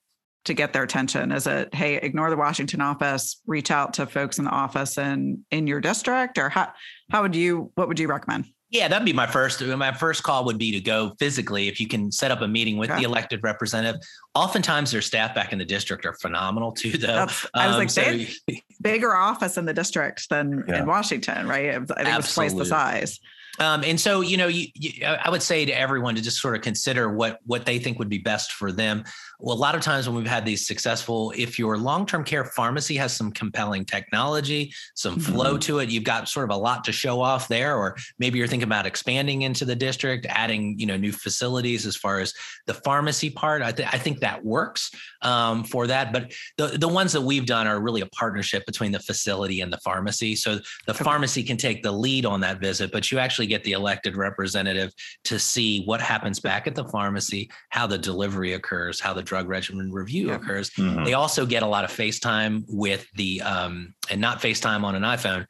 to 0.45 0.53
get 0.53 0.71
their 0.73 0.83
attention? 0.83 1.31
Is 1.31 1.47
it 1.47 1.73
hey, 1.73 1.95
ignore 1.95 2.29
the 2.29 2.37
Washington 2.37 2.81
office, 2.81 3.41
reach 3.47 3.71
out 3.71 3.95
to 3.95 4.05
folks 4.05 4.37
in 4.37 4.45
the 4.45 4.51
office 4.51 4.99
and 4.99 5.39
in 5.49 5.65
your 5.65 5.81
district, 5.81 6.37
or 6.37 6.49
how 6.49 6.71
how 7.09 7.23
would 7.23 7.35
you 7.35 7.71
what 7.73 7.87
would 7.87 7.99
you 7.99 8.07
recommend? 8.07 8.45
Yeah, 8.71 8.87
that'd 8.87 9.05
be 9.05 9.11
my 9.11 9.27
first. 9.27 9.61
My 9.61 9.91
first 9.91 10.23
call 10.23 10.45
would 10.45 10.57
be 10.57 10.71
to 10.71 10.79
go 10.79 11.13
physically. 11.19 11.67
If 11.67 11.81
you 11.81 11.87
can 11.89 12.09
set 12.09 12.31
up 12.31 12.39
a 12.41 12.47
meeting 12.47 12.77
with 12.77 12.89
Okay. 12.89 13.01
the 13.01 13.05
elected 13.05 13.43
representative, 13.43 13.99
oftentimes 14.33 14.91
their 14.91 15.01
staff 15.01 15.35
back 15.35 15.51
in 15.51 15.59
the 15.59 15.65
district 15.65 16.05
are 16.05 16.13
phenomenal 16.13 16.71
too. 16.71 16.91
Though 16.97 17.07
That's, 17.07 17.45
I 17.53 17.67
was 17.67 17.75
Um, 17.75 17.79
like, 17.81 17.89
so 17.89 18.01
they 18.01 18.63
bigger 18.81 19.13
office 19.13 19.57
in 19.57 19.65
the 19.65 19.73
district 19.73 20.29
than 20.29 20.63
Yeah. 20.69 20.79
in 20.79 20.85
Washington, 20.85 21.47
right? 21.47 21.69
I 21.75 21.79
think 22.03 22.19
it's 22.19 22.33
twice 22.33 22.53
the 22.53 22.65
size. 22.65 23.19
Um, 23.59 23.83
and 23.83 23.99
so, 23.99 24.21
you 24.21 24.37
know, 24.37 24.47
you, 24.47 24.67
you, 24.73 25.05
I 25.05 25.29
would 25.29 25.43
say 25.43 25.65
to 25.65 25.77
everyone 25.77 26.15
to 26.15 26.21
just 26.21 26.39
sort 26.41 26.55
of 26.55 26.61
consider 26.61 27.11
what 27.13 27.39
what 27.45 27.65
they 27.65 27.77
think 27.79 27.99
would 27.99 28.07
be 28.07 28.17
best 28.19 28.53
for 28.53 28.71
them. 28.71 29.03
Well, 29.41 29.55
a 29.55 29.57
lot 29.57 29.73
of 29.73 29.81
times 29.81 30.07
when 30.07 30.15
we've 30.15 30.27
had 30.27 30.45
these 30.45 30.67
successful, 30.67 31.33
if 31.35 31.57
your 31.57 31.77
long 31.77 32.05
term 32.05 32.23
care 32.23 32.45
pharmacy 32.45 32.95
has 32.97 33.11
some 33.15 33.31
compelling 33.31 33.85
technology, 33.85 34.71
some 34.93 35.17
flow 35.19 35.57
to 35.59 35.79
it, 35.79 35.89
you've 35.89 36.03
got 36.03 36.29
sort 36.29 36.49
of 36.49 36.55
a 36.55 36.59
lot 36.59 36.83
to 36.83 36.91
show 36.91 37.19
off 37.21 37.47
there. 37.47 37.75
Or 37.75 37.95
maybe 38.19 38.37
you're 38.37 38.47
thinking 38.47 38.67
about 38.67 38.85
expanding 38.85 39.41
into 39.41 39.65
the 39.65 39.75
district, 39.75 40.27
adding 40.29 40.77
you 40.77 40.85
know 40.85 40.95
new 40.95 41.11
facilities 41.11 41.87
as 41.87 41.95
far 41.95 42.19
as 42.19 42.33
the 42.67 42.75
pharmacy 42.75 43.31
part. 43.31 43.63
I, 43.63 43.71
th- 43.71 43.89
I 43.91 43.97
think 43.97 44.19
that 44.19 44.45
works 44.45 44.91
um, 45.23 45.63
for 45.63 45.87
that. 45.87 46.13
But 46.13 46.31
the 46.57 46.77
the 46.77 46.87
ones 46.87 47.11
that 47.13 47.21
we've 47.21 47.45
done 47.47 47.65
are 47.65 47.79
really 47.81 48.01
a 48.01 48.07
partnership 48.07 48.65
between 48.67 48.91
the 48.91 48.99
facility 48.99 49.61
and 49.61 49.73
the 49.73 49.79
pharmacy. 49.79 50.35
So 50.35 50.59
the 50.85 50.91
Okay. 50.91 51.03
pharmacy 51.05 51.41
can 51.41 51.57
take 51.57 51.81
the 51.81 51.91
lead 51.91 52.25
on 52.25 52.41
that 52.41 52.59
visit, 52.59 52.91
but 52.91 53.11
you 53.11 53.17
actually 53.17 53.47
get 53.47 53.63
the 53.63 53.71
elected 53.71 54.17
representative 54.17 54.91
to 55.23 55.39
see 55.39 55.83
what 55.85 55.99
happens 56.01 56.39
back 56.39 56.67
at 56.67 56.75
the 56.75 56.83
pharmacy, 56.85 57.49
how 57.69 57.87
the 57.87 57.97
delivery 57.97 58.53
occurs, 58.53 58.99
how 58.99 59.13
the 59.13 59.23
drug 59.31 59.47
regimen 59.47 59.93
review 59.93 60.27
Yeah. 60.27 60.35
occurs. 60.35 60.69
Mhm. 60.71 61.05
They 61.05 61.13
also 61.13 61.45
get 61.45 61.63
a 61.63 61.65
lot 61.65 61.85
of 61.85 61.89
FaceTime 61.89 62.65
with 62.67 63.07
the, 63.15 63.41
um, 63.41 63.93
and 64.09 64.19
not 64.19 64.41
FaceTime 64.41 64.83
on 64.83 64.93
an 64.93 65.03
iPhone, 65.03 65.45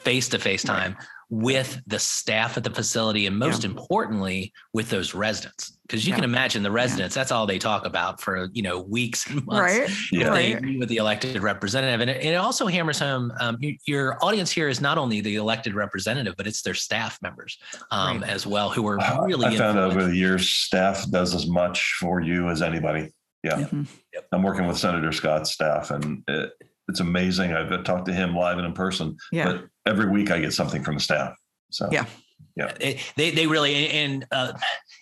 face 0.00 0.28
to 0.30 0.40
face 0.40 0.64
time 0.64 0.96
with 1.28 1.80
the 1.86 1.98
staff 1.98 2.56
at 2.56 2.62
the 2.62 2.70
facility 2.70 3.26
and 3.26 3.36
most 3.36 3.64
yeah. 3.64 3.70
importantly 3.70 4.52
with 4.72 4.88
those 4.90 5.12
residents 5.12 5.76
because 5.82 6.06
you 6.06 6.10
yeah. 6.10 6.16
can 6.16 6.24
imagine 6.24 6.62
the 6.62 6.70
residents 6.70 7.16
yeah. 7.16 7.20
that's 7.20 7.32
all 7.32 7.46
they 7.46 7.58
talk 7.58 7.84
about 7.84 8.20
for 8.20 8.48
you 8.52 8.62
know 8.62 8.80
weeks 8.80 9.28
and 9.28 9.44
months 9.46 9.76
right 9.76 9.90
yeah. 10.12 10.28
right. 10.28 10.78
with 10.78 10.88
the 10.88 10.98
elected 10.98 11.42
representative 11.42 12.00
and 12.00 12.10
it, 12.10 12.24
it 12.24 12.34
also 12.36 12.68
hammers 12.68 13.00
home 13.00 13.32
um, 13.40 13.56
you, 13.60 13.76
your 13.86 14.16
audience 14.24 14.52
here 14.52 14.68
is 14.68 14.80
not 14.80 14.98
only 14.98 15.20
the 15.20 15.34
elected 15.34 15.74
representative 15.74 16.34
but 16.36 16.46
it's 16.46 16.62
their 16.62 16.74
staff 16.74 17.20
members 17.22 17.58
um, 17.90 18.20
right. 18.20 18.30
as 18.30 18.46
well 18.46 18.70
who 18.70 18.86
are 18.86 18.98
really 19.24 19.46
i 19.46 19.56
found 19.56 19.78
over 19.78 20.04
the 20.04 20.14
years 20.14 20.48
staff 20.48 21.10
does 21.10 21.34
as 21.34 21.48
much 21.48 21.96
for 21.98 22.20
you 22.20 22.48
as 22.50 22.62
anybody 22.62 23.10
yeah 23.42 23.56
mm-hmm. 23.56 23.82
yep. 24.14 24.28
i'm 24.30 24.44
working 24.44 24.66
with 24.66 24.78
senator 24.78 25.10
scott's 25.10 25.50
staff 25.50 25.90
and 25.90 26.22
it, 26.28 26.52
it's 26.88 27.00
amazing. 27.00 27.52
I've 27.52 27.84
talked 27.84 28.06
to 28.06 28.12
him 28.12 28.34
live 28.34 28.58
and 28.58 28.66
in 28.66 28.72
person. 28.72 29.16
Yeah. 29.32 29.52
But 29.52 29.64
every 29.86 30.08
week 30.08 30.30
I 30.30 30.40
get 30.40 30.52
something 30.52 30.82
from 30.82 30.94
the 30.94 31.00
staff. 31.00 31.34
So 31.70 31.88
yeah. 31.90 32.06
Yeah. 32.54 32.72
It, 32.80 33.12
they 33.16 33.30
they 33.30 33.46
really 33.46 33.88
and 33.90 34.26
uh, 34.32 34.54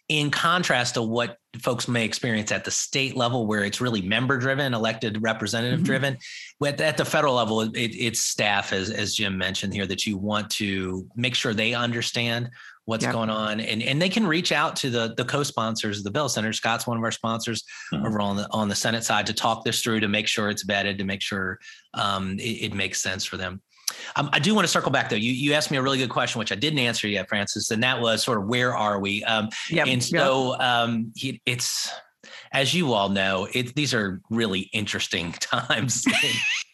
in 0.08 0.30
contrast 0.30 0.94
to 0.94 1.02
what 1.02 1.38
folks 1.60 1.86
may 1.86 2.04
experience 2.04 2.50
at 2.50 2.64
the 2.64 2.70
state 2.70 3.16
level, 3.16 3.46
where 3.46 3.64
it's 3.64 3.80
really 3.80 4.02
member 4.02 4.38
driven, 4.38 4.74
elected 4.74 5.22
representative 5.22 5.78
mm-hmm. 5.78 5.86
driven, 5.86 6.18
at, 6.64 6.80
at 6.80 6.96
the 6.96 7.04
federal 7.04 7.34
level, 7.34 7.60
it, 7.60 7.72
it's 7.74 8.20
staff, 8.20 8.72
as 8.72 8.90
as 8.90 9.14
Jim 9.14 9.38
mentioned 9.38 9.72
here, 9.72 9.86
that 9.86 10.04
you 10.04 10.16
want 10.16 10.50
to 10.50 11.06
make 11.14 11.34
sure 11.34 11.54
they 11.54 11.74
understand 11.74 12.50
what's 12.86 13.04
yep. 13.04 13.12
going 13.12 13.30
on 13.30 13.60
and 13.60 13.82
and 13.82 14.00
they 14.00 14.08
can 14.08 14.26
reach 14.26 14.52
out 14.52 14.76
to 14.76 14.90
the 14.90 15.14
the 15.16 15.24
co-sponsors 15.24 15.98
of 15.98 16.04
the 16.04 16.10
bill 16.10 16.28
senator 16.28 16.52
scott's 16.52 16.86
one 16.86 16.96
of 16.96 17.02
our 17.02 17.10
sponsors 17.10 17.64
mm-hmm. 17.92 18.04
over 18.04 18.20
on 18.20 18.36
the 18.36 18.46
on 18.50 18.68
the 18.68 18.74
senate 18.74 19.04
side 19.04 19.26
to 19.26 19.32
talk 19.32 19.64
this 19.64 19.82
through 19.82 20.00
to 20.00 20.08
make 20.08 20.26
sure 20.26 20.50
it's 20.50 20.64
vetted 20.64 20.98
to 20.98 21.04
make 21.04 21.22
sure 21.22 21.58
um, 21.94 22.38
it, 22.38 22.72
it, 22.72 22.74
makes 22.74 23.00
sense 23.00 23.24
for 23.24 23.36
them 23.36 23.62
um, 24.16 24.30
I 24.32 24.38
do 24.38 24.54
want 24.54 24.64
to 24.64 24.72
circle 24.72 24.90
back 24.90 25.10
though. 25.10 25.16
You 25.16 25.32
you 25.32 25.52
asked 25.52 25.70
me 25.70 25.76
a 25.76 25.82
really 25.82 25.98
good 25.98 26.10
question, 26.10 26.38
which 26.38 26.52
I 26.52 26.54
didn't 26.54 26.78
answer 26.78 27.06
yet, 27.06 27.28
Francis, 27.28 27.70
and 27.70 27.82
that 27.82 28.00
was 28.00 28.22
sort 28.22 28.38
of 28.38 28.46
where 28.46 28.74
are 28.74 28.98
we? 28.98 29.22
Um, 29.24 29.50
yep. 29.70 29.86
And 29.86 30.02
so 30.02 30.52
yep. 30.52 30.60
um, 30.60 31.12
he, 31.14 31.40
it's 31.44 31.90
as 32.52 32.74
you 32.74 32.92
all 32.92 33.08
know, 33.08 33.48
it, 33.52 33.74
these 33.74 33.92
are 33.92 34.20
really 34.30 34.70
interesting 34.72 35.32
times 35.40 36.04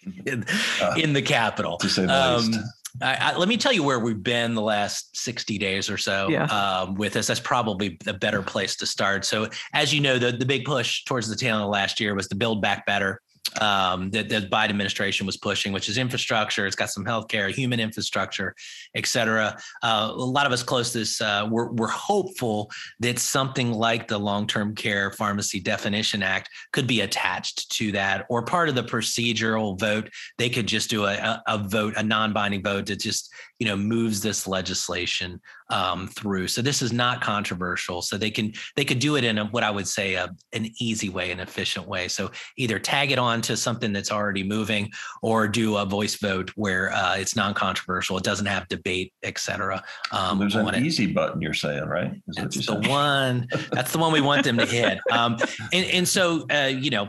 in, 0.05 0.23
in, 0.27 0.45
uh, 0.81 0.95
in 0.97 1.13
the 1.13 1.23
Capitol. 1.23 1.79
To 1.79 1.89
say 1.89 2.07
the 2.07 2.15
um, 2.15 2.47
least. 2.47 2.61
I, 3.01 3.15
I, 3.15 3.37
let 3.37 3.49
me 3.49 3.57
tell 3.57 3.73
you 3.73 3.83
where 3.83 3.99
we've 3.99 4.23
been 4.23 4.55
the 4.55 4.63
last 4.63 5.17
60 5.17 5.59
days 5.59 5.91
or 5.91 5.99
so 5.99 6.29
yeah. 6.29 6.45
um, 6.47 6.95
with 6.95 7.13
this. 7.13 7.27
That's 7.27 7.41
probably 7.41 7.99
a 8.07 8.13
better 8.13 8.43
place 8.43 8.77
to 8.77 8.87
start. 8.87 9.25
So, 9.25 9.49
as 9.73 9.93
you 9.95 10.01
know, 10.01 10.19
the, 10.19 10.33
the 10.33 10.47
big 10.47 10.65
push 10.65 11.05
towards 11.05 11.29
the 11.29 11.37
tail 11.37 11.57
end 11.57 11.65
of 11.65 11.71
last 11.71 12.01
year 12.01 12.15
was 12.15 12.29
the 12.29 12.35
Build 12.35 12.63
Back 12.63 12.87
Better 12.87 13.21
um, 13.61 14.11
that 14.11 14.29
the 14.29 14.43
Biden 14.43 14.71
administration 14.71 15.27
was 15.27 15.37
pushing, 15.37 15.73
which 15.73 15.89
is 15.89 15.99
infrastructure. 15.99 16.67
It's 16.67 16.77
got 16.77 16.91
some 16.91 17.05
healthcare, 17.05 17.51
human 17.51 17.81
infrastructure, 17.81 18.55
et 18.95 19.07
cetera. 19.07 19.57
Uh, 19.83 20.13
a 20.13 20.15
lot 20.15 20.47
of 20.47 20.53
us 20.53 20.63
close 20.63 20.93
to 20.93 20.99
this, 20.99 21.21
uh, 21.21 21.49
we're, 21.51 21.71
we're 21.73 21.89
hopeful 21.89 22.71
that 23.01 23.19
something 23.19 23.73
like 23.73 24.09
the 24.09 24.19
Long-Term 24.19 24.75
Care 24.75 25.11
Pharmacy 25.13 25.61
Definition 25.61 26.23
Act 26.23 26.49
could 26.73 26.87
be 26.87 27.01
attached 27.01 27.71
to 27.73 27.93
that, 27.93 28.27
or 28.29 28.43
part 28.43 28.69
of 28.69 28.75
the 28.75 28.85
procedural 28.85 29.79
vote. 29.79 30.11
They 30.39 30.51
could 30.51 30.67
just 30.67 30.91
do 30.91 31.05
a, 31.05 31.43
a 31.47 31.59
vote, 31.59 31.95
a 31.97 32.03
non-binding 32.03 32.63
vote 32.63 32.87
to 32.87 32.97
just 32.97 33.33
you 33.61 33.67
know 33.67 33.77
moves 33.77 34.21
this 34.21 34.49
legislation 34.49 35.41
um, 35.71 36.09
through. 36.09 36.49
So 36.49 36.63
this 36.63 36.83
is 36.83 36.93
not 36.93 37.21
controversial. 37.21 38.03
So 38.03 38.17
they 38.17 38.31
can 38.31 38.53
they 38.75 38.85
could 38.85 38.99
do 38.99 39.17
it 39.17 39.25
in 39.25 39.39
a, 39.39 39.45
what 39.47 39.63
I 39.63 39.71
would 39.71 39.87
say 39.87 40.15
a, 40.15 40.29
an 40.53 40.71
easy 40.79 41.09
way, 41.09 41.31
an 41.31 41.41
efficient 41.41 41.87
way. 41.87 42.09
So 42.09 42.31
either 42.57 42.79
tag 42.79 43.13
it 43.13 43.19
on 43.19 43.41
to 43.43 43.57
something 43.57 43.93
that's 43.93 44.11
already 44.11 44.43
moving, 44.43 44.91
or 45.23 45.47
do 45.47 45.77
a 45.77 45.85
voice 45.85 46.17
vote 46.17 46.51
where 46.57 46.93
uh, 46.93 47.17
it's 47.17 47.37
non-controversial. 47.37 48.17
It 48.17 48.25
doesn't 48.25 48.47
have 48.47 48.67
debate, 48.69 49.13
etc. 49.23 49.83
Um, 50.11 50.39
There's 50.39 50.55
an 50.55 50.75
it. 50.75 50.83
easy 50.83 51.07
button 51.07 51.41
you're 51.41 51.55
saying, 51.55 51.85
right? 51.85 52.13
Is 52.29 52.37
that's 52.37 52.57
the 52.57 52.63
saying? 52.63 52.89
one. 52.89 53.47
That's 53.73 53.93
the 53.93 53.99
one 53.99 54.13
we 54.13 54.21
want 54.21 54.45
them 54.45 54.59
to 54.59 54.67
hit. 54.67 54.99
Um, 55.11 55.37
and, 55.73 55.87
and, 55.87 56.09
so 56.09 56.47
uh, 56.51 56.71
you 56.73 56.89
know 56.89 57.09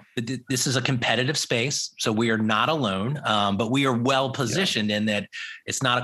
this 0.49 0.65
is 0.65 0.75
a 0.75 0.81
competitive 0.81 1.37
space, 1.37 1.93
so 1.99 2.11
we 2.11 2.29
are 2.31 2.37
not 2.37 2.67
alone, 2.67 3.21
um, 3.25 3.57
but 3.57 3.69
we 3.69 3.85
are 3.85 3.95
well 3.95 4.31
positioned 4.31 4.89
yeah. 4.89 4.97
in 4.97 5.05
that 5.05 5.27
it's 5.65 5.83
not 5.83 5.99
a 5.99 6.01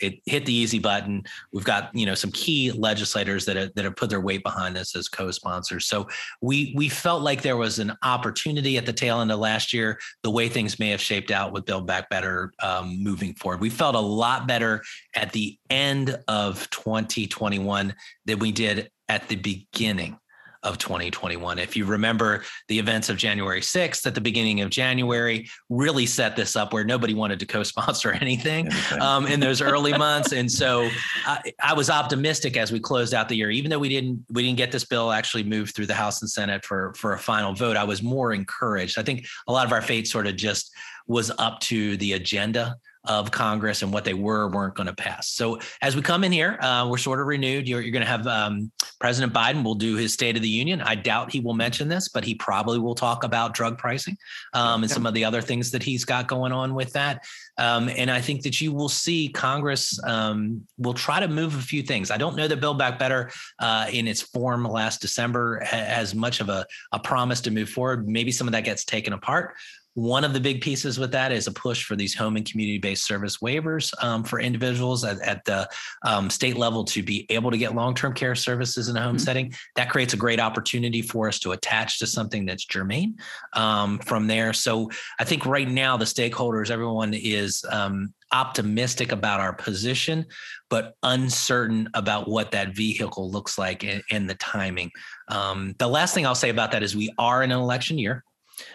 It 0.00 0.20
hit 0.26 0.46
the 0.46 0.54
easy 0.54 0.78
button. 0.78 1.24
We've 1.52 1.64
got 1.64 1.94
you 1.94 2.06
know 2.06 2.14
some 2.14 2.32
key 2.32 2.72
legislators 2.72 3.44
that 3.46 3.56
have, 3.56 3.74
that 3.74 3.84
have 3.84 3.96
put 3.96 4.10
their 4.10 4.20
weight 4.20 4.42
behind 4.42 4.76
this 4.76 4.94
as 4.96 5.08
co-sponsors. 5.08 5.86
So 5.86 6.08
we 6.40 6.72
we 6.76 6.88
felt 6.88 7.22
like 7.22 7.42
there 7.42 7.56
was 7.56 7.78
an 7.78 7.92
opportunity 8.02 8.76
at 8.76 8.86
the 8.86 8.92
tail 8.92 9.20
end 9.20 9.32
of 9.32 9.38
last 9.38 9.72
year, 9.72 9.98
the 10.22 10.30
way 10.30 10.48
things 10.48 10.78
may 10.78 10.90
have 10.90 11.00
shaped 11.00 11.30
out 11.30 11.52
with 11.52 11.64
Build 11.64 11.86
Back 11.86 12.08
Better 12.10 12.52
um, 12.62 13.02
moving 13.02 13.34
forward. 13.34 13.60
We 13.60 13.70
felt 13.70 13.94
a 13.94 14.00
lot 14.00 14.46
better 14.46 14.82
at 15.14 15.32
the 15.32 15.58
end 15.70 16.18
of 16.28 16.68
2021 16.70 17.94
than 18.24 18.38
we 18.38 18.52
did 18.52 18.90
at 19.08 19.28
the 19.28 19.36
beginning 19.36 20.18
of 20.66 20.78
2021. 20.78 21.58
If 21.58 21.76
you 21.76 21.84
remember 21.84 22.42
the 22.66 22.78
events 22.78 23.08
of 23.08 23.16
January 23.16 23.60
6th 23.60 24.04
at 24.04 24.14
the 24.14 24.20
beginning 24.20 24.60
of 24.60 24.70
January, 24.70 25.48
really 25.70 26.06
set 26.06 26.34
this 26.34 26.56
up 26.56 26.72
where 26.72 26.84
nobody 26.84 27.14
wanted 27.14 27.38
to 27.38 27.46
co-sponsor 27.46 28.12
anything, 28.20 28.68
um, 29.00 29.26
in 29.26 29.38
those 29.38 29.62
early 29.62 29.92
months. 29.98 30.32
And 30.32 30.50
so 30.50 30.90
I, 31.24 31.52
I, 31.62 31.74
was 31.74 31.88
optimistic 31.88 32.56
as 32.56 32.72
we 32.72 32.80
closed 32.80 33.14
out 33.14 33.28
the 33.28 33.36
year, 33.36 33.50
even 33.50 33.70
though 33.70 33.78
we 33.78 33.88
didn't 33.88 34.24
we 34.30 34.42
didn't 34.42 34.56
get 34.56 34.72
this 34.72 34.84
bill 34.84 35.12
actually 35.12 35.44
moved 35.44 35.74
through 35.74 35.86
the 35.86 35.94
House 35.94 36.20
and 36.20 36.30
Senate 36.30 36.64
for 36.64 36.92
for 36.94 37.12
a 37.12 37.18
final 37.18 37.54
vote. 37.54 37.76
I 37.76 37.84
was 37.84 38.02
more 38.02 38.32
encouraged. 38.32 38.98
I 38.98 39.02
think 39.02 39.26
a 39.46 39.52
lot 39.52 39.66
of 39.66 39.72
our 39.72 39.82
fate 39.82 40.08
sort 40.08 40.26
of 40.26 40.36
just 40.36 40.74
was 41.06 41.30
up 41.38 41.60
to 41.60 41.96
the 41.98 42.14
agenda 42.14 42.76
of 43.06 43.30
Congress 43.30 43.82
and 43.82 43.92
what 43.92 44.04
they 44.04 44.14
were 44.14 44.48
weren't 44.48 44.74
going 44.74 44.86
to 44.86 44.94
pass. 44.94 45.28
So 45.28 45.58
as 45.82 45.96
we 45.96 46.02
come 46.02 46.24
in 46.24 46.32
here, 46.32 46.58
uh, 46.60 46.86
we're 46.90 46.98
sort 46.98 47.20
of 47.20 47.26
renewed. 47.26 47.68
You're, 47.68 47.80
you're 47.80 47.92
going 47.92 48.04
to 48.04 48.08
have 48.08 48.26
um, 48.26 48.70
President 49.00 49.32
Biden 49.32 49.62
will 49.62 49.74
do 49.74 49.96
his 49.96 50.12
State 50.12 50.36
of 50.36 50.42
the 50.42 50.48
Union. 50.48 50.80
I 50.80 50.94
doubt 50.94 51.32
he 51.32 51.40
will 51.40 51.54
mention 51.54 51.88
this, 51.88 52.08
but 52.08 52.24
he 52.24 52.34
probably 52.34 52.78
will 52.78 52.94
talk 52.94 53.24
about 53.24 53.54
drug 53.54 53.78
pricing 53.78 54.16
um, 54.54 54.82
and 54.82 54.90
some 54.90 55.06
of 55.06 55.14
the 55.14 55.24
other 55.24 55.42
things 55.42 55.70
that 55.70 55.82
he's 55.82 56.04
got 56.04 56.28
going 56.28 56.52
on 56.52 56.74
with 56.74 56.92
that. 56.92 57.24
Um, 57.58 57.88
and 57.88 58.10
I 58.10 58.20
think 58.20 58.42
that 58.42 58.60
you 58.60 58.72
will 58.72 58.88
see 58.88 59.28
Congress 59.28 59.98
um, 60.04 60.66
will 60.78 60.94
try 60.94 61.20
to 61.20 61.28
move 61.28 61.54
a 61.56 61.62
few 61.62 61.82
things. 61.82 62.10
I 62.10 62.16
don't 62.16 62.36
know 62.36 62.48
that 62.48 62.60
Build 62.60 62.78
Back 62.78 62.98
Better 62.98 63.30
uh, 63.58 63.86
in 63.90 64.06
its 64.06 64.22
form 64.22 64.64
last 64.64 65.00
December 65.00 65.60
has 65.64 66.14
much 66.14 66.40
of 66.40 66.48
a, 66.48 66.66
a 66.92 66.98
promise 66.98 67.40
to 67.42 67.50
move 67.50 67.68
forward. 67.68 68.08
Maybe 68.08 68.30
some 68.30 68.46
of 68.46 68.52
that 68.52 68.64
gets 68.64 68.84
taken 68.84 69.12
apart. 69.12 69.54
One 69.96 70.24
of 70.24 70.34
the 70.34 70.40
big 70.40 70.60
pieces 70.60 70.98
with 70.98 71.10
that 71.12 71.32
is 71.32 71.46
a 71.46 71.52
push 71.52 71.82
for 71.82 71.96
these 71.96 72.14
home 72.14 72.36
and 72.36 72.44
community 72.44 72.76
based 72.76 73.06
service 73.06 73.38
waivers 73.38 73.94
um, 74.04 74.24
for 74.24 74.38
individuals 74.38 75.04
at, 75.04 75.18
at 75.22 75.42
the 75.46 75.66
um, 76.04 76.28
state 76.28 76.58
level 76.58 76.84
to 76.84 77.02
be 77.02 77.24
able 77.30 77.50
to 77.50 77.56
get 77.56 77.74
long 77.74 77.94
term 77.94 78.12
care 78.12 78.34
services 78.34 78.90
in 78.90 78.96
a 78.98 79.00
home 79.00 79.16
mm-hmm. 79.16 79.24
setting. 79.24 79.54
That 79.74 79.88
creates 79.88 80.12
a 80.12 80.18
great 80.18 80.38
opportunity 80.38 81.00
for 81.00 81.28
us 81.28 81.38
to 81.40 81.52
attach 81.52 81.98
to 82.00 82.06
something 82.06 82.44
that's 82.44 82.66
germane 82.66 83.16
um, 83.54 83.98
from 84.00 84.26
there. 84.26 84.52
So 84.52 84.90
I 85.18 85.24
think 85.24 85.46
right 85.46 85.68
now, 85.68 85.96
the 85.96 86.04
stakeholders, 86.04 86.70
everyone 86.70 87.14
is 87.14 87.64
um, 87.70 88.12
optimistic 88.34 89.12
about 89.12 89.40
our 89.40 89.54
position, 89.54 90.26
but 90.68 90.94
uncertain 91.04 91.88
about 91.94 92.28
what 92.28 92.50
that 92.50 92.76
vehicle 92.76 93.30
looks 93.30 93.56
like 93.56 93.82
and, 93.82 94.02
and 94.10 94.28
the 94.28 94.34
timing. 94.34 94.90
Um, 95.28 95.74
the 95.78 95.88
last 95.88 96.12
thing 96.12 96.26
I'll 96.26 96.34
say 96.34 96.50
about 96.50 96.72
that 96.72 96.82
is 96.82 96.94
we 96.94 97.14
are 97.18 97.42
in 97.42 97.50
an 97.50 97.58
election 97.58 97.96
year. 97.96 98.24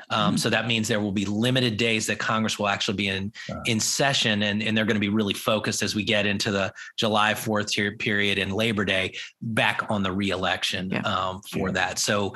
Um, 0.09 0.19
mm-hmm. 0.19 0.37
So 0.37 0.49
that 0.49 0.67
means 0.67 0.87
there 0.87 0.99
will 0.99 1.11
be 1.11 1.25
limited 1.25 1.77
days 1.77 2.07
that 2.07 2.19
Congress 2.19 2.59
will 2.59 2.67
actually 2.67 2.97
be 2.97 3.07
in 3.07 3.31
in 3.65 3.79
session, 3.79 4.43
and, 4.43 4.61
and 4.61 4.77
they're 4.77 4.85
going 4.85 4.95
to 4.95 5.01
be 5.01 5.09
really 5.09 5.33
focused 5.33 5.83
as 5.83 5.95
we 5.95 6.03
get 6.03 6.25
into 6.25 6.51
the 6.51 6.73
July 6.97 7.33
Fourth 7.33 7.71
period 7.99 8.37
and 8.37 8.53
Labor 8.53 8.85
Day 8.85 9.15
back 9.41 9.89
on 9.89 10.03
the 10.03 10.11
reelection 10.11 10.89
yeah. 10.91 11.01
um, 11.01 11.41
for 11.51 11.69
yeah. 11.69 11.73
that. 11.73 11.99
So 11.99 12.33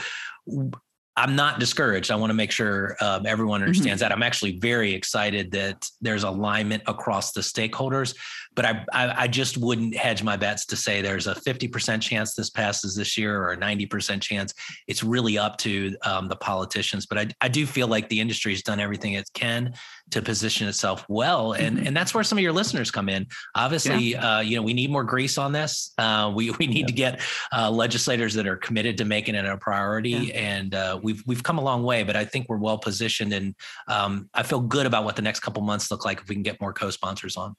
I'm 1.17 1.35
not 1.35 1.59
discouraged. 1.59 2.11
I 2.11 2.15
want 2.15 2.29
to 2.29 2.35
make 2.35 2.51
sure 2.51 2.97
um, 2.99 3.25
everyone 3.25 3.61
mm-hmm. 3.61 3.67
understands 3.67 4.01
mm-hmm. 4.01 4.09
that. 4.09 4.15
I'm 4.15 4.23
actually 4.23 4.59
very 4.59 4.93
excited 4.93 5.51
that 5.51 5.87
there's 6.01 6.23
alignment 6.23 6.83
across 6.87 7.31
the 7.31 7.41
stakeholders, 7.41 8.15
but 8.55 8.65
I, 8.65 8.85
I, 8.93 9.23
I 9.23 9.27
just 9.27 9.57
wouldn't 9.57 9.95
hedge 9.95 10.23
my 10.23 10.37
bets 10.37 10.65
to 10.67 10.75
say 10.75 11.01
there's 11.01 11.27
a 11.27 11.35
50% 11.35 12.01
chance 12.01 12.33
this 12.33 12.49
passes 12.49 12.95
this 12.95 13.17
year 13.17 13.41
or 13.41 13.51
a 13.51 13.57
90% 13.57 14.21
chance. 14.21 14.53
It's 14.87 15.03
really 15.03 15.37
up 15.37 15.57
to 15.59 15.95
um, 16.03 16.27
the 16.27 16.35
politicians. 16.35 17.05
But 17.05 17.17
I, 17.17 17.27
I 17.41 17.47
do 17.47 17.65
feel 17.65 17.87
like 17.87 18.09
the 18.09 18.19
industry 18.19 18.53
has 18.53 18.61
done 18.61 18.79
everything 18.79 19.13
it 19.13 19.29
can 19.33 19.73
to 20.11 20.21
position 20.21 20.67
itself 20.67 21.05
well, 21.09 21.53
and 21.53 21.77
mm-hmm. 21.77 21.87
and 21.87 21.97
that's 21.97 22.13
where 22.13 22.23
some 22.23 22.37
of 22.37 22.43
your 22.43 22.53
listeners 22.53 22.91
come 22.91 23.09
in. 23.09 23.25
Obviously, 23.55 24.11
yeah. 24.11 24.37
uh, 24.37 24.39
you 24.39 24.55
know 24.55 24.61
we 24.61 24.73
need 24.73 24.91
more 24.91 25.03
grease 25.03 25.37
on 25.37 25.51
this. 25.51 25.93
Uh, 25.97 26.31
we 26.33 26.51
we 26.51 26.67
need 26.67 26.81
yeah. 26.81 26.85
to 26.85 26.93
get 26.93 27.21
uh, 27.51 27.69
legislators 27.71 28.33
that 28.35 28.47
are 28.47 28.55
committed 28.55 28.97
to 28.97 29.05
making 29.05 29.35
it 29.35 29.45
a 29.45 29.57
priority, 29.57 30.11
yeah. 30.11 30.33
and 30.33 30.75
uh, 30.75 30.99
we've 31.01 31.23
we've 31.25 31.43
come 31.43 31.57
a 31.57 31.63
long 31.63 31.83
way. 31.83 32.03
But 32.03 32.15
I 32.15 32.25
think 32.25 32.47
we're 32.49 32.57
well 32.57 32.77
positioned, 32.77 33.33
and 33.33 33.55
um, 33.87 34.29
I 34.33 34.43
feel 34.43 34.61
good 34.61 34.85
about 34.85 35.05
what 35.05 35.15
the 35.15 35.21
next 35.21 35.39
couple 35.39 35.63
months 35.63 35.89
look 35.89 36.05
like 36.05 36.21
if 36.21 36.29
we 36.29 36.35
can 36.35 36.43
get 36.43 36.61
more 36.61 36.73
co-sponsors 36.73 37.35
on. 37.35 37.55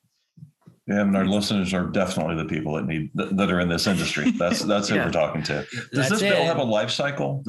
Yeah, 0.87 1.01
and 1.01 1.17
our 1.17 1.27
listeners 1.27 1.75
are 1.75 1.87
definitely 1.87 2.37
the 2.37 2.45
people 2.45 2.75
that 2.75 2.87
need 2.87 3.11
that 3.15 3.51
are 3.51 3.59
in 3.59 3.69
this 3.69 3.89
industry. 3.89 4.31
That's 4.31 4.61
that's 4.65 4.89
yeah. 4.89 4.99
who 4.99 5.07
we're 5.07 5.13
talking 5.13 5.43
to. 5.45 5.67
Does 5.73 5.91
that's 5.93 6.11
this 6.11 6.21
bill 6.21 6.45
have 6.45 6.59
a 6.59 6.65
life 6.65 6.91
cycle? 6.91 7.43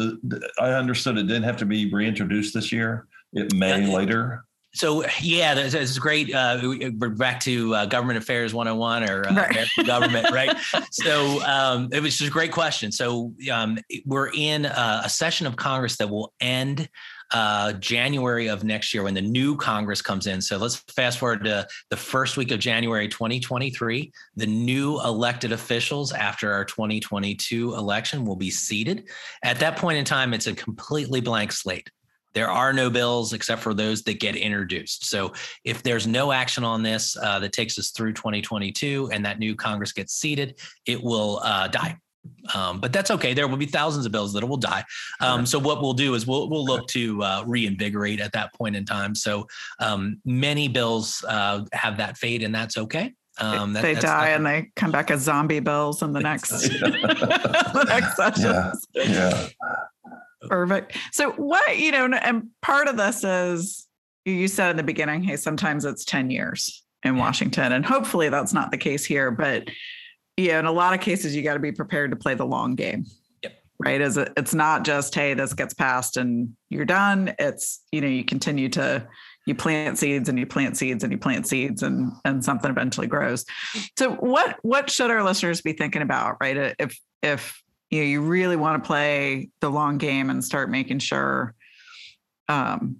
I 0.60 0.72
understood 0.72 1.18
it 1.18 1.28
didn't 1.28 1.44
have 1.44 1.58
to 1.58 1.66
be 1.66 1.92
reintroduced 1.94 2.54
this 2.56 2.72
year. 2.72 3.08
It 3.34 3.54
may 3.54 3.86
later. 3.86 4.44
so 4.74 5.06
yeah, 5.22 5.54
this 5.54 5.76
is 5.76 6.00
great. 6.00 6.34
Uh, 6.34 6.60
we're 6.64 7.10
back 7.10 7.40
to 7.42 7.76
uh, 7.76 7.86
government 7.86 8.18
affairs 8.18 8.56
101 8.56 9.08
or 9.08 9.28
uh, 9.28 9.34
right. 9.36 9.68
government, 9.86 10.30
right? 10.34 10.58
so 10.90 11.44
um, 11.44 11.90
it 11.92 12.02
was 12.02 12.18
just 12.18 12.30
a 12.30 12.34
great 12.34 12.52
question. 12.52 12.92
So 12.92 13.34
um, 13.52 13.78
we're 14.06 14.32
in 14.34 14.66
a, 14.66 15.02
a, 15.04 15.10
session 15.10 15.46
of 15.46 15.58
Congress 15.58 15.98
that 15.98 16.10
will 16.10 16.34
end 16.40 16.90
uh, 17.32 17.74
January 17.74 18.48
of 18.48 18.64
next 18.64 18.94
year 18.94 19.04
when 19.04 19.14
the 19.14 19.22
new 19.22 19.56
Congress 19.58 20.02
comes 20.02 20.28
in. 20.28 20.42
So 20.42 20.58
let's 20.58 20.78
fast 20.96 21.20
forward 21.20 21.44
to 21.44 21.68
the 21.90 21.98
first 21.98 22.38
week 22.38 22.52
of 22.52 22.60
January 22.60 23.08
2023. 23.08 24.12
The 24.36 24.46
new 24.46 25.02
elected 25.02 25.52
officials 25.52 26.14
after 26.14 26.52
our 26.52 26.66
2022 26.66 27.76
election 27.76 28.26
will 28.26 28.36
be 28.36 28.50
seated. 28.50 29.10
At 29.44 29.60
that 29.60 29.78
point 29.78 29.98
in 29.98 30.06
time, 30.06 30.34
it's 30.34 30.48
a 30.48 30.54
completely 30.54 31.22
blank 31.22 31.52
slate. 31.52 31.90
There 32.34 32.50
are 32.52 32.72
no 32.72 32.90
bills 32.90 33.34
except 33.34 33.62
for 33.64 33.74
those 33.74 34.04
that 34.04 34.20
get 34.20 34.36
introduced. 34.36 35.06
So 35.06 35.34
if 35.64 35.82
there's 35.82 36.06
no 36.06 36.32
action 36.32 36.64
on 36.64 36.84
this 36.84 37.18
uh, 37.18 37.40
that 37.40 37.52
takes 37.52 37.80
us 37.80 37.90
through 37.90 38.14
2022 38.14 39.10
and 39.12 39.26
that 39.26 39.40
new 39.40 39.56
Congress 39.56 39.92
gets 39.92 40.14
seated, 40.14 40.60
it 40.86 41.02
will 41.02 41.40
uh, 41.44 41.68
die. 41.68 41.98
Um, 42.54 42.80
but 42.80 42.94
that's 42.94 43.12
okay. 43.12 43.34
There 43.34 43.48
will 43.48 43.58
be 43.58 43.66
thousands 43.66 44.06
of 44.06 44.12
bills 44.12 44.34
that 44.34 44.48
will 44.48 44.58
die. 44.58 44.84
Um, 45.20 45.46
so 45.46 45.60
what 45.60 45.82
we'll 45.82 45.94
do 45.94 46.14
is 46.14 46.28
we'll 46.28 46.50
we'll 46.50 46.66
look 46.66 46.88
to 46.90 47.22
uh, 47.24 47.44
reinvigorate 47.46 48.20
at 48.20 48.32
that 48.34 48.54
point 48.54 48.76
in 48.76 48.86
time. 48.86 49.16
So 49.16 49.48
um, 49.80 50.22
many 50.26 50.68
bills 50.68 51.24
uh, 51.28 51.66
have 51.74 51.98
that 51.98 52.18
fade, 52.18 52.44
and 52.44 52.54
that's 52.54 52.78
okay. 52.78 53.14
Um, 53.40 53.74
that, 53.74 53.84
they 53.84 53.94
die 53.94 54.30
and 54.30 54.46
they 54.46 54.72
come 54.76 54.92
back 54.92 55.12
as 55.12 55.22
zombie 55.22 55.60
bills 55.60 56.02
in 56.02 56.12
the 56.12 56.20
next 56.20 56.50
the 56.50 57.86
next 57.88 58.16
session. 58.16 58.72
Yeah. 58.96 59.04
yeah. 59.06 59.50
Perfect. 60.48 60.98
So 61.12 61.32
what, 61.32 61.78
you 61.78 61.92
know, 61.92 62.06
and 62.06 62.48
part 62.62 62.88
of 62.88 62.98
this 62.98 63.24
is 63.24 63.88
you 64.26 64.48
said 64.48 64.72
in 64.72 64.78
the 64.78 64.84
beginning, 64.84 65.24
hey, 65.24 65.36
sometimes 65.36 65.86
it's 65.86 66.06
10 66.06 66.32
years 66.32 66.84
in 67.04 67.16
yeah. 67.16 67.22
Washington. 67.22 67.72
And 67.72 67.86
hopefully 67.86 68.30
that's 68.30 68.54
not 68.54 68.72
the 68.72 68.78
case 68.78 69.06
here. 69.06 69.32
But 69.32 69.70
yeah, 70.38 70.60
in 70.60 70.66
a 70.66 70.72
lot 70.72 70.94
of 70.94 71.02
cases, 71.02 71.36
you 71.36 71.42
got 71.42 71.56
to 71.56 71.60
be 71.60 71.72
prepared 71.72 72.12
to 72.12 72.18
play 72.18 72.36
the 72.36 72.46
long 72.46 72.76
game. 72.76 73.06
Yep. 73.44 73.60
Right. 73.80 74.00
Is 74.00 74.18
it 74.18 74.32
it's 74.38 74.54
not 74.54 74.86
just, 74.86 75.14
hey, 75.14 75.34
this 75.34 75.54
gets 75.54 75.74
passed 75.74 76.16
and 76.16 76.56
you're 76.70 76.86
done. 76.86 77.34
It's, 77.40 77.82
you 77.92 78.02
know, 78.02 78.08
you 78.08 78.24
continue 78.24 78.70
to 78.70 79.08
you 79.48 79.56
plant 79.56 79.98
seeds 79.98 80.30
and 80.30 80.38
you 80.38 80.46
plant 80.46 80.78
seeds 80.78 81.04
and 81.04 81.12
you 81.12 81.18
plant 81.18 81.48
seeds 81.48 81.82
and 81.82 82.12
and 82.24 82.44
something 82.44 82.70
eventually 82.70 83.08
grows. 83.08 83.46
So 83.98 84.12
what 84.12 84.58
what 84.62 84.90
should 84.90 85.10
our 85.10 85.24
listeners 85.24 85.62
be 85.62 85.74
thinking 85.74 86.02
about, 86.02 86.36
right? 86.40 86.76
If 86.78 87.00
if 87.24 87.62
you 87.90 88.02
know 88.02 88.06
you 88.06 88.22
really 88.22 88.58
want 88.58 88.84
to 88.84 88.88
play 88.88 89.50
the 89.62 89.70
long 89.70 89.98
game 89.98 90.30
and 90.30 90.44
start 90.44 90.70
making 90.70 91.00
sure 91.00 91.56
um, 92.50 92.98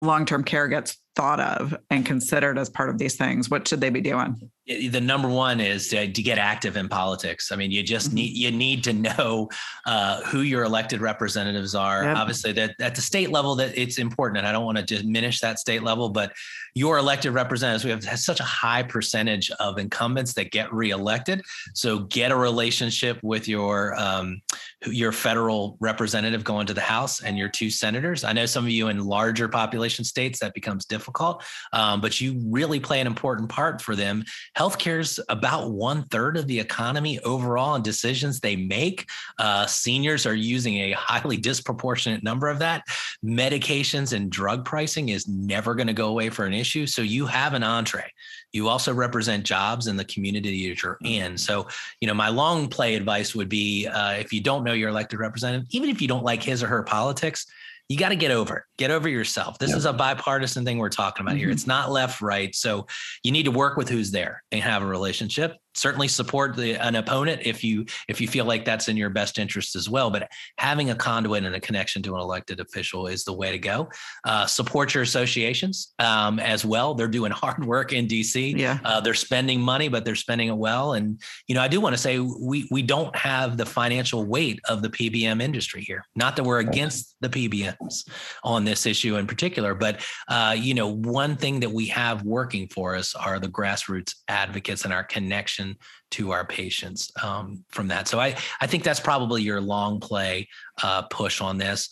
long-term 0.00 0.44
care 0.44 0.68
gets 0.68 0.98
thought 1.14 1.40
of 1.40 1.76
and 1.90 2.06
considered 2.06 2.58
as 2.58 2.70
part 2.70 2.88
of 2.88 2.98
these 2.98 3.16
things 3.16 3.50
what 3.50 3.68
should 3.68 3.80
they 3.80 3.90
be 3.90 4.00
doing 4.00 4.50
the 4.66 5.00
number 5.00 5.28
one 5.28 5.60
is 5.60 5.88
to, 5.88 6.12
to, 6.12 6.22
get 6.22 6.38
active 6.38 6.76
in 6.76 6.88
politics. 6.88 7.50
I 7.50 7.56
mean, 7.56 7.72
you 7.72 7.82
just 7.82 8.08
mm-hmm. 8.08 8.16
need 8.16 8.36
you 8.36 8.50
need 8.52 8.84
to 8.84 8.92
know 8.92 9.48
uh, 9.86 10.22
who 10.22 10.42
your 10.42 10.62
elected 10.62 11.00
representatives 11.00 11.74
are. 11.74 12.04
Yep. 12.04 12.16
Obviously, 12.16 12.52
that 12.52 12.76
at 12.80 12.94
the 12.94 13.00
state 13.00 13.30
level, 13.30 13.56
that 13.56 13.76
it's 13.76 13.98
important, 13.98 14.38
and 14.38 14.46
I 14.46 14.52
don't 14.52 14.64
want 14.64 14.78
to 14.78 14.84
diminish 14.84 15.40
that 15.40 15.58
state 15.58 15.82
level, 15.82 16.10
but 16.10 16.32
your 16.74 16.98
elected 16.98 17.32
representatives, 17.32 17.84
we 17.84 17.90
have 17.90 18.04
such 18.18 18.38
a 18.38 18.44
high 18.44 18.84
percentage 18.84 19.50
of 19.58 19.78
incumbents 19.78 20.32
that 20.34 20.52
get 20.52 20.72
reelected. 20.72 21.42
So 21.74 22.00
get 22.00 22.30
a 22.30 22.36
relationship 22.36 23.18
with 23.22 23.48
your 23.48 24.00
um, 24.00 24.42
your 24.86 25.10
federal 25.10 25.76
representative 25.80 26.44
going 26.44 26.66
to 26.68 26.74
the 26.74 26.80
House 26.80 27.20
and 27.22 27.36
your 27.36 27.48
two 27.48 27.68
senators. 27.68 28.22
I 28.22 28.32
know 28.32 28.46
some 28.46 28.64
of 28.64 28.70
you 28.70 28.88
in 28.88 29.04
larger 29.04 29.48
population 29.48 30.04
states 30.04 30.38
that 30.38 30.54
becomes 30.54 30.84
difficult, 30.84 31.42
um, 31.72 32.00
but 32.00 32.20
you 32.20 32.40
really 32.46 32.78
play 32.78 33.00
an 33.00 33.08
important 33.08 33.48
part 33.48 33.82
for 33.82 33.96
them 33.96 34.24
Healthcare 34.56 35.00
is 35.00 35.20
about 35.28 35.70
one 35.70 36.04
third 36.04 36.36
of 36.36 36.46
the 36.46 36.60
economy 36.60 37.18
overall 37.20 37.74
and 37.74 37.84
decisions 37.84 38.40
they 38.40 38.56
make. 38.56 39.08
Uh, 39.38 39.66
seniors 39.66 40.26
are 40.26 40.34
using 40.34 40.76
a 40.76 40.92
highly 40.92 41.36
disproportionate 41.36 42.22
number 42.22 42.48
of 42.48 42.58
that. 42.58 42.84
Medications 43.24 44.12
and 44.12 44.30
drug 44.30 44.64
pricing 44.64 45.08
is 45.08 45.26
never 45.26 45.74
going 45.74 45.86
to 45.86 45.92
go 45.92 46.08
away 46.08 46.28
for 46.28 46.44
an 46.44 46.52
issue. 46.52 46.86
So 46.86 47.02
you 47.02 47.26
have 47.26 47.54
an 47.54 47.62
entree. 47.62 48.10
You 48.52 48.68
also 48.68 48.92
represent 48.92 49.44
jobs 49.44 49.86
in 49.86 49.96
the 49.96 50.04
community 50.04 50.50
that 50.50 50.82
you're 50.82 50.98
in. 51.02 51.38
So, 51.38 51.66
you 52.00 52.08
know, 52.08 52.14
my 52.14 52.28
long 52.28 52.68
play 52.68 52.94
advice 52.94 53.34
would 53.34 53.48
be 53.48 53.86
uh, 53.86 54.12
if 54.12 54.32
you 54.32 54.42
don't 54.42 54.64
know 54.64 54.74
your 54.74 54.90
elected 54.90 55.20
representative, 55.20 55.66
even 55.70 55.88
if 55.88 56.02
you 56.02 56.08
don't 56.08 56.24
like 56.24 56.42
his 56.42 56.62
or 56.62 56.66
her 56.66 56.82
politics, 56.82 57.46
you 57.92 57.98
got 57.98 58.08
to 58.08 58.16
get 58.16 58.30
over 58.30 58.56
it. 58.56 58.62
Get 58.78 58.90
over 58.90 59.06
yourself. 59.06 59.58
This 59.58 59.68
yep. 59.68 59.76
is 59.76 59.84
a 59.84 59.92
bipartisan 59.92 60.64
thing 60.64 60.78
we're 60.78 60.88
talking 60.88 61.22
about 61.22 61.32
mm-hmm. 61.32 61.40
here. 61.40 61.50
It's 61.50 61.66
not 61.66 61.90
left, 61.90 62.22
right. 62.22 62.54
So 62.54 62.86
you 63.22 63.32
need 63.32 63.42
to 63.42 63.50
work 63.50 63.76
with 63.76 63.90
who's 63.90 64.10
there 64.10 64.42
and 64.50 64.62
have 64.62 64.82
a 64.82 64.86
relationship 64.86 65.58
certainly 65.74 66.08
support 66.08 66.56
the, 66.56 66.74
an 66.74 66.96
opponent 66.96 67.42
if 67.44 67.64
you 67.64 67.84
if 68.08 68.20
you 68.20 68.28
feel 68.28 68.44
like 68.44 68.64
that's 68.64 68.88
in 68.88 68.96
your 68.96 69.10
best 69.10 69.38
interest 69.38 69.76
as 69.76 69.88
well 69.88 70.10
but 70.10 70.30
having 70.58 70.90
a 70.90 70.94
conduit 70.94 71.44
and 71.44 71.54
a 71.54 71.60
connection 71.60 72.02
to 72.02 72.14
an 72.14 72.20
elected 72.20 72.60
official 72.60 73.06
is 73.06 73.24
the 73.24 73.32
way 73.32 73.50
to 73.50 73.58
go. 73.58 73.88
Uh, 74.24 74.46
support 74.46 74.94
your 74.94 75.02
associations 75.02 75.92
um, 75.98 76.38
as 76.38 76.64
well. 76.64 76.94
They're 76.94 77.08
doing 77.08 77.32
hard 77.42 77.64
work 77.64 77.92
in 77.92 78.06
dc 78.06 78.58
yeah. 78.58 78.78
Uh, 78.84 79.00
they're 79.00 79.14
spending 79.14 79.60
money 79.60 79.88
but 79.88 80.04
they're 80.04 80.14
spending 80.14 80.48
it 80.48 80.56
well. 80.56 80.94
And 80.94 81.20
you 81.46 81.54
know 81.54 81.62
i 81.62 81.68
do 81.68 81.80
want 81.80 81.94
to 81.94 82.00
say 82.00 82.18
we 82.18 82.68
we 82.70 82.82
don't 82.82 83.14
have 83.16 83.56
the 83.56 83.66
financial 83.66 84.24
weight 84.24 84.60
of 84.68 84.82
the 84.82 84.88
pbm 84.90 85.42
industry 85.42 85.82
here. 85.82 86.04
Not 86.16 86.36
that 86.36 86.44
we're 86.44 86.60
against 86.60 87.16
the 87.20 87.28
pbms 87.28 88.08
on 88.44 88.64
this 88.64 88.86
issue 88.86 89.16
in 89.16 89.26
particular 89.26 89.74
but 89.74 90.04
uh, 90.28 90.54
you 90.58 90.74
know 90.74 90.88
one 90.88 91.36
thing 91.36 91.60
that 91.60 91.70
we 91.70 91.86
have 91.86 92.22
working 92.22 92.68
for 92.68 92.94
us 92.94 93.14
are 93.14 93.38
the 93.38 93.48
grassroots 93.48 94.14
advocates 94.28 94.84
and 94.84 94.92
our 94.92 95.04
connection 95.04 95.61
connection 95.62 95.78
to 96.10 96.30
our 96.30 96.44
patients 96.46 97.10
um, 97.22 97.64
from 97.70 97.88
that. 97.88 98.08
So 98.08 98.20
I 98.20 98.36
I 98.60 98.66
think 98.66 98.84
that's 98.84 99.00
probably 99.00 99.42
your 99.42 99.60
long 99.60 100.00
play 100.00 100.48
uh, 100.82 101.02
push 101.02 101.40
on 101.40 101.58
this. 101.58 101.88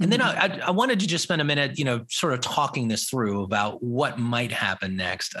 And 0.00 0.10
then 0.10 0.20
mm-hmm. 0.20 0.62
I, 0.62 0.66
I 0.66 0.70
wanted 0.70 1.00
to 1.00 1.06
just 1.06 1.24
spend 1.24 1.40
a 1.40 1.44
minute, 1.44 1.78
you 1.78 1.84
know, 1.84 2.04
sort 2.08 2.32
of 2.32 2.40
talking 2.40 2.88
this 2.88 3.08
through 3.08 3.42
about 3.42 3.82
what 3.82 4.18
might 4.18 4.52
happen 4.52 4.96
next. 4.96 5.34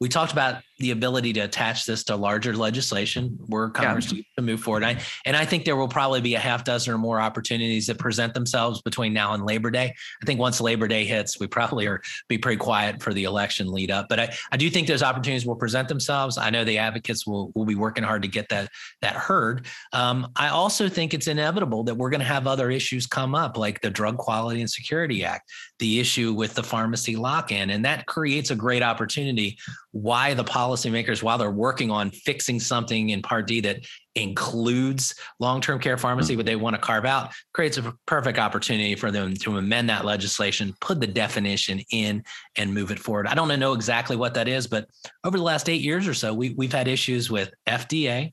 We 0.00 0.08
talked 0.08 0.32
about 0.32 0.62
the 0.78 0.92
ability 0.92 1.32
to 1.32 1.40
attach 1.40 1.84
this 1.86 2.04
to 2.04 2.16
larger 2.16 2.54
legislation 2.54 3.36
where 3.46 3.68
Congress 3.68 4.12
yeah. 4.12 4.22
to 4.36 4.42
move 4.42 4.60
forward. 4.60 4.84
I, 4.84 5.00
and 5.26 5.36
I 5.36 5.44
think 5.44 5.64
there 5.64 5.76
will 5.76 5.88
probably 5.88 6.20
be 6.20 6.34
a 6.36 6.38
half 6.38 6.64
dozen 6.64 6.94
or 6.94 6.98
more 6.98 7.20
opportunities 7.20 7.86
that 7.88 7.98
present 7.98 8.32
themselves 8.34 8.80
between 8.82 9.12
now 9.12 9.34
and 9.34 9.44
Labor 9.44 9.70
Day. 9.70 9.94
I 10.22 10.24
think 10.24 10.38
once 10.38 10.60
Labor 10.60 10.86
Day 10.86 11.04
hits, 11.04 11.40
we 11.40 11.46
probably 11.48 11.86
are 11.86 12.00
be 12.28 12.38
pretty 12.38 12.58
quiet 12.58 13.02
for 13.02 13.12
the 13.12 13.24
election 13.24 13.72
lead 13.72 13.90
up. 13.90 14.06
But 14.08 14.20
I, 14.20 14.34
I 14.52 14.56
do 14.56 14.70
think 14.70 14.86
those 14.86 15.02
opportunities 15.02 15.46
will 15.46 15.56
present 15.56 15.88
themselves. 15.88 16.38
I 16.38 16.50
know 16.50 16.64
the 16.64 16.78
advocates 16.78 17.26
will 17.26 17.50
will 17.54 17.66
be 17.66 17.74
working 17.74 18.04
hard 18.04 18.22
to 18.22 18.28
get 18.28 18.48
that 18.50 18.70
that 19.02 19.14
heard. 19.14 19.66
Um, 19.92 20.28
I 20.36 20.48
also 20.48 20.88
think 20.88 21.12
it's 21.12 21.26
inevitable 21.26 21.84
that 21.84 21.96
we're 21.96 22.10
going 22.10 22.20
to 22.20 22.26
have 22.26 22.46
other 22.46 22.70
issues 22.70 23.06
come 23.06 23.34
up, 23.34 23.56
like 23.56 23.80
the 23.80 23.90
Drug 23.98 24.16
Quality 24.16 24.60
and 24.60 24.70
Security 24.70 25.24
Act, 25.24 25.50
the 25.80 25.98
issue 25.98 26.32
with 26.32 26.54
the 26.54 26.62
pharmacy 26.62 27.16
lock-in, 27.16 27.70
and 27.70 27.84
that 27.84 28.06
creates 28.06 28.52
a 28.52 28.54
great 28.54 28.80
opportunity. 28.80 29.58
Why 29.90 30.34
the 30.34 30.44
policymakers 30.44 31.20
while 31.20 31.36
they're 31.36 31.50
working 31.50 31.90
on 31.90 32.12
fixing 32.12 32.60
something 32.60 33.10
in 33.10 33.22
Part 33.22 33.48
D 33.48 33.60
that 33.62 33.80
includes 34.14 35.16
long-term 35.40 35.80
care 35.80 35.98
pharmacy, 35.98 36.34
mm. 36.34 36.36
but 36.36 36.46
they 36.46 36.54
want 36.54 36.76
to 36.76 36.80
carve 36.80 37.04
out, 37.04 37.32
creates 37.52 37.76
a 37.76 37.92
perfect 38.06 38.38
opportunity 38.38 38.94
for 38.94 39.10
them 39.10 39.34
to 39.34 39.58
amend 39.58 39.90
that 39.90 40.04
legislation, 40.04 40.72
put 40.80 41.00
the 41.00 41.06
definition 41.08 41.80
in, 41.90 42.22
and 42.56 42.72
move 42.72 42.92
it 42.92 43.00
forward. 43.00 43.26
I 43.26 43.34
don't 43.34 43.48
know 43.58 43.72
exactly 43.72 44.14
what 44.14 44.34
that 44.34 44.46
is, 44.46 44.68
but 44.68 44.86
over 45.24 45.36
the 45.36 45.42
last 45.42 45.68
eight 45.68 45.80
years 45.80 46.06
or 46.06 46.14
so, 46.14 46.32
we, 46.32 46.50
we've 46.50 46.72
had 46.72 46.86
issues 46.86 47.32
with 47.32 47.50
FDA, 47.66 48.32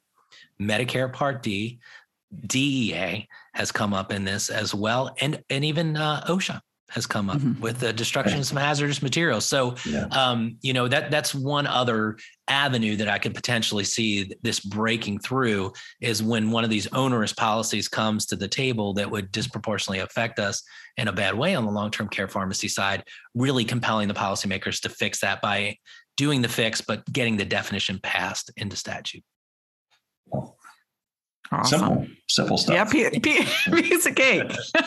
Medicare 0.62 1.12
Part 1.12 1.42
D, 1.42 1.80
DEA 2.48 3.28
has 3.54 3.72
come 3.72 3.94
up 3.94 4.12
in 4.12 4.26
this 4.26 4.50
as 4.50 4.74
well, 4.74 5.16
and 5.22 5.42
and 5.50 5.66
even 5.66 5.98
uh, 5.98 6.26
OSHA 6.28 6.62
has 6.90 7.08
come 7.08 7.30
up 7.30 7.38
mm-hmm. 7.38 7.60
with 7.62 7.80
the 7.80 7.92
destruction 7.92 8.40
of 8.40 8.46
some 8.46 8.58
hazardous 8.58 9.02
materials. 9.02 9.46
So, 9.46 9.76
yeah. 9.86 10.06
um, 10.12 10.58
you 10.62 10.72
know, 10.72 10.88
that 10.88 11.10
that's 11.10 11.34
one 11.34 11.66
other 11.66 12.18
avenue 12.48 12.96
that 12.98 13.10
I 13.10 13.18
could 13.18 13.34
potentially 13.34 13.84
see 13.84 14.32
this 14.44 14.60
breaking 14.60 15.20
through 15.20 15.74
is 16.00 16.22
when 16.22 16.52
one 16.52 16.64
of 16.64 16.70
these 16.70 16.88
onerous 16.94 17.34
policies 17.34 17.88
comes 17.88 18.26
to 18.28 18.36
the 18.36 18.48
table 18.48 18.94
that 18.94 19.10
would 19.10 19.32
disproportionately 19.32 20.00
affect 20.00 20.40
us 20.40 20.62
in 20.98 21.08
a 21.08 21.14
bad 21.14 21.34
way 21.36 21.56
on 21.56 21.66
the 21.66 21.72
long-term 21.72 22.08
care 22.08 22.28
pharmacy 22.28 22.68
side, 22.68 23.04
really 23.34 23.66
compelling 23.66 24.08
the 24.08 24.14
policymakers 24.14 24.80
to 24.82 24.90
fix 24.90 25.20
that 25.22 25.42
by 25.42 25.76
doing 26.18 26.42
the 26.42 26.48
fix, 26.48 26.82
but 26.82 27.04
getting 27.12 27.36
the 27.36 27.46
definition 27.46 28.00
passed 28.02 28.52
into 28.58 28.76
statute. 28.76 29.24
Awesome. 31.52 31.80
Simple, 31.80 32.08
simple 32.28 32.58
stuff. 32.58 32.94
Yeah, 32.94 33.10
piece 33.22 34.06
of 34.06 34.16
cake. 34.16 34.44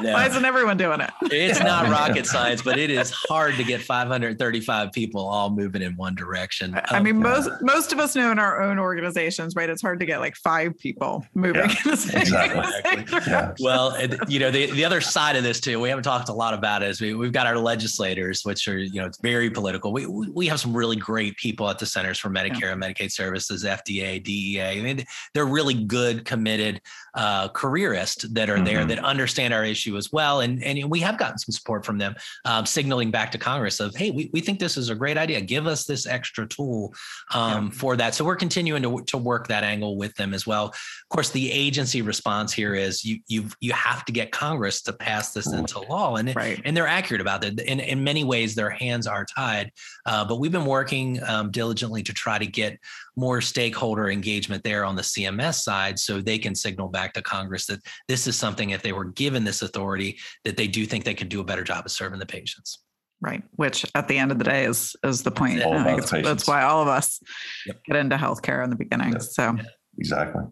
no. 0.00 0.12
Why 0.12 0.26
isn't 0.26 0.44
everyone 0.44 0.76
doing 0.76 1.00
it? 1.00 1.10
It's 1.22 1.60
not 1.60 1.88
rocket 1.90 2.26
science, 2.26 2.62
but 2.62 2.78
it 2.78 2.90
is 2.90 3.10
hard 3.28 3.54
to 3.56 3.64
get 3.64 3.80
535 3.82 4.92
people 4.92 5.26
all 5.26 5.50
moving 5.50 5.82
in 5.82 5.96
one 5.96 6.14
direction. 6.14 6.74
I 6.74 6.96
Um, 6.98 7.04
mean, 7.04 7.18
most 7.18 7.50
most 7.60 7.92
of 7.92 7.98
us 7.98 8.16
know 8.16 8.30
in 8.32 8.38
our 8.38 8.62
own 8.62 8.78
organizations, 8.78 9.54
right? 9.54 9.68
It's 9.68 9.82
hard 9.82 10.00
to 10.00 10.06
get 10.06 10.20
like 10.20 10.36
five 10.36 10.76
people 10.78 11.24
moving. 11.34 11.62
Yeah, 11.68 11.76
in 11.84 11.90
the 11.90 11.96
same 11.96 12.20
exactly. 12.20 13.04
Yeah. 13.26 13.54
well, 13.60 13.96
you 14.28 14.38
know, 14.38 14.50
the, 14.50 14.70
the 14.72 14.84
other 14.84 15.00
side 15.00 15.36
of 15.36 15.42
this 15.42 15.60
too, 15.60 15.78
we 15.80 15.88
haven't 15.88 16.04
talked 16.04 16.28
a 16.28 16.32
lot 16.34 16.54
about 16.54 16.82
is 16.82 17.00
we, 17.00 17.14
we've 17.14 17.32
got 17.32 17.46
our 17.46 17.58
legislators, 17.58 18.44
which 18.44 18.66
are, 18.68 18.78
you 18.78 19.00
know, 19.00 19.06
it's 19.06 19.18
very 19.20 19.50
political. 19.50 19.92
We, 19.92 20.06
we 20.06 20.28
we 20.30 20.46
have 20.46 20.60
some 20.60 20.76
really 20.76 20.96
great 20.96 21.36
people 21.36 21.68
at 21.68 21.78
the 21.78 21.86
Centers 21.86 22.18
for 22.18 22.28
Medicare 22.30 22.72
and 22.72 22.82
Medicaid 22.82 23.12
Services, 23.12 23.64
FDA, 23.64 24.22
DEA. 24.22 24.62
I 24.62 24.80
mean, 24.82 25.04
they're 25.34 25.46
really 25.46 25.74
good, 25.74 26.07
committed 26.14 26.80
uh, 27.14 27.48
careerists 27.48 28.22
that 28.34 28.50
are 28.50 28.62
there 28.62 28.80
Mhm. 28.84 28.88
that 28.88 28.98
understand 29.04 29.54
our 29.54 29.64
issue 29.64 29.96
as 29.96 30.12
well. 30.12 30.40
And, 30.40 30.62
and 30.62 30.90
we 30.90 31.00
have 31.00 31.18
gotten 31.18 31.38
some 31.38 31.52
support 31.52 31.84
from 31.84 31.98
them, 31.98 32.14
um, 32.44 32.66
signaling 32.66 33.10
back 33.10 33.32
to 33.32 33.38
Congress 33.38 33.80
of, 33.80 33.94
hey, 33.96 34.10
we, 34.10 34.30
we 34.32 34.40
think 34.40 34.58
this 34.58 34.76
is 34.76 34.90
a 34.90 34.94
great 34.94 35.16
idea. 35.16 35.40
Give 35.40 35.66
us 35.66 35.84
this 35.84 36.06
extra 36.06 36.46
tool 36.46 36.94
um, 37.34 37.70
for 37.70 37.96
that. 37.96 38.14
So 38.14 38.24
we're 38.24 38.36
continuing 38.36 38.82
to, 38.82 39.02
to 39.06 39.18
work 39.18 39.48
that 39.48 39.64
angle 39.64 39.96
with 39.96 40.14
them 40.16 40.34
as 40.34 40.46
well. 40.46 40.66
Of 40.66 41.08
course, 41.08 41.30
the 41.30 41.50
agency 41.50 42.02
response 42.02 42.52
here 42.52 42.74
is 42.74 43.04
you 43.04 43.20
you 43.26 43.48
you 43.60 43.72
have 43.72 44.04
to 44.04 44.12
get 44.12 44.30
Congress 44.32 44.82
to 44.82 44.92
pass 44.92 45.32
this 45.32 45.52
into 45.52 45.80
law, 45.80 46.16
and 46.16 46.34
Right. 46.36 46.60
and 46.64 46.76
they're 46.76 46.86
accurate 46.86 47.20
about 47.20 47.40
that. 47.42 47.58
In 47.60 47.80
in 47.80 48.04
many 48.04 48.24
ways, 48.24 48.54
their 48.54 48.70
hands 48.70 49.06
are 49.06 49.24
tied. 49.24 49.72
Uh, 50.06 50.24
but 50.24 50.38
we've 50.40 50.52
been 50.52 50.66
working 50.66 51.20
um, 51.24 51.50
diligently 51.50 52.02
to 52.02 52.12
try 52.12 52.38
to 52.38 52.46
get 52.46 52.78
more 53.16 53.40
stakeholder 53.40 54.10
engagement 54.10 54.62
there 54.62 54.84
on 54.84 54.94
the 54.96 55.02
CMS 55.02 55.62
side, 55.64 55.98
so 55.98 56.20
they 56.20 56.38
can 56.38 56.54
signal 56.54 56.88
back 56.88 57.07
to 57.14 57.22
Congress 57.22 57.66
that 57.66 57.80
this 58.08 58.26
is 58.26 58.36
something 58.36 58.70
if 58.70 58.82
they 58.82 58.92
were 58.92 59.06
given 59.06 59.44
this 59.44 59.62
authority, 59.62 60.18
that 60.44 60.56
they 60.56 60.66
do 60.66 60.86
think 60.86 61.04
they 61.04 61.14
could 61.14 61.28
do 61.28 61.40
a 61.40 61.44
better 61.44 61.64
job 61.64 61.84
of 61.86 61.92
serving 61.92 62.18
the 62.18 62.26
patients. 62.26 62.80
Right. 63.20 63.42
Which 63.56 63.84
at 63.94 64.06
the 64.06 64.16
end 64.16 64.30
of 64.30 64.38
the 64.38 64.44
day 64.44 64.64
is 64.64 64.94
is 65.02 65.22
the 65.24 65.30
point. 65.32 65.56
It's 65.56 65.64
all 65.66 65.76
about 65.76 66.06
the 66.06 66.22
that's 66.22 66.46
why 66.46 66.62
all 66.62 66.82
of 66.82 66.88
us 66.88 67.20
Yep. 67.66 67.84
get 67.84 67.96
into 67.96 68.16
healthcare 68.16 68.62
in 68.62 68.70
the 68.70 68.76
beginning. 68.76 69.12
Yep. 69.12 69.22
So 69.22 69.56
Exactly. 69.98 70.44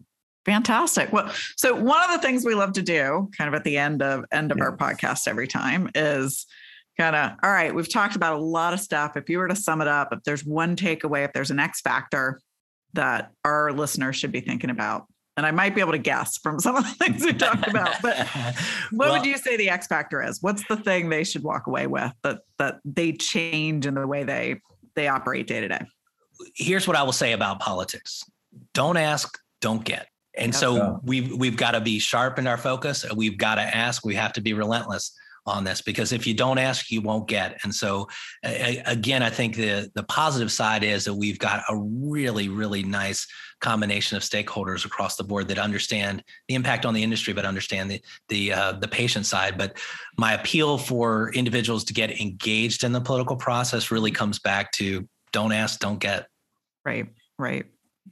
fantastic. 0.45 1.13
Well, 1.13 1.31
so 1.55 1.75
one 1.75 2.03
of 2.03 2.11
the 2.11 2.25
things 2.27 2.43
we 2.45 2.55
love 2.55 2.73
to 2.73 2.81
do 2.81 3.29
kind 3.37 3.47
of 3.47 3.53
at 3.53 3.63
the 3.63 3.77
end 3.77 4.01
of 4.01 4.25
end 4.31 4.51
of 4.51 4.57
Yeah. 4.57 4.65
our 4.65 4.77
podcast 4.77 5.27
every 5.27 5.47
time 5.47 5.89
is 5.95 6.45
kind 6.99 7.15
of 7.15 7.31
all 7.41 7.51
right, 7.51 7.73
we've 7.73 7.91
talked 7.91 8.15
about 8.17 8.33
a 8.33 8.43
lot 8.43 8.73
of 8.73 8.79
stuff. 8.81 9.15
If 9.15 9.29
you 9.29 9.37
were 9.37 9.47
to 9.47 9.55
sum 9.55 9.81
it 9.81 9.87
up, 9.87 10.09
if 10.11 10.23
there's 10.23 10.43
one 10.43 10.75
takeaway, 10.75 11.23
if 11.23 11.31
there's 11.31 11.51
an 11.51 11.59
X 11.59 11.79
factor 11.79 12.41
that 12.93 13.31
our 13.45 13.71
listeners 13.71 14.15
should 14.15 14.31
be 14.31 14.41
thinking 14.41 14.69
about. 14.71 15.05
And 15.37 15.45
I 15.45 15.51
might 15.51 15.75
be 15.75 15.81
able 15.81 15.91
to 15.91 15.99
guess 15.99 16.37
from 16.37 16.59
some 16.59 16.75
of 16.75 16.83
the 16.83 17.05
things 17.05 17.23
we 17.23 17.31
talked 17.31 17.67
about, 17.67 18.01
but 18.01 18.27
what 18.27 18.55
Well, 18.91 19.13
would 19.13 19.25
you 19.25 19.37
say 19.37 19.55
the 19.55 19.69
X 19.69 19.87
factor 19.87 20.23
is? 20.23 20.41
What's 20.41 20.67
the 20.67 20.77
thing 20.77 21.09
they 21.09 21.23
should 21.23 21.43
walk 21.43 21.67
away 21.67 21.87
with 21.87 22.11
that 22.23 22.39
that 22.57 22.79
they 22.83 23.13
change 23.13 23.85
in 23.85 23.93
the 23.93 24.07
way 24.07 24.23
they 24.23 24.59
they 24.95 25.07
operate 25.07 25.47
day 25.47 25.61
to 25.61 25.67
day? 25.67 25.85
here's 26.55 26.87
what 26.87 26.97
I 26.97 27.03
will 27.03 27.13
say 27.13 27.33
about 27.33 27.59
politics: 27.59 28.23
don't 28.73 28.97
ask, 28.97 29.37
don't 29.61 29.83
get. 29.83 30.07
And 30.35 30.53
so 30.53 30.99
we've 31.03 31.35
we've 31.35 31.57
got 31.57 31.71
to 31.71 31.81
be 31.81 31.97
sharp 31.97 32.37
in 32.37 32.45
our 32.45 32.57
focus. 32.57 33.05
We've 33.15 33.37
got 33.37 33.55
to 33.55 33.61
ask. 33.61 34.05
We 34.05 34.15
have 34.15 34.33
to 34.33 34.41
be 34.41 34.53
relentless 34.53 35.11
on 35.47 35.63
this 35.63 35.81
because 35.81 36.11
if 36.11 36.27
you 36.27 36.33
don't 36.33 36.59
ask, 36.59 36.91
you 36.91 37.01
won't 37.01 37.27
get. 37.27 37.57
And 37.63 37.73
so 37.73 38.07
again, 38.43 39.23
I 39.23 39.31
think 39.31 39.55
the 39.55 39.89
the 39.95 40.03
positive 40.03 40.51
side 40.51 40.83
is 40.83 41.05
that 41.05 41.15
we've 41.15 41.39
got 41.39 41.63
a 41.69 41.75
really 41.75 42.49
really 42.49 42.83
nice 42.83 43.25
combination 43.59 44.17
of 44.17 44.23
stakeholders 44.23 44.85
across 44.85 45.15
the 45.15 45.23
board 45.23 45.47
that 45.47 45.57
understand 45.57 46.23
the 46.47 46.55
impact 46.55 46.85
on 46.85 46.93
the 46.93 47.03
industry, 47.03 47.33
but 47.33 47.45
understand 47.45 47.89
the 47.91 48.01
the 48.29 48.53
uh, 48.53 48.71
the 48.73 48.87
patient 48.87 49.25
side. 49.25 49.57
But 49.57 49.77
my 50.17 50.33
appeal 50.33 50.77
for 50.77 51.31
individuals 51.33 51.83
to 51.85 51.93
get 51.93 52.19
engaged 52.21 52.83
in 52.83 52.91
the 52.91 53.01
political 53.01 53.35
process 53.35 53.91
really 53.91 54.11
comes 54.11 54.39
back 54.39 54.71
to 54.73 55.07
don't 55.31 55.51
ask, 55.51 55.79
don't 55.79 55.99
get. 55.99 56.27
Right, 56.85 57.07
right. 57.37 57.65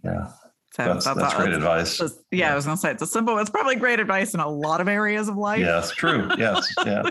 Yeah. 0.03 0.31
So 0.75 0.83
That's, 0.83 1.05
that's 1.05 1.33
great 1.35 1.51
that's- 1.51 1.55
advice. 1.55 1.97
that's- 1.99 2.19
yeah, 2.31 2.51
I 2.51 2.55
was 2.55 2.65
gonna 2.65 2.75
say 2.75 2.91
it's 2.91 3.01
a 3.01 3.07
simple. 3.07 3.37
It's 3.37 3.49
probably 3.49 3.77
great 3.77 4.01
advice 4.01 4.33
in 4.33 4.41
a 4.41 4.49
lot 4.49 4.81
of 4.81 4.89
areas 4.89 5.29
of 5.29 5.37
life. 5.37 5.61
Yes, 5.61 5.91
true. 5.91 6.29
Yes. 6.37 6.69
Yeah. 6.85 7.03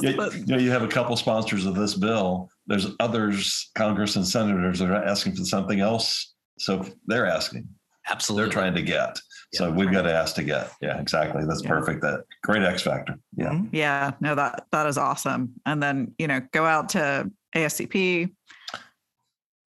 You, 0.00 0.10
you 0.32 0.46
know, 0.46 0.58
you 0.58 0.70
have 0.72 0.82
a 0.82 0.88
couple 0.88 1.16
sponsors 1.16 1.64
of 1.64 1.76
this 1.76 1.94
bill. 1.94 2.50
There's 2.66 2.88
others, 2.98 3.70
Congress 3.76 4.16
and 4.16 4.26
senators 4.26 4.80
that 4.80 4.90
are 4.90 5.04
asking 5.04 5.36
for 5.36 5.44
something 5.44 5.78
else. 5.78 6.34
So 6.58 6.84
they're 7.06 7.26
asking, 7.26 7.68
Absolutely. 8.10 8.44
they're 8.46 8.52
trying 8.52 8.74
to 8.74 8.82
get. 8.82 9.18
So 9.54 9.70
we've 9.70 9.92
got 9.92 10.02
to 10.02 10.12
ask 10.14 10.34
to 10.36 10.42
get. 10.42 10.70
Yeah, 10.80 10.98
exactly. 10.98 11.44
That's 11.46 11.62
Yeah. 11.62 11.68
perfect. 11.68 12.00
That 12.00 12.24
great 12.42 12.62
X 12.62 12.82
factor. 12.82 13.16
Yeah. 13.36 13.50
Mm-hmm. 13.50 13.74
yeah, 13.76 14.12
no, 14.20 14.34
that 14.34 14.64
that 14.72 14.86
is 14.86 14.96
awesome. 14.96 15.52
And 15.66 15.82
then 15.82 16.14
you 16.18 16.26
know, 16.26 16.40
go 16.52 16.64
out 16.64 16.88
to 16.90 17.30
ASCP, 17.54 18.30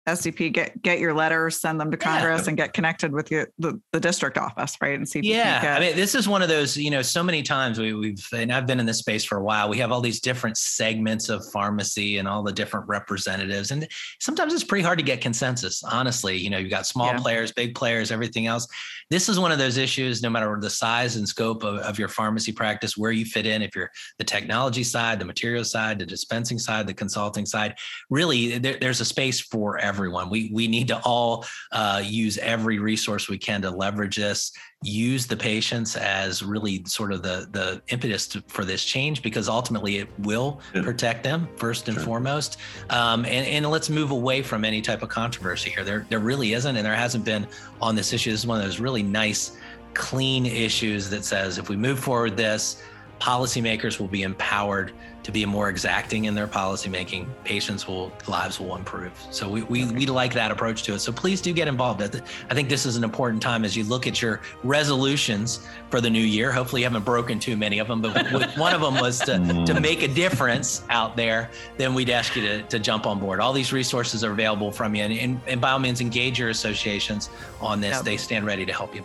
SCP, 0.09 0.51
get 0.51 0.81
get 0.81 0.99
your 0.99 1.13
letters, 1.13 1.59
send 1.59 1.79
them 1.79 1.91
to 1.91 1.97
Yeah. 1.99 2.03
Congress, 2.19 2.47
and 2.47 2.57
get 2.57 2.73
connected 2.73 3.11
with 3.11 3.31
your, 3.31 3.47
the 3.59 3.79
the 3.91 3.99
district 3.99 4.37
office, 4.37 4.75
right? 4.81 4.95
And 4.95 5.07
see 5.07 5.19
if 5.19 5.25
you 5.25 5.33
Yeah, 5.33 5.61
can 5.61 5.77
I 5.77 5.79
mean, 5.79 5.95
this 5.95 6.15
is 6.15 6.27
one 6.27 6.41
of 6.41 6.49
those. 6.49 6.75
You 6.77 6.91
know, 6.91 7.01
so 7.01 7.23
many 7.23 7.43
times 7.43 7.79
we, 7.79 7.93
we've 7.93 8.25
and 8.33 8.51
I've 8.51 8.67
been 8.67 8.79
in 8.79 8.85
this 8.85 8.99
space 8.99 9.23
for 9.23 9.37
a 9.37 9.43
while. 9.43 9.69
We 9.69 9.77
have 9.79 9.91
all 9.91 10.01
these 10.01 10.19
different 10.19 10.57
segments 10.57 11.29
of 11.29 11.45
pharmacy 11.51 12.17
and 12.17 12.27
all 12.27 12.43
the 12.43 12.51
different 12.53 12.87
representatives, 12.87 13.71
and 13.71 13.87
sometimes 14.19 14.53
it's 14.53 14.63
pretty 14.63 14.83
hard 14.83 14.97
to 14.99 15.05
get 15.05 15.21
consensus. 15.21 15.83
Honestly, 15.83 16.37
you 16.37 16.49
know, 16.49 16.57
you've 16.57 16.69
got 16.71 16.85
small 16.87 17.07
Yeah. 17.13 17.19
players, 17.19 17.51
big 17.51 17.75
players, 17.75 18.11
everything 18.11 18.47
else. 18.47 18.67
This 19.09 19.29
is 19.29 19.39
one 19.39 19.51
of 19.51 19.57
those 19.57 19.77
issues. 19.77 20.21
No 20.21 20.29
matter 20.29 20.57
the 20.59 20.69
size 20.69 21.15
and 21.15 21.27
scope 21.27 21.63
of, 21.63 21.79
of 21.79 21.97
your 21.99 22.07
pharmacy 22.09 22.51
practice, 22.51 22.97
where 22.97 23.11
you 23.11 23.25
fit 23.25 23.45
in, 23.45 23.61
if 23.61 23.75
you're 23.75 23.91
the 24.17 24.23
technology 24.23 24.83
side, 24.83 25.19
the 25.19 25.25
material 25.25 25.63
side, 25.63 25.99
the 25.99 26.05
dispensing 26.05 26.59
side, 26.59 26.87
the 26.87 26.93
consulting 26.93 27.45
side, 27.45 27.75
really, 28.09 28.57
there, 28.57 28.77
there's 28.79 29.01
a 29.01 29.05
space 29.05 29.39
for 29.39 29.77
everyone. 29.77 29.98
We 30.29 30.49
we 30.53 30.67
need 30.67 30.87
to 30.89 30.99
all 30.99 31.45
uh, 31.71 32.01
use 32.05 32.37
every 32.39 32.79
resource 32.79 33.27
we 33.29 33.37
can 33.37 33.61
to 33.63 33.71
leverage 33.71 34.15
this 34.17 34.51
use 34.81 35.27
the 35.27 35.35
patients 35.35 35.97
as 35.97 36.41
really 36.41 36.81
sort 36.85 37.11
of 37.11 37.21
the 37.21 37.47
the 37.51 37.81
impetus 37.89 38.27
to, 38.29 38.41
for 38.47 38.63
this 38.63 38.83
change 38.85 39.21
because 39.21 39.49
ultimately 39.49 39.97
it 39.97 40.07
will 40.19 40.61
Yeah. 40.73 40.83
protect 40.83 41.21
them 41.23 41.49
first 41.57 41.89
and 41.89 41.95
Sure. 41.97 42.05
foremost 42.05 42.57
um, 42.89 43.25
and, 43.25 43.45
and 43.45 43.69
let's 43.69 43.89
move 43.89 44.11
away 44.11 44.41
from 44.41 44.63
any 44.63 44.81
type 44.81 45.03
of 45.03 45.09
controversy 45.09 45.69
here 45.69 45.83
there 45.83 46.05
there 46.09 46.19
really 46.19 46.53
isn't 46.53 46.77
and 46.77 46.85
there 46.85 46.95
hasn't 46.95 47.25
been 47.25 47.45
on 47.81 47.93
this 47.93 48.13
issue 48.13 48.31
this 48.31 48.39
is 48.41 48.47
one 48.47 48.57
of 48.57 48.63
those 48.63 48.79
really 48.79 49.03
nice 49.03 49.57
clean 49.95 50.45
issues 50.45 51.09
that 51.09 51.25
says 51.25 51.57
if 51.57 51.67
we 51.67 51.75
move 51.75 51.99
forward 51.99 52.37
this 52.37 52.81
policymakers 53.19 53.99
will 53.99 54.07
be 54.07 54.23
empowered 54.23 54.91
to 55.23 55.31
be 55.31 55.45
more 55.45 55.69
exacting 55.69 56.25
in 56.25 56.33
their 56.33 56.47
policymaking. 56.47 57.27
Patients 57.43 57.87
will 57.87 58.11
lives 58.27 58.59
will 58.59 58.75
improve. 58.75 59.11
So 59.31 59.49
we, 59.49 59.63
we 59.63 59.85
we 59.85 60.05
like 60.05 60.33
that 60.33 60.49
approach 60.49 60.83
to 60.83 60.93
it. 60.93 60.99
So 60.99 61.11
please 61.11 61.41
do 61.41 61.53
get 61.53 61.67
involved. 61.67 62.01
I 62.01 62.53
think 62.53 62.69
this 62.69 62.85
is 62.85 62.95
an 62.95 63.03
important 63.03 63.41
time 63.41 63.65
as 63.65 63.75
you 63.75 63.83
look 63.83 64.07
at 64.07 64.21
your 64.21 64.41
resolutions 64.63 65.67
for 65.89 65.99
the 66.01 66.09
new 66.09 66.23
year. 66.23 66.51
Hopefully 66.51 66.81
you 66.81 66.87
haven't 66.87 67.05
broken 67.05 67.37
too 67.37 67.57
many 67.57 67.79
of 67.79 67.87
them 67.87 68.01
but 68.01 68.57
one 68.57 68.73
of 68.73 68.81
them 68.81 68.95
was 68.95 69.19
to 69.19 69.65
to 69.67 69.79
make 69.79 70.01
a 70.03 70.07
difference 70.07 70.83
out 70.89 71.15
there 71.15 71.49
then 71.77 71.93
we'd 71.93 72.09
ask 72.09 72.35
you 72.35 72.41
to, 72.41 72.61
to 72.63 72.79
jump 72.79 73.05
on 73.05 73.19
board. 73.19 73.39
All 73.39 73.53
these 73.53 73.73
resources 73.73 74.23
are 74.23 74.31
available 74.31 74.71
from 74.71 74.95
you 74.95 75.03
and, 75.03 75.13
and, 75.13 75.41
and 75.47 75.61
by 75.61 75.71
all 75.71 75.79
means 75.79 76.01
engage 76.01 76.39
your 76.39 76.49
associations 76.49 77.29
on 77.59 77.81
this. 77.81 77.97
Yep. 77.97 78.05
they 78.05 78.17
stand 78.17 78.45
ready 78.45 78.65
to 78.65 78.73
help 78.73 78.95
you. 78.95 79.03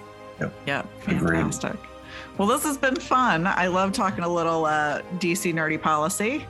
Yeah, 0.67 0.85
Agreed. 1.07 1.41
fantastic. 1.41 1.94
Well, 2.39 2.49
this 2.49 2.65
has 2.65 2.77
been 2.77 2.97
fun. 2.97 3.47
I 3.47 3.69
love 3.69 3.93
talking 3.93 4.25
a 4.25 4.29
little 4.29 4.67
uh, 4.67 5.03
DC 5.19 5.55
nerdy 5.55 5.81
policy. 5.81 6.47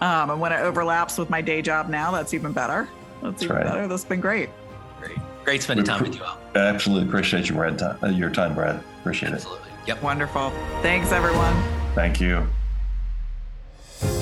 Um, 0.00 0.30
and 0.30 0.40
when 0.40 0.52
it 0.52 0.60
overlaps 0.60 1.18
with 1.18 1.30
my 1.30 1.40
day 1.40 1.62
job 1.62 1.88
now, 1.88 2.10
that's 2.10 2.34
even 2.34 2.52
better. 2.52 2.88
That's, 3.22 3.42
even 3.42 3.56
right. 3.56 3.64
better. 3.64 3.82
This 3.88 4.02
has 4.02 4.08
been 4.08 4.20
great. 4.20 4.50
great 5.00 5.18
great 5.44 5.62
spending 5.62 5.84
time 5.84 6.02
with 6.02 6.16
you 6.16 6.24
all 6.24 6.38
I 6.54 6.60
absolutely 6.60 7.06
appreciate 7.08 7.48
you, 7.48 7.54
Brad. 7.54 7.78
Time, 7.78 7.98
uh, 8.02 8.08
your 8.08 8.30
time, 8.30 8.54
Brad. 8.54 8.82
Appreciate 9.00 9.30
it. 9.30 9.34
absolutely 9.36 9.70
yep 9.86 10.02
Wonderful. 10.02 10.50
Thanks, 10.82 11.12
everyone. 11.12 11.54
Thank 11.94 12.20
you. 12.20 12.46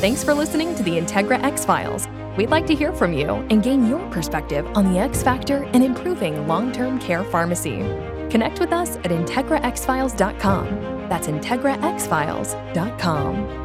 Thanks 0.01 0.23
for 0.23 0.35
listening 0.35 0.75
to 0.77 0.83
the 0.83 0.93
Integra 0.93 1.43
X 1.43 1.65
Files. 1.65 2.09
We'd 2.37 2.51
like 2.51 2.67
to 2.67 2.75
hear 2.75 2.93
from 2.93 3.13
you 3.13 3.29
and 3.51 3.63
gain 3.63 3.87
your 3.87 4.09
perspective 4.11 4.67
on 4.75 4.93
the 4.93 4.99
X 4.99 5.23
Factor 5.23 5.65
in 5.65 5.83
improving 5.83 6.49
long 6.49 6.73
term 6.73 6.99
care 6.99 7.25
pharmacy. 7.25 7.79
Connect 8.31 8.59
with 8.61 8.73
us 8.73 8.97
at 8.97 9.11
IntegraXFiles.com. 9.11 10.92
That's 11.09 11.29
IntegraXFiles.com. 11.29 13.62